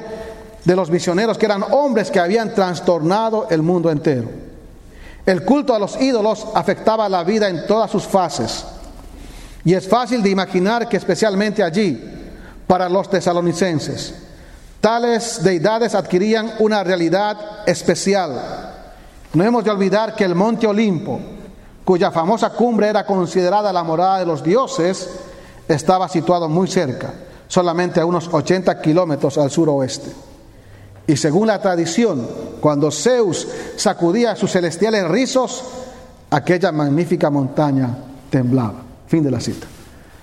de 0.64 0.76
los 0.76 0.90
misioneros 0.90 1.36
que 1.36 1.46
eran 1.46 1.64
hombres 1.70 2.10
que 2.10 2.20
habían 2.20 2.54
trastornado 2.54 3.48
el 3.50 3.62
mundo 3.62 3.90
entero. 3.90 4.28
El 5.26 5.44
culto 5.44 5.74
a 5.74 5.78
los 5.78 6.00
ídolos 6.00 6.46
afectaba 6.54 7.08
la 7.08 7.24
vida 7.24 7.48
en 7.48 7.66
todas 7.66 7.90
sus 7.90 8.04
fases. 8.04 8.64
Y 9.64 9.74
es 9.74 9.86
fácil 9.88 10.22
de 10.22 10.30
imaginar 10.30 10.88
que 10.88 10.96
especialmente 10.96 11.62
allí, 11.62 12.02
para 12.66 12.88
los 12.88 13.10
tesalonicenses, 13.10 14.14
deidades 15.42 15.94
adquirían 15.94 16.52
una 16.58 16.82
realidad 16.84 17.36
especial. 17.66 18.40
No 19.34 19.44
hemos 19.44 19.64
de 19.64 19.70
olvidar 19.70 20.14
que 20.14 20.24
el 20.24 20.34
monte 20.34 20.66
Olimpo, 20.66 21.20
cuya 21.84 22.10
famosa 22.10 22.50
cumbre 22.50 22.88
era 22.88 23.04
considerada 23.04 23.72
la 23.72 23.82
morada 23.82 24.20
de 24.20 24.26
los 24.26 24.42
dioses, 24.42 25.08
estaba 25.68 26.08
situado 26.08 26.48
muy 26.48 26.68
cerca 26.68 27.12
solamente 27.48 28.00
a 28.00 28.06
unos 28.06 28.28
80 28.32 28.80
kilómetros 28.80 29.38
al 29.38 29.50
suroeste. 29.50 30.10
Y 31.06 31.16
según 31.16 31.48
la 31.48 31.60
tradición, 31.60 32.26
cuando 32.60 32.90
Zeus 32.90 33.48
sacudía 33.76 34.36
sus 34.36 34.52
celestiales 34.52 35.08
rizos, 35.08 35.64
aquella 36.30 36.70
magnífica 36.70 37.30
montaña 37.30 37.96
temblaba. 38.30 38.82
Fin 39.06 39.24
de 39.24 39.30
la 39.30 39.40
cita. 39.40 39.66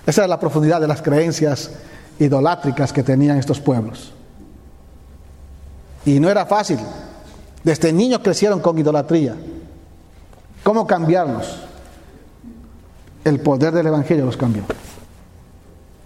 Esa 0.05 0.23
es 0.23 0.29
la 0.29 0.39
profundidad 0.39 0.79
de 0.79 0.87
las 0.87 1.01
creencias 1.01 1.71
idolátricas 2.19 2.93
que 2.93 3.01
tenían 3.01 3.37
estos 3.37 3.59
pueblos. 3.59 4.14
Y 6.05 6.19
no 6.19 6.29
era 6.29 6.45
fácil. 6.45 6.79
Desde 7.63 7.91
niños 7.91 8.21
crecieron 8.23 8.59
con 8.59 8.77
idolatría. 8.77 9.35
¿Cómo 10.63 10.85
cambiarlos? 10.85 11.57
El 13.23 13.39
poder 13.39 13.73
del 13.73 13.87
Evangelio 13.87 14.25
los 14.25 14.37
cambió. 14.37 14.63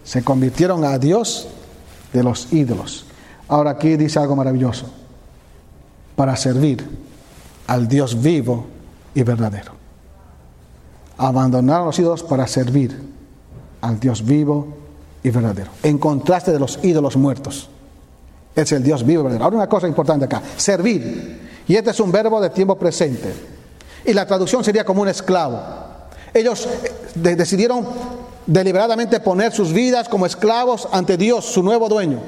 Se 0.04 0.24
convirtieron 0.24 0.86
a 0.86 0.98
Dios 0.98 1.48
de 2.14 2.24
los 2.24 2.52
ídolos. 2.54 3.06
Ahora 3.50 3.72
aquí 3.72 3.98
dice 3.98 4.20
algo 4.20 4.36
maravilloso. 4.36 4.90
Para 6.16 6.36
servir 6.38 6.88
al 7.68 7.88
Dios 7.88 8.22
vivo 8.22 8.68
y 9.14 9.24
verdadero. 9.24 9.74
Abandonaron 11.18 11.88
los 11.88 12.00
ídolos 12.00 12.24
para 12.24 12.48
servir 12.48 12.98
al 13.82 14.00
Dios 14.00 14.26
vivo 14.26 14.68
y 15.24 15.30
verdadero. 15.30 15.72
En 15.84 15.98
contraste 15.98 16.52
de 16.52 16.60
los 16.60 16.80
ídolos 16.84 17.18
muertos. 17.18 17.70
Es 18.60 18.72
el 18.74 18.84
Dios 18.84 19.06
vivo. 19.06 19.30
Ahora 19.30 19.56
una 19.56 19.70
cosa 19.70 19.88
importante 19.88 20.26
acá. 20.26 20.42
Servir. 20.58 21.40
Y 21.66 21.76
este 21.76 21.92
es 21.92 22.00
un 22.02 22.12
verbo 22.12 22.42
de 22.42 22.50
tiempo 22.50 22.78
presente. 22.78 23.34
Y 24.04 24.14
la 24.14 24.26
traducción 24.26 24.64
sería 24.66 24.84
como 24.84 25.02
un 25.02 25.08
esclavo. 25.08 25.62
Ellos 26.34 26.68
eh, 26.68 27.36
decidieron 27.36 27.88
deliberadamente 28.46 29.22
poner 29.22 29.54
sus 29.54 29.72
vidas 29.72 30.10
como 30.10 30.26
esclavos 30.26 30.90
ante 30.92 31.16
Dios, 31.16 31.46
su 31.46 31.64
nuevo 31.64 31.88
dueño, 31.88 32.20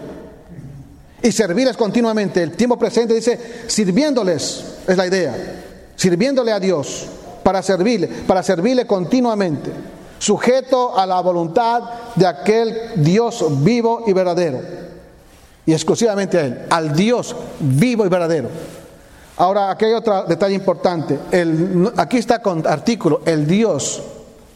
y 1.22 1.32
servirles 1.32 1.76
continuamente. 1.76 2.41
El 2.41 2.52
tiempo 2.52 2.78
presente 2.78 3.13
dice, 3.13 3.63
sirviéndoles, 3.67 4.63
es 4.88 4.98
la 4.98 5.08
idea, 5.08 5.36
sirviéndole 5.96 6.52
a 6.52 6.60
Dios, 6.60 7.08
para 7.44 7.62
servirle, 7.62 8.08
para 8.08 8.41
servirle 8.41 8.88
continuamente, 8.88 9.72
sujeto 10.20 10.98
a 10.98 11.06
la 11.06 11.20
voluntad 11.22 11.82
de 12.15 12.26
aquel 12.26 12.78
Dios 12.96 13.44
vivo 13.63 14.04
y 14.08 14.13
verdadero, 14.13 14.60
y 15.65 15.74
exclusivamente 15.74 16.38
a 16.38 16.45
Él, 16.45 16.65
al 16.69 16.95
Dios 16.95 17.36
vivo 17.60 18.06
y 18.06 18.10
verdadero. 18.10 18.50
Ahora, 19.38 19.71
aquí 19.71 19.86
hay 19.86 19.93
otro 19.93 20.24
detalle 20.24 20.56
importante. 20.56 21.19
Aquí 21.97 22.17
está 22.17 22.41
con 22.41 22.65
artículo, 22.67 23.21
el 23.26 23.47
Dios 23.47 24.02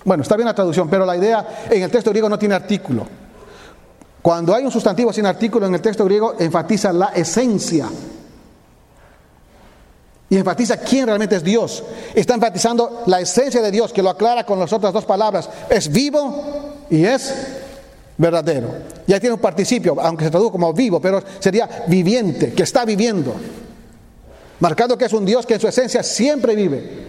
bueno, 0.06 0.22
está 0.22 0.36
bien 0.36 0.46
la 0.46 0.54
traducción, 0.54 0.88
pero 0.88 1.04
la 1.04 1.18
idea 1.18 1.66
en 1.70 1.82
el 1.82 1.90
texto 1.90 2.12
griego 2.12 2.30
no 2.30 2.38
tiene 2.38 2.54
artículo. 2.54 3.08
Cuando 4.22 4.54
hay 4.54 4.64
un 4.64 4.72
sustantivo 4.72 5.12
sin 5.12 5.26
artículo 5.26 5.66
en 5.66 5.74
el 5.74 5.82
texto 5.82 6.06
griego, 6.06 6.36
enfatiza 6.38 6.94
la 6.94 7.08
esencia. 7.08 7.90
Y 10.30 10.38
enfatiza 10.38 10.78
quién 10.78 11.08
realmente 11.08 11.36
es 11.36 11.44
Dios. 11.44 11.84
Está 12.14 12.36
enfatizando 12.36 13.04
la 13.08 13.20
esencia 13.20 13.62
de 13.62 13.72
Dios, 13.72 13.92
que 13.92 14.04
lo 14.04 14.12
aclara 14.12 14.46
con 14.46 14.60
las 14.60 14.72
otras 14.72 14.94
dos 14.94 15.06
palabras. 15.06 15.50
Es 15.70 15.92
vivo 15.92 16.44
y 16.92 17.04
es 17.04 17.34
verdadero. 18.18 18.70
Ya 19.08 19.20
tiene 19.20 19.36
un 19.36 19.42
participio, 19.42 19.96
aunque 20.00 20.26
se 20.26 20.32
traduce 20.32 20.52
como 20.52 20.74
vivo, 20.74 21.00
pero 21.00 21.22
sería 21.40 21.86
viviente, 21.88 22.54
que 22.54 22.64
está 22.64 22.86
viviendo. 22.86 23.36
Marcando 24.60 24.98
que 24.98 25.06
es 25.06 25.14
un 25.14 25.26
Dios 25.26 25.46
que 25.46 25.56
en 25.56 25.60
su 25.60 25.68
esencia 25.68 26.02
siempre 26.02 26.56
vive, 26.56 27.06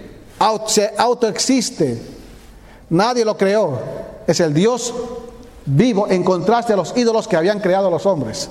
se 0.67 0.93
autoexiste, 0.97 2.17
Nadie 2.91 3.25
lo 3.25 3.37
creó. 3.37 3.79
Es 4.27 4.41
el 4.41 4.55
Dios 4.55 4.95
vivo 5.65 6.09
en 6.09 6.23
contraste 6.23 6.73
a 6.73 6.77
los 6.77 6.97
ídolos 6.97 7.27
que 7.27 7.37
habían 7.37 7.61
creado 7.61 7.91
los 7.91 8.07
hombres. 8.07 8.49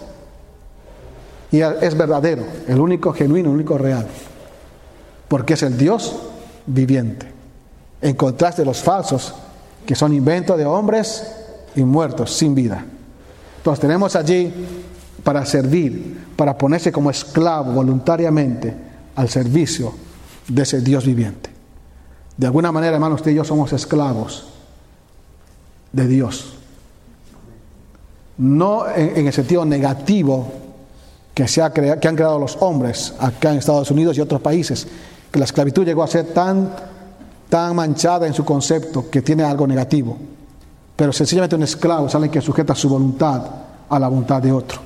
Y 1.52 1.62
es 1.62 1.96
verdadero, 1.96 2.44
el 2.68 2.80
único 2.80 3.14
genuino, 3.14 3.50
el 3.50 3.56
único 3.56 3.78
real. 3.78 4.08
Porque 5.28 5.54
es 5.54 5.64
el 5.64 5.78
Dios 5.78 6.16
viviente. 6.66 7.32
En 8.02 8.16
contraste 8.16 8.64
a 8.64 8.66
los 8.66 8.82
falsos, 8.82 9.34
que 9.86 9.96
son 9.96 10.14
inventos 10.14 10.58
de 10.58 10.66
hombres 10.66 11.45
y 11.76 11.84
muertos, 11.84 12.34
sin 12.34 12.56
vida. 12.56 12.86
Entonces 13.58 13.82
tenemos 13.82 14.16
allí 14.16 14.54
para 15.24 15.46
servir, 15.46 16.26
para 16.36 16.58
ponerse 16.58 16.92
como 16.92 17.10
esclavo 17.10 17.74
voluntariamente 17.74 18.74
al 19.16 19.28
servicio 19.30 19.94
de 20.48 20.62
ese 20.62 20.82
Dios 20.82 21.06
viviente. 21.06 21.50
De 22.38 22.46
alguna 22.46 22.72
manera, 22.72 22.94
hermanos, 22.94 23.22
usted 23.22 23.32
y 23.32 23.36
yo 23.36 23.44
somos 23.44 23.74
esclavos 23.74 24.48
de 25.92 26.08
Dios. 26.08 26.54
No 28.38 28.88
en, 28.88 29.26
el 29.26 29.34
sentido 29.34 29.66
negativo 29.66 30.52
que, 31.34 31.48
se 31.48 31.62
ha 31.62 31.72
que 31.72 32.08
han 32.08 32.16
creado 32.16 32.38
los 32.38 32.58
hombres 32.60 33.14
acá 33.20 33.52
en 33.52 33.58
Estados 33.58 33.90
Unidos 33.90 34.18
y 34.18 34.22
otros 34.22 34.42
países, 34.42 34.86
que 35.32 35.40
la 35.40 35.46
esclavitud 35.46 35.86
llegó 35.86 36.04
a 36.04 36.08
ser 36.08 36.34
tan, 36.34 36.70
tan 37.50 37.76
manchada 37.76 38.28
en 38.28 38.34
su 38.34 38.46
concepto 38.46 39.10
que 39.10 39.22
tiene 39.22 39.44
algo 39.44 39.66
negativo. 39.66 40.18
Pero 40.96 41.12
sencillamente 41.12 41.56
un 41.56 41.64
esclavo 41.64 42.08
es 42.08 42.16
alguien 42.16 42.32
que 42.32 42.42
sujeta 42.42 42.74
su 42.76 42.90
voluntad 42.90 43.42
a 43.90 44.00
la 44.00 44.08
voluntad 44.08 44.42
de 44.42 44.52
otro. 44.52 44.80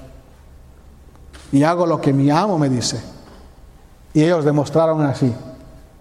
Y 1.51 1.63
hago 1.63 1.85
lo 1.85 2.01
que 2.01 2.13
mi 2.13 2.29
amo 2.29 2.57
me 2.57 2.69
dice. 2.69 2.99
Y 4.13 4.23
ellos 4.23 4.43
demostraron 4.43 5.01
así, 5.01 5.31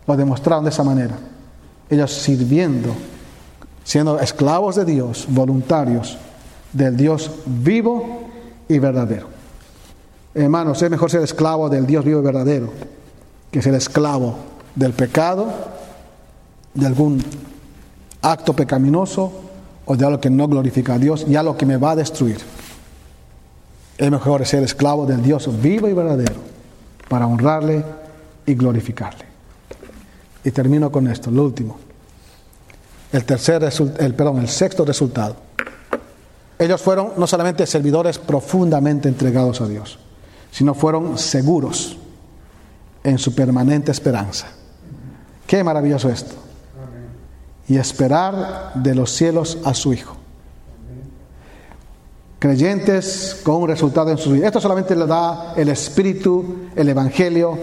lo 0.06 0.16
demostraron 0.16 0.64
de 0.64 0.70
esa 0.70 0.82
manera 0.82 1.14
ellos 1.90 2.12
sirviendo, 2.12 2.94
siendo 3.84 4.18
esclavos 4.18 4.76
de 4.76 4.84
Dios, 4.84 5.26
voluntarios 5.28 6.18
del 6.72 6.96
Dios 6.96 7.30
vivo 7.46 8.28
y 8.68 8.78
verdadero. 8.78 9.28
Hermanos, 10.34 10.82
es 10.82 10.90
mejor 10.90 11.10
ser 11.10 11.22
esclavo 11.22 11.68
del 11.68 11.86
Dios 11.86 12.04
vivo 12.04 12.20
y 12.20 12.24
verdadero 12.24 12.70
que 13.50 13.62
ser 13.62 13.74
esclavo 13.74 14.36
del 14.74 14.92
pecado, 14.92 15.46
de 16.74 16.86
algún 16.86 17.24
acto 18.20 18.52
pecaminoso 18.54 19.32
o 19.90 19.96
de 19.96 20.04
algo 20.04 20.20
que 20.20 20.28
no 20.28 20.46
glorifica 20.46 20.94
a 20.94 20.98
Dios 20.98 21.24
y 21.26 21.34
algo 21.34 21.56
que 21.56 21.64
me 21.64 21.78
va 21.78 21.92
a 21.92 21.96
destruir. 21.96 22.38
Es 23.96 24.10
mejor 24.10 24.46
ser 24.46 24.62
esclavo 24.62 25.06
del 25.06 25.22
Dios 25.22 25.48
vivo 25.62 25.88
y 25.88 25.94
verdadero 25.94 26.36
para 27.08 27.26
honrarle 27.26 27.82
y 28.44 28.54
glorificarle. 28.54 29.24
Y 30.44 30.50
termino 30.50 30.92
con 30.92 31.08
esto, 31.08 31.30
lo 31.30 31.42
último. 31.42 31.78
El 33.10 33.24
tercer 33.24 33.66
el, 33.98 34.14
perdón, 34.14 34.40
el 34.40 34.48
sexto 34.48 34.84
resultado. 34.84 35.36
Ellos 36.58 36.82
fueron 36.82 37.12
no 37.16 37.26
solamente 37.26 37.66
servidores 37.66 38.18
profundamente 38.18 39.08
entregados 39.08 39.62
a 39.62 39.68
Dios, 39.68 39.98
sino 40.52 40.74
fueron 40.74 41.16
seguros 41.16 41.96
en 43.02 43.16
su 43.16 43.34
permanente 43.34 43.90
esperanza. 43.90 44.48
Qué 45.46 45.64
maravilloso 45.64 46.10
esto. 46.10 46.47
Y 47.68 47.76
esperar 47.76 48.72
de 48.74 48.94
los 48.94 49.12
cielos 49.12 49.58
a 49.64 49.74
su 49.74 49.92
Hijo. 49.92 50.16
Creyentes 52.38 53.40
con 53.42 53.56
un 53.56 53.68
resultado 53.68 54.10
en 54.10 54.18
su 54.18 54.32
vida. 54.32 54.46
Esto 54.46 54.60
solamente 54.60 54.96
le 54.96 55.06
da 55.06 55.54
el 55.56 55.68
Espíritu, 55.68 56.68
el 56.74 56.88
Evangelio 56.88 57.58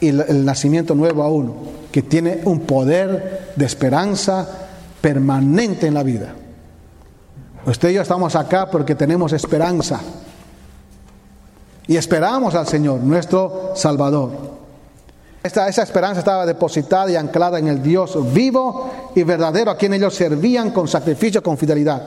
y 0.00 0.08
el 0.08 0.44
nacimiento 0.44 0.94
nuevo 0.94 1.22
a 1.22 1.28
uno 1.28 1.80
que 1.90 2.02
tiene 2.02 2.40
un 2.44 2.60
poder 2.60 3.52
de 3.56 3.64
esperanza 3.64 4.48
permanente 5.00 5.86
en 5.86 5.94
la 5.94 6.02
vida. 6.02 6.34
Usted 7.66 7.90
y 7.90 7.94
yo 7.94 8.02
estamos 8.02 8.36
acá 8.36 8.70
porque 8.70 8.94
tenemos 8.94 9.32
esperanza. 9.32 10.00
Y 11.86 11.96
esperamos 11.96 12.54
al 12.54 12.66
Señor, 12.66 13.00
nuestro 13.00 13.72
Salvador. 13.74 14.49
Esta, 15.42 15.68
esa 15.68 15.82
esperanza 15.82 16.20
estaba 16.20 16.44
depositada 16.44 17.10
y 17.10 17.16
anclada 17.16 17.58
en 17.58 17.68
el 17.68 17.82
Dios 17.82 18.16
vivo 18.32 19.12
y 19.14 19.22
verdadero 19.22 19.70
a 19.70 19.76
quien 19.76 19.94
ellos 19.94 20.14
servían 20.14 20.70
con 20.70 20.86
sacrificio, 20.86 21.42
con 21.42 21.56
fidelidad. 21.56 22.02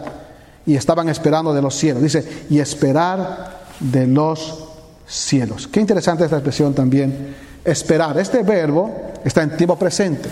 Y 0.66 0.76
estaban 0.76 1.10
esperando 1.10 1.54
de 1.54 1.62
los 1.62 1.76
cielos. 1.76 2.04
Dice, 2.04 2.46
y 2.50 2.60
esperar 2.60 3.64
de 3.80 4.08
los 4.08 4.66
cielos. 5.08 5.68
Qué 5.68 5.80
interesante 5.80 6.24
esta 6.24 6.38
expresión 6.38 6.74
también 6.74 7.36
Esperar. 7.64 8.18
Este 8.18 8.44
verbo 8.44 8.92
está 9.24 9.42
en 9.42 9.56
tiempo 9.56 9.78
presente. 9.78 10.30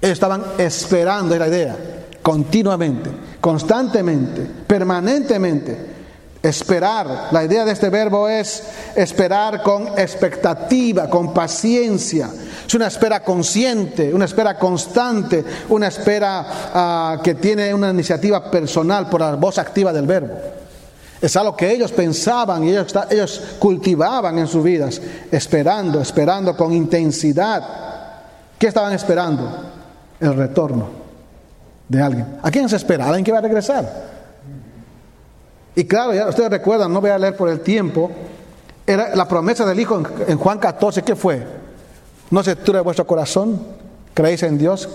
Ellos 0.00 0.12
estaban 0.12 0.42
esperando, 0.58 1.34
es 1.34 1.40
la 1.40 1.48
idea. 1.48 1.76
continuamente, 2.22 3.10
constantemente, 3.40 4.46
permanentemente. 4.66 5.99
Esperar, 6.42 7.28
la 7.32 7.44
idea 7.44 7.66
de 7.66 7.72
este 7.72 7.90
verbo 7.90 8.26
es 8.26 8.62
esperar 8.94 9.62
con 9.62 9.88
expectativa, 9.98 11.10
con 11.10 11.34
paciencia. 11.34 12.30
Es 12.66 12.74
una 12.74 12.86
espera 12.86 13.22
consciente, 13.22 14.14
una 14.14 14.24
espera 14.24 14.58
constante, 14.58 15.44
una 15.68 15.88
espera 15.88 16.46
ah, 16.72 17.20
que 17.22 17.34
tiene 17.34 17.74
una 17.74 17.90
iniciativa 17.90 18.50
personal 18.50 19.10
por 19.10 19.20
la 19.20 19.34
voz 19.34 19.58
activa 19.58 19.92
del 19.92 20.06
verbo. 20.06 20.34
Es 21.20 21.36
algo 21.36 21.54
que 21.54 21.70
ellos 21.70 21.92
pensaban 21.92 22.64
y 22.64 22.70
ellos, 22.70 23.42
cultivaban 23.58 24.38
en 24.38 24.46
sus 24.46 24.64
vidas, 24.64 24.98
esperando, 25.30 26.00
esperando 26.00 26.56
con 26.56 26.72
intensidad. 26.72 27.62
¿Qué 28.58 28.68
estaban 28.68 28.94
esperando? 28.94 29.72
El 30.18 30.34
retorno 30.34 30.88
de 31.86 32.00
alguien. 32.00 32.38
¿A 32.42 32.50
quién 32.50 32.66
se 32.66 32.76
espera? 32.76 33.04
alguien 33.06 33.24
que 33.24 33.32
va 33.32 33.38
a 33.38 33.42
regresar? 33.42 34.19
Y 35.74 35.84
claro, 35.84 36.14
ya 36.14 36.28
ustedes 36.28 36.50
recuerdan, 36.50 36.92
no 36.92 37.00
voy 37.00 37.10
a 37.10 37.18
leer 37.18 37.36
por 37.36 37.48
el 37.48 37.60
tiempo, 37.60 38.10
era 38.86 39.14
la 39.14 39.28
promesa 39.28 39.64
del 39.64 39.78
Hijo 39.78 40.02
en, 40.26 40.38
Juan 40.38 40.58
14, 40.58 41.02
¿qué 41.02 41.14
fue? 41.14 41.46
No 42.30 42.42
se 42.42 42.56
turbe 42.56 42.80
vuestro 42.80 43.06
corazón, 43.06 43.60
creéis 44.14 44.42
en 44.42 44.58
Dios, 44.58 44.88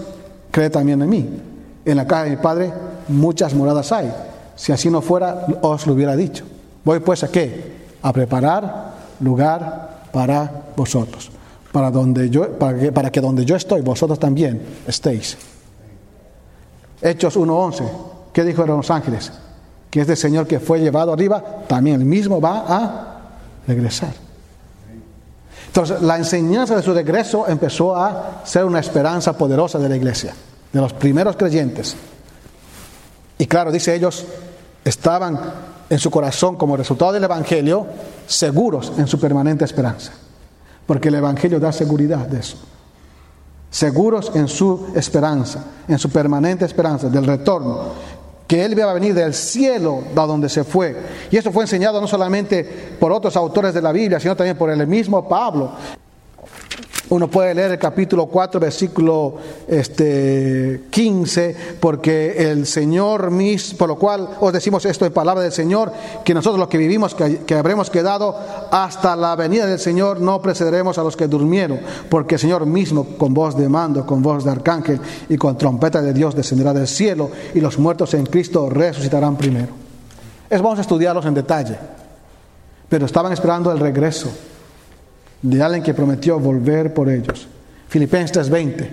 cree 0.51 0.69
también 0.69 1.01
en 1.01 1.09
mí. 1.09 1.41
En 1.85 1.97
la 1.97 2.05
casa 2.05 2.23
de 2.23 2.31
mi 2.31 2.37
Padre 2.37 2.73
muchas 3.07 3.53
moradas 3.53 3.91
hay. 3.91 4.13
Si 4.55 4.71
así 4.71 4.89
no 4.89 5.01
fuera, 5.01 5.45
os 5.61 5.85
lo 5.85 5.93
hubiera 5.93 6.15
dicho. 6.15 6.45
Voy 6.83 6.99
pues 6.99 7.23
a 7.23 7.29
qué? 7.29 7.73
A 8.01 8.13
preparar 8.13 8.93
lugar 9.19 10.03
para 10.11 10.49
vosotros. 10.75 11.31
Para, 11.71 11.91
donde 11.91 12.29
yo, 12.29 12.57
para, 12.57 13.11
que, 13.11 13.21
donde 13.21 13.43
yo 13.43 13.55
estoy, 13.55 13.81
vosotros 13.81 14.17
también 14.17 14.61
estéis. 14.87 15.37
Hechos 17.01 17.37
1.11. 17.37 17.89
¿Qué 18.31 18.43
dijo 18.43 18.65
los 18.65 18.89
ángeles? 18.89 19.31
Que 19.95 20.01
este 20.01 20.17
Señor 20.17 20.45
que 20.45 20.59
fue 20.59 20.81
llevado 20.81 21.13
arriba, 21.13 21.41
también 21.69 22.01
el 22.01 22.05
mismo 22.05 22.41
va 22.41 22.65
a 22.67 23.17
regresar. 23.65 24.11
Entonces, 25.67 26.01
la 26.01 26.17
enseñanza 26.17 26.75
de 26.75 26.83
su 26.83 26.93
regreso 26.93 27.47
empezó 27.47 27.95
a 27.95 28.41
ser 28.43 28.65
una 28.65 28.81
esperanza 28.81 29.37
poderosa 29.37 29.79
de 29.79 29.87
la 29.87 29.95
iglesia, 29.95 30.33
de 30.73 30.81
los 30.81 30.91
primeros 30.91 31.37
creyentes. 31.37 31.95
Y 33.37 33.45
claro, 33.45 33.71
dice 33.71 33.95
ellos, 33.95 34.25
estaban 34.83 35.39
en 35.89 35.97
su 35.97 36.11
corazón 36.11 36.57
como 36.57 36.75
resultado 36.75 37.13
del 37.13 37.23
Evangelio 37.23 37.87
seguros 38.27 38.91
en 38.97 39.07
su 39.07 39.17
permanente 39.17 39.63
esperanza. 39.63 40.11
Porque 40.85 41.07
el 41.07 41.15
Evangelio 41.15 41.57
da 41.57 41.71
seguridad 41.71 42.27
de 42.27 42.41
eso. 42.41 42.57
Seguros 43.71 44.33
en 44.35 44.49
su 44.49 44.87
esperanza, 44.93 45.63
en 45.87 45.99
su 45.99 46.09
permanente 46.09 46.65
esperanza 46.65 47.07
del 47.07 47.25
retorno. 47.25 48.14
Que 48.47 48.63
Él 48.63 48.73
iba 48.73 48.89
a 48.89 48.93
venir 48.93 49.13
del 49.13 49.33
cielo 49.33 50.03
de 50.13 50.21
donde 50.21 50.49
se 50.49 50.63
fue. 50.63 50.95
Y 51.31 51.37
eso 51.37 51.51
fue 51.51 51.63
enseñado 51.63 51.99
no 51.99 52.07
solamente 52.07 52.63
por 52.99 53.11
otros 53.11 53.35
autores 53.35 53.73
de 53.73 53.81
la 53.81 53.91
Biblia, 53.91 54.19
sino 54.19 54.35
también 54.35 54.57
por 54.57 54.69
el 54.69 54.85
mismo 54.87 55.27
Pablo. 55.27 55.71
Uno 57.09 57.29
puede 57.29 57.53
leer 57.53 57.71
el 57.71 57.77
capítulo 57.77 58.25
4, 58.25 58.59
versículo 58.59 59.35
este, 59.67 60.85
15, 60.89 61.55
porque 61.79 62.49
el 62.51 62.65
Señor 62.65 63.29
mismo, 63.29 63.77
por 63.77 63.89
lo 63.89 63.95
cual 63.95 64.27
os 64.39 64.51
decimos 64.51 64.85
esto 64.85 65.05
en 65.05 65.13
palabra 65.13 65.43
del 65.43 65.51
Señor, 65.51 65.91
que 66.23 66.33
nosotros 66.33 66.59
los 66.59 66.67
que 66.67 66.79
vivimos, 66.79 67.13
que, 67.13 67.43
que, 67.45 67.53
habremos 67.53 67.91
quedado 67.91 68.35
hasta 68.71 69.15
la 69.15 69.35
venida 69.35 69.67
del 69.67 69.77
Señor, 69.77 70.19
no 70.19 70.41
precederemos 70.41 70.97
a 70.97 71.03
los 71.03 71.15
que 71.15 71.27
durmieron, 71.27 71.79
porque 72.09 72.35
el 72.35 72.41
Señor 72.41 72.65
mismo, 72.65 73.05
con 73.17 73.35
voz 73.35 73.55
de 73.55 73.69
mando, 73.69 74.03
con 74.03 74.23
voz 74.23 74.43
de 74.43 74.51
arcángel 74.51 74.99
y 75.29 75.37
con 75.37 75.59
trompeta 75.59 76.01
de 76.01 76.11
Dios, 76.11 76.35
descenderá 76.35 76.73
del 76.73 76.87
cielo, 76.87 77.29
y 77.53 77.61
los 77.61 77.77
muertos 77.77 78.15
en 78.15 78.25
Cristo 78.25 78.67
resucitarán 78.67 79.37
primero. 79.37 79.73
Es 80.49 80.59
vamos 80.59 80.79
a 80.79 80.81
estudiarlos 80.81 81.25
en 81.27 81.35
detalle, 81.35 81.77
pero 82.89 83.05
estaban 83.05 83.31
esperando 83.31 83.71
el 83.71 83.79
regreso 83.79 84.31
de 85.41 85.61
alguien 85.61 85.83
que 85.83 85.93
prometió 85.93 86.39
volver 86.39 86.93
por 86.93 87.09
ellos. 87.09 87.47
Filipenses 87.87 88.49
3:20. 88.49 88.89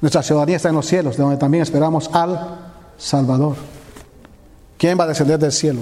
Nuestra 0.00 0.22
ciudadanía 0.22 0.56
está 0.56 0.68
en 0.68 0.74
los 0.74 0.86
cielos, 0.86 1.16
de 1.16 1.22
donde 1.22 1.38
también 1.38 1.62
esperamos 1.62 2.10
al 2.12 2.58
Salvador. 2.98 3.56
¿Quién 4.76 4.98
va 4.98 5.04
a 5.04 5.08
descender 5.08 5.38
del 5.38 5.52
cielo? 5.52 5.80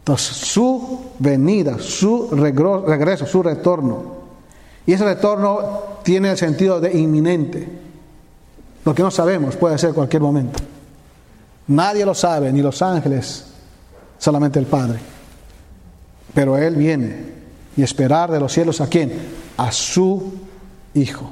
Entonces, 0.00 0.36
su 0.36 1.00
venida, 1.18 1.78
su 1.78 2.28
regreso, 2.30 3.26
su 3.26 3.42
retorno. 3.42 4.18
Y 4.86 4.92
ese 4.92 5.04
retorno 5.04 5.58
tiene 6.02 6.30
el 6.30 6.38
sentido 6.38 6.80
de 6.80 6.96
inminente. 6.96 7.68
Lo 8.84 8.94
que 8.94 9.02
no 9.02 9.10
sabemos 9.10 9.56
puede 9.56 9.76
ser 9.76 9.92
cualquier 9.92 10.22
momento. 10.22 10.60
Nadie 11.66 12.06
lo 12.06 12.14
sabe, 12.14 12.50
ni 12.52 12.62
los 12.62 12.80
ángeles, 12.80 13.44
solamente 14.18 14.58
el 14.58 14.66
Padre. 14.66 14.98
Pero 16.32 16.56
Él 16.56 16.76
viene 16.76 17.37
y 17.78 17.82
esperar 17.84 18.28
de 18.32 18.40
los 18.40 18.52
cielos 18.52 18.80
a 18.80 18.88
quién? 18.88 19.12
A 19.56 19.70
su 19.70 20.32
Hijo. 20.94 21.30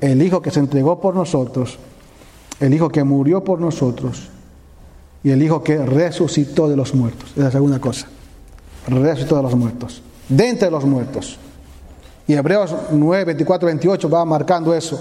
El 0.00 0.20
Hijo 0.20 0.42
que 0.42 0.50
se 0.50 0.58
entregó 0.58 1.00
por 1.00 1.14
nosotros, 1.14 1.78
el 2.58 2.74
Hijo 2.74 2.88
que 2.88 3.04
murió 3.04 3.44
por 3.44 3.60
nosotros 3.60 4.30
y 5.22 5.30
el 5.30 5.40
Hijo 5.40 5.62
que 5.62 5.78
resucitó 5.78 6.68
de 6.68 6.76
los 6.76 6.92
muertos. 6.92 7.30
Es 7.36 7.44
la 7.44 7.52
segunda 7.52 7.78
cosa. 7.78 8.08
Resucitó 8.88 9.36
de 9.36 9.42
los 9.44 9.54
muertos. 9.54 10.02
De 10.28 10.48
entre 10.48 10.72
los 10.72 10.84
muertos. 10.84 11.38
Y 12.26 12.34
Hebreos 12.34 12.74
9, 12.90 13.26
24, 13.26 13.66
28 13.66 14.10
va 14.10 14.24
marcando 14.24 14.74
eso, 14.74 15.00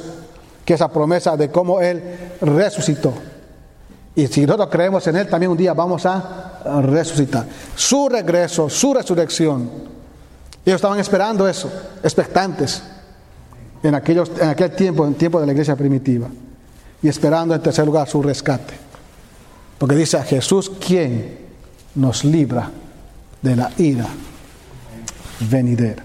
que 0.63 0.75
esa 0.75 0.89
promesa 0.89 1.35
de 1.35 1.49
cómo 1.49 1.81
Él 1.81 1.99
resucitó. 2.41 3.11
Y 4.15 4.27
si 4.27 4.45
nosotros 4.45 4.69
creemos 4.71 5.07
en 5.07 5.15
Él, 5.15 5.27
también 5.27 5.51
un 5.51 5.57
día 5.57 5.73
vamos 5.73 6.05
a 6.05 6.81
resucitar. 6.83 7.47
Su 7.75 8.07
regreso, 8.07 8.69
su 8.69 8.93
resurrección 8.93 9.89
ellos 10.65 10.75
estaban 10.75 10.99
esperando 10.99 11.47
eso, 11.47 11.71
expectantes, 12.03 12.83
en, 13.81 13.95
aquellos, 13.95 14.31
en 14.39 14.49
aquel 14.49 14.71
tiempo, 14.71 15.05
en 15.05 15.13
tiempo 15.15 15.39
de 15.39 15.45
la 15.45 15.51
iglesia 15.53 15.75
primitiva, 15.75 16.27
y 17.01 17.07
esperando 17.07 17.55
en 17.55 17.61
tercer 17.61 17.85
lugar 17.85 18.07
su 18.07 18.21
rescate. 18.21 18.73
Porque 19.77 19.95
dice 19.95 20.17
a 20.17 20.23
Jesús, 20.23 20.71
¿quién 20.85 21.37
nos 21.95 22.25
libra 22.25 22.69
de 23.41 23.55
la 23.55 23.71
ira 23.77 24.07
venidera? 25.49 26.03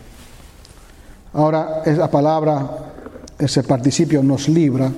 Ahora, 1.32 1.82
esa 1.84 2.08
palabra, 2.08 2.92
ese 3.36 3.64
participio 3.64 4.22
nos 4.22 4.48
libra, 4.48 4.92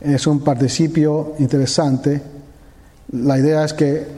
es 0.00 0.26
un 0.26 0.40
participio 0.40 1.34
interesante. 1.38 2.20
La 3.12 3.38
idea 3.38 3.64
es 3.64 3.72
que 3.72 4.08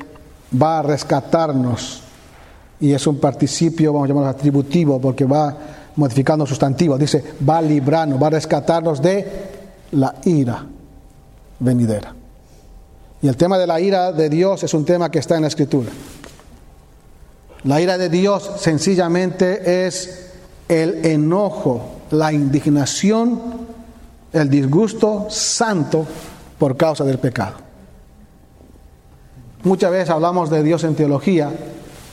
va 0.61 0.79
a 0.79 0.83
rescatarnos 0.83 2.04
y 2.81 2.93
es 2.93 3.07
un 3.07 3.19
participio, 3.19 3.93
vamos 3.93 4.07
a 4.07 4.09
llamarlo 4.09 4.31
atributivo, 4.31 5.01
porque 5.01 5.25
va 5.25 5.57
modificando 5.97 6.47
sustantivo. 6.47 6.99
Dice, 6.99 7.23
va 7.49 7.59
a 7.59 7.63
librarnos, 7.63 8.21
va 8.23 8.27
a 8.27 8.31
rescatarnos 8.31 9.01
de 9.01 9.27
la 9.93 10.15
ira 10.25 10.67
venidera. 11.61 12.15
Y 13.23 13.29
el 13.29 13.37
tema 13.37 13.57
de 13.59 13.67
la 13.67 13.81
ira 13.81 14.13
de 14.13 14.29
Dios 14.29 14.63
es 14.65 14.75
un 14.75 14.85
tema 14.85 15.11
que 15.11 15.19
está 15.19 15.37
en 15.37 15.43
la 15.43 15.49
Escritura. 15.49 15.91
La 17.63 17.81
ira 17.81 17.97
de 17.97 18.11
Dios 18.11 18.51
sencillamente 18.59 19.87
es 19.87 20.33
el 20.69 21.07
enojo, 21.07 22.01
la 22.11 22.33
indignación, 22.33 23.41
el 24.33 24.51
disgusto 24.51 25.29
santo 25.31 26.07
por 26.59 26.77
causa 26.77 27.05
del 27.05 27.19
pecado. 27.19 27.55
Muchas 29.63 29.91
veces 29.91 30.11
hablamos 30.11 30.51
de 30.51 30.63
Dios 30.63 30.85
en 30.85 30.95
teología 30.95 31.51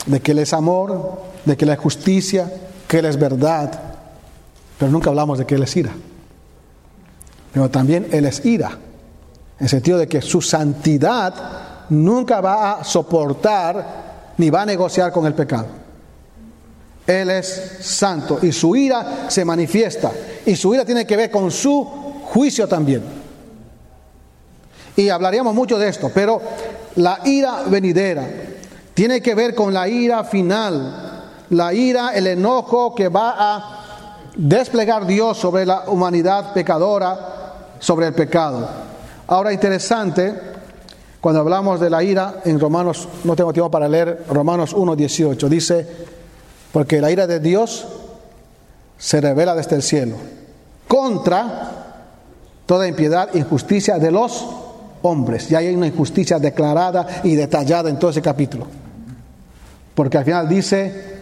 de 0.06 0.20
que 0.20 0.32
Él 0.32 0.38
es 0.40 0.52
amor, 0.52 1.20
de 1.44 1.56
que 1.56 1.64
Él 1.64 1.70
es 1.70 1.78
justicia, 1.78 2.52
que 2.88 2.98
Él 2.98 3.06
es 3.06 3.18
verdad, 3.18 3.70
pero 4.78 4.90
nunca 4.90 5.10
hablamos 5.10 5.38
de 5.38 5.46
que 5.46 5.54
Él 5.54 5.62
es 5.62 5.76
ira. 5.76 5.92
Pero 7.52 7.70
también 7.70 8.08
Él 8.12 8.24
es 8.24 8.44
ira, 8.44 8.70
en 9.58 9.64
el 9.64 9.68
sentido 9.68 9.98
de 9.98 10.08
que 10.08 10.22
su 10.22 10.40
santidad 10.40 11.34
nunca 11.88 12.40
va 12.40 12.72
a 12.72 12.84
soportar 12.84 14.34
ni 14.38 14.50
va 14.50 14.62
a 14.62 14.66
negociar 14.66 15.12
con 15.12 15.26
el 15.26 15.34
pecado. 15.34 15.66
Él 17.06 17.30
es 17.30 17.78
santo 17.80 18.38
y 18.42 18.52
su 18.52 18.76
ira 18.76 19.26
se 19.28 19.44
manifiesta 19.44 20.10
y 20.46 20.54
su 20.56 20.74
ira 20.74 20.84
tiene 20.84 21.06
que 21.06 21.16
ver 21.16 21.30
con 21.30 21.50
su 21.50 21.84
juicio 22.24 22.66
también. 22.66 23.02
Y 24.96 25.08
hablaríamos 25.08 25.54
mucho 25.54 25.78
de 25.78 25.88
esto, 25.88 26.10
pero 26.14 26.40
la 26.96 27.20
ira 27.24 27.62
venidera, 27.66 28.26
tiene 28.94 29.20
que 29.20 29.34
ver 29.34 29.54
con 29.54 29.72
la 29.72 29.88
ira 29.88 30.24
final, 30.24 31.22
la 31.50 31.72
ira, 31.72 32.10
el 32.14 32.26
enojo 32.26 32.94
que 32.94 33.08
va 33.08 33.34
a 33.36 33.82
desplegar 34.36 35.06
Dios 35.06 35.38
sobre 35.38 35.66
la 35.66 35.84
humanidad 35.88 36.52
pecadora, 36.52 37.42
sobre 37.78 38.06
el 38.06 38.14
pecado. 38.14 38.68
Ahora 39.26 39.52
interesante, 39.52 40.34
cuando 41.20 41.40
hablamos 41.40 41.80
de 41.80 41.90
la 41.90 42.02
ira, 42.02 42.40
en 42.44 42.58
Romanos, 42.58 43.08
no 43.24 43.36
tengo 43.36 43.52
tiempo 43.52 43.70
para 43.70 43.88
leer, 43.88 44.24
Romanos 44.28 44.74
1.18, 44.74 45.48
dice, 45.48 45.86
porque 46.72 47.00
la 47.00 47.10
ira 47.10 47.26
de 47.26 47.40
Dios 47.40 47.86
se 48.98 49.20
revela 49.20 49.54
desde 49.54 49.76
el 49.76 49.82
cielo, 49.82 50.16
contra 50.86 51.70
toda 52.66 52.88
impiedad, 52.88 53.34
injusticia 53.34 53.98
de 53.98 54.10
los 54.10 54.46
hombres. 55.02 55.50
Y 55.50 55.54
hay 55.54 55.74
una 55.74 55.86
injusticia 55.86 56.38
declarada 56.38 57.06
y 57.24 57.34
detallada 57.34 57.90
en 57.90 57.98
todo 57.98 58.10
ese 58.10 58.22
capítulo. 58.22 58.81
Porque 59.94 60.18
al 60.18 60.24
final 60.24 60.48
dice 60.48 61.20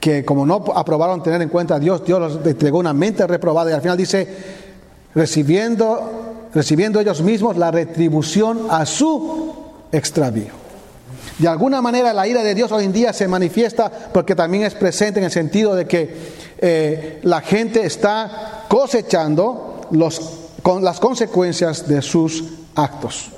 que 0.00 0.24
como 0.24 0.46
no 0.46 0.64
aprobaron 0.74 1.22
tener 1.22 1.42
en 1.42 1.48
cuenta 1.48 1.76
a 1.76 1.78
Dios, 1.78 2.04
Dios 2.04 2.20
los 2.20 2.46
entregó 2.46 2.78
una 2.78 2.92
mente 2.92 3.26
reprobada 3.26 3.70
y 3.70 3.74
al 3.74 3.82
final 3.82 3.96
dice, 3.96 4.28
recibiendo, 5.14 6.48
recibiendo 6.54 7.00
ellos 7.00 7.22
mismos 7.22 7.56
la 7.56 7.70
retribución 7.70 8.68
a 8.70 8.86
su 8.86 9.54
extravío. 9.92 10.66
De 11.38 11.48
alguna 11.48 11.82
manera 11.82 12.12
la 12.12 12.26
ira 12.26 12.42
de 12.42 12.54
Dios 12.54 12.72
hoy 12.72 12.84
en 12.84 12.92
día 12.92 13.12
se 13.12 13.28
manifiesta 13.28 13.90
porque 14.12 14.34
también 14.34 14.64
es 14.64 14.74
presente 14.74 15.18
en 15.18 15.24
el 15.24 15.30
sentido 15.30 15.74
de 15.74 15.86
que 15.86 16.14
eh, 16.58 17.20
la 17.22 17.42
gente 17.42 17.84
está 17.84 18.64
cosechando 18.68 19.86
los, 19.90 20.20
con 20.62 20.82
las 20.82 20.98
consecuencias 20.98 21.86
de 21.86 22.00
sus 22.00 22.44
actos. 22.74 23.30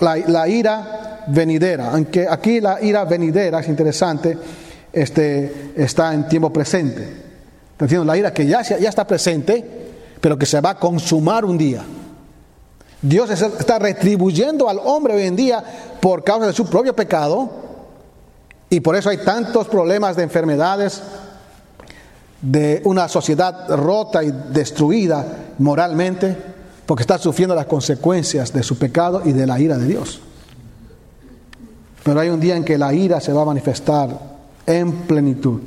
la, 0.00 0.48
ira 0.48 1.17
venidera, 1.28 1.92
aunque 1.92 2.26
aquí 2.28 2.60
la 2.60 2.82
ira 2.82 3.04
venidera 3.04 3.60
es 3.60 3.68
interesante, 3.68 4.36
este, 4.92 5.72
está 5.76 6.12
en 6.14 6.28
tiempo 6.28 6.52
presente. 6.52 7.28
Diciendo 7.78 8.04
la 8.04 8.16
ira 8.16 8.32
que 8.32 8.46
ya, 8.46 8.62
ya 8.62 8.88
está 8.88 9.06
presente, 9.06 9.64
pero 10.20 10.36
que 10.36 10.46
se 10.46 10.60
va 10.60 10.70
a 10.70 10.78
consumar 10.78 11.44
un 11.44 11.56
día. 11.56 11.82
Dios 13.00 13.30
está 13.30 13.78
retribuyendo 13.78 14.68
al 14.68 14.80
hombre 14.82 15.14
hoy 15.14 15.22
en 15.22 15.36
día 15.36 15.62
por 16.00 16.24
causa 16.24 16.48
de 16.48 16.52
su 16.52 16.66
propio 16.66 16.96
pecado 16.96 17.48
y 18.70 18.80
por 18.80 18.96
eso 18.96 19.08
hay 19.08 19.18
tantos 19.18 19.68
problemas 19.68 20.16
de 20.16 20.24
enfermedades, 20.24 21.00
de 22.42 22.82
una 22.84 23.08
sociedad 23.08 23.68
rota 23.76 24.22
y 24.22 24.32
destruida 24.52 25.24
moralmente, 25.58 26.36
porque 26.86 27.02
está 27.02 27.18
sufriendo 27.18 27.54
las 27.54 27.66
consecuencias 27.66 28.52
de 28.52 28.62
su 28.62 28.78
pecado 28.78 29.22
y 29.24 29.32
de 29.32 29.46
la 29.46 29.58
ira 29.58 29.78
de 29.78 29.86
Dios. 29.86 30.20
Pero 32.08 32.20
hay 32.20 32.30
un 32.30 32.40
día 32.40 32.56
en 32.56 32.64
que 32.64 32.78
la 32.78 32.94
ira 32.94 33.20
se 33.20 33.34
va 33.34 33.42
a 33.42 33.44
manifestar 33.44 34.08
en 34.64 34.92
plenitud, 35.02 35.60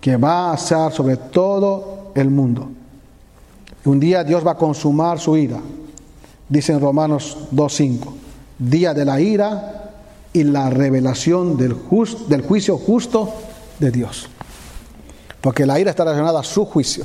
que 0.00 0.16
va 0.16 0.52
a 0.52 0.56
ser 0.56 0.92
sobre 0.92 1.16
todo 1.16 2.12
el 2.14 2.30
mundo. 2.30 2.68
Un 3.84 3.98
día 3.98 4.22
Dios 4.22 4.46
va 4.46 4.52
a 4.52 4.56
consumar 4.56 5.18
su 5.18 5.36
ira 5.36 5.58
dice 6.48 6.72
en 6.72 6.80
Romanos 6.80 7.36
2.5, 7.52 8.12
día 8.60 8.94
de 8.94 9.04
la 9.04 9.20
ira 9.20 9.90
y 10.32 10.44
la 10.44 10.70
revelación 10.70 11.56
del, 11.56 11.74
del 12.28 12.42
juicio 12.42 12.78
justo 12.78 13.34
de 13.80 13.90
Dios. 13.90 14.28
Porque 15.40 15.66
la 15.66 15.80
ira 15.80 15.90
está 15.90 16.04
relacionada 16.04 16.38
a 16.38 16.44
su 16.44 16.64
juicio. 16.64 17.04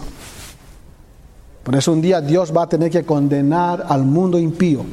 Por 1.63 1.75
eso 1.75 1.93
un 1.93 2.01
día 2.01 2.21
Dios 2.21 2.55
va 2.55 2.61
a 2.61 2.69
tener 2.69 2.91
que 2.91 3.03
condenar 3.03 3.87
al 3.89 4.03
mundo 4.03 4.37
impío. 4.37 4.85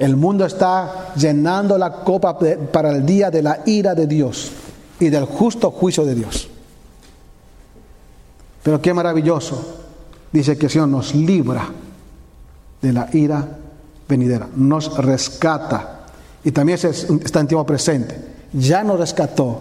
El 0.00 0.16
mundo 0.16 0.46
está 0.46 1.12
llenando 1.14 1.76
la 1.76 1.92
copa 1.92 2.38
para 2.72 2.90
el 2.90 3.04
día 3.04 3.30
de 3.30 3.42
la 3.42 3.60
ira 3.66 3.94
de 3.94 4.06
Dios 4.06 4.50
y 4.98 5.10
del 5.10 5.26
justo 5.26 5.70
juicio 5.70 6.06
de 6.06 6.14
Dios. 6.14 6.48
Pero 8.62 8.80
qué 8.80 8.94
maravilloso, 8.94 9.62
dice 10.32 10.56
que 10.56 10.66
el 10.66 10.72
Señor 10.72 10.88
nos 10.88 11.14
libra 11.14 11.68
de 12.80 12.92
la 12.94 13.10
ira 13.12 13.46
venidera. 14.08 14.48
Nos 14.56 14.96
rescata. 14.96 16.06
Y 16.44 16.50
también 16.52 16.78
está 16.78 17.40
en 17.40 17.46
tiempo 17.46 17.66
presente. 17.66 18.16
Ya 18.54 18.82
nos 18.82 18.98
rescató. 18.98 19.60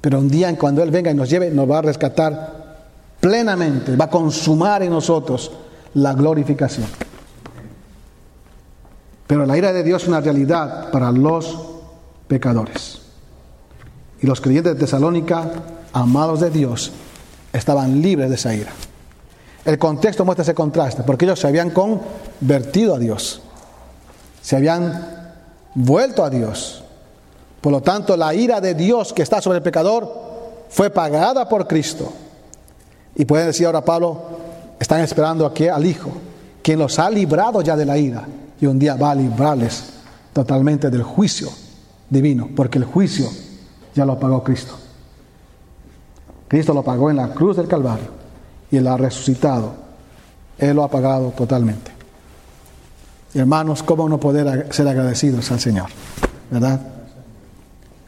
Pero 0.00 0.20
un 0.20 0.28
día 0.28 0.56
cuando 0.56 0.84
Él 0.84 0.92
venga 0.92 1.10
y 1.10 1.14
nos 1.14 1.28
lleve, 1.28 1.50
nos 1.50 1.68
va 1.68 1.78
a 1.78 1.82
rescatar 1.82 2.76
plenamente. 3.18 3.96
Va 3.96 4.04
a 4.04 4.10
consumar 4.10 4.84
en 4.84 4.90
nosotros 4.90 5.50
la 5.94 6.12
glorificación. 6.12 6.86
Pero 9.26 9.46
la 9.46 9.56
ira 9.56 9.72
de 9.72 9.82
Dios 9.82 10.02
es 10.02 10.08
una 10.08 10.20
realidad 10.20 10.90
para 10.90 11.10
los 11.10 11.58
pecadores. 12.28 13.00
Y 14.20 14.26
los 14.26 14.40
creyentes 14.40 14.74
de 14.74 14.80
Tesalónica, 14.80 15.50
amados 15.92 16.40
de 16.40 16.50
Dios, 16.50 16.92
estaban 17.52 18.00
libres 18.02 18.28
de 18.28 18.36
esa 18.36 18.54
ira. 18.54 18.72
El 19.64 19.78
contexto 19.78 20.24
muestra 20.24 20.42
ese 20.42 20.54
contraste, 20.54 21.02
porque 21.04 21.24
ellos 21.24 21.40
se 21.40 21.46
habían 21.46 21.70
convertido 21.70 22.94
a 22.94 22.98
Dios, 22.98 23.40
se 24.42 24.56
habían 24.56 25.32
vuelto 25.74 26.22
a 26.22 26.30
Dios. 26.30 26.84
Por 27.60 27.72
lo 27.72 27.80
tanto, 27.80 28.16
la 28.16 28.34
ira 28.34 28.60
de 28.60 28.74
Dios 28.74 29.14
que 29.14 29.22
está 29.22 29.40
sobre 29.40 29.58
el 29.58 29.62
pecador 29.62 30.12
fue 30.68 30.90
pagada 30.90 31.48
por 31.48 31.66
Cristo. 31.66 32.12
Y 33.14 33.24
pueden 33.24 33.46
decir 33.46 33.64
ahora, 33.66 33.84
Pablo, 33.84 34.22
están 34.78 35.00
esperando 35.00 35.46
aquí 35.46 35.68
al 35.68 35.86
Hijo, 35.86 36.10
quien 36.62 36.78
los 36.78 36.98
ha 36.98 37.08
librado 37.08 37.62
ya 37.62 37.76
de 37.76 37.86
la 37.86 37.96
ira, 37.96 38.26
y 38.64 38.66
un 38.66 38.78
día 38.78 38.96
va 38.96 39.10
a 39.10 39.14
librarles 39.14 39.84
totalmente 40.32 40.88
del 40.88 41.02
juicio 41.02 41.50
divino, 42.08 42.48
porque 42.56 42.78
el 42.78 42.84
juicio 42.84 43.28
ya 43.94 44.06
lo 44.06 44.18
pagó 44.18 44.42
Cristo. 44.42 44.74
Cristo 46.48 46.72
lo 46.72 46.82
pagó 46.82 47.10
en 47.10 47.16
la 47.16 47.34
cruz 47.34 47.58
del 47.58 47.68
Calvario 47.68 48.06
y 48.70 48.78
Él 48.78 48.86
ha 48.86 48.96
resucitado. 48.96 49.74
Él 50.56 50.76
lo 50.76 50.82
ha 50.82 50.90
pagado 50.90 51.28
totalmente. 51.36 51.90
hermanos, 53.34 53.82
¿cómo 53.82 54.08
no 54.08 54.18
poder 54.18 54.72
ser 54.72 54.88
agradecidos 54.88 55.50
al 55.50 55.60
Señor? 55.60 55.90
¿Verdad? 56.50 56.80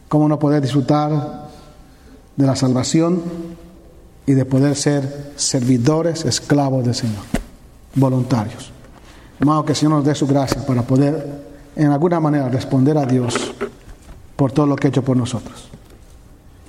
¿Cómo 0.08 0.26
no 0.26 0.38
poder 0.38 0.62
disfrutar 0.62 1.50
de 2.34 2.46
la 2.46 2.56
salvación 2.56 3.22
y 4.24 4.32
de 4.32 4.46
poder 4.46 4.74
ser 4.74 5.32
servidores, 5.36 6.24
esclavos 6.24 6.82
del 6.82 6.94
Señor, 6.94 7.24
voluntarios? 7.94 8.72
Hermano, 9.38 9.64
que 9.64 9.72
el 9.72 9.76
Señor 9.76 9.96
nos 9.96 10.04
dé 10.04 10.14
su 10.14 10.26
gracia 10.26 10.64
para 10.64 10.82
poder 10.82 11.44
en 11.76 11.90
alguna 11.90 12.20
manera 12.20 12.48
responder 12.48 12.96
a 12.96 13.04
Dios 13.04 13.52
por 14.34 14.52
todo 14.52 14.66
lo 14.66 14.76
que 14.76 14.86
ha 14.86 14.90
hecho 14.90 15.02
por 15.02 15.16
nosotros. 15.16 15.68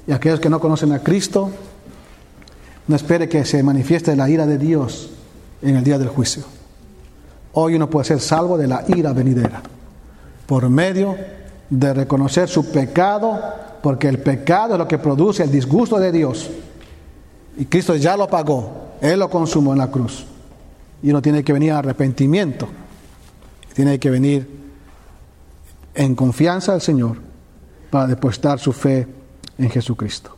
Y 0.05 0.11
aquellos 0.11 0.39
que 0.39 0.49
no 0.49 0.59
conocen 0.59 0.91
a 0.91 0.99
Cristo, 0.99 1.49
no 2.87 2.95
espere 2.95 3.27
que 3.27 3.45
se 3.45 3.61
manifieste 3.63 4.15
la 4.15 4.29
ira 4.29 4.45
de 4.45 4.57
Dios 4.57 5.09
en 5.61 5.75
el 5.75 5.83
día 5.83 5.97
del 5.97 6.07
juicio. 6.07 6.43
Hoy 7.53 7.75
uno 7.75 7.89
puede 7.89 8.05
ser 8.05 8.19
salvo 8.19 8.57
de 8.57 8.67
la 8.67 8.83
ira 8.87 9.13
venidera 9.13 9.61
por 10.45 10.69
medio 10.69 11.15
de 11.69 11.93
reconocer 11.93 12.47
su 12.47 12.71
pecado, 12.71 13.39
porque 13.81 14.07
el 14.07 14.19
pecado 14.19 14.73
es 14.73 14.79
lo 14.79 14.87
que 14.87 14.97
produce 14.97 15.43
el 15.43 15.51
disgusto 15.51 15.99
de 15.99 16.11
Dios. 16.11 16.49
Y 17.57 17.65
Cristo 17.65 17.95
ya 17.95 18.15
lo 18.15 18.27
pagó, 18.27 18.93
Él 19.01 19.19
lo 19.19 19.29
consumó 19.29 19.73
en 19.73 19.79
la 19.79 19.91
cruz. 19.91 20.25
Y 21.01 21.09
uno 21.09 21.21
tiene 21.21 21.43
que 21.43 21.53
venir 21.53 21.71
a 21.71 21.79
arrepentimiento, 21.79 22.67
tiene 23.73 23.99
que 23.99 24.09
venir 24.09 24.47
en 25.93 26.15
confianza 26.15 26.73
al 26.73 26.81
Señor 26.81 27.17
para 27.89 28.07
depositar 28.07 28.59
su 28.59 28.73
fe 28.73 29.07
en 29.57 29.69
Jesucristo. 29.69 30.36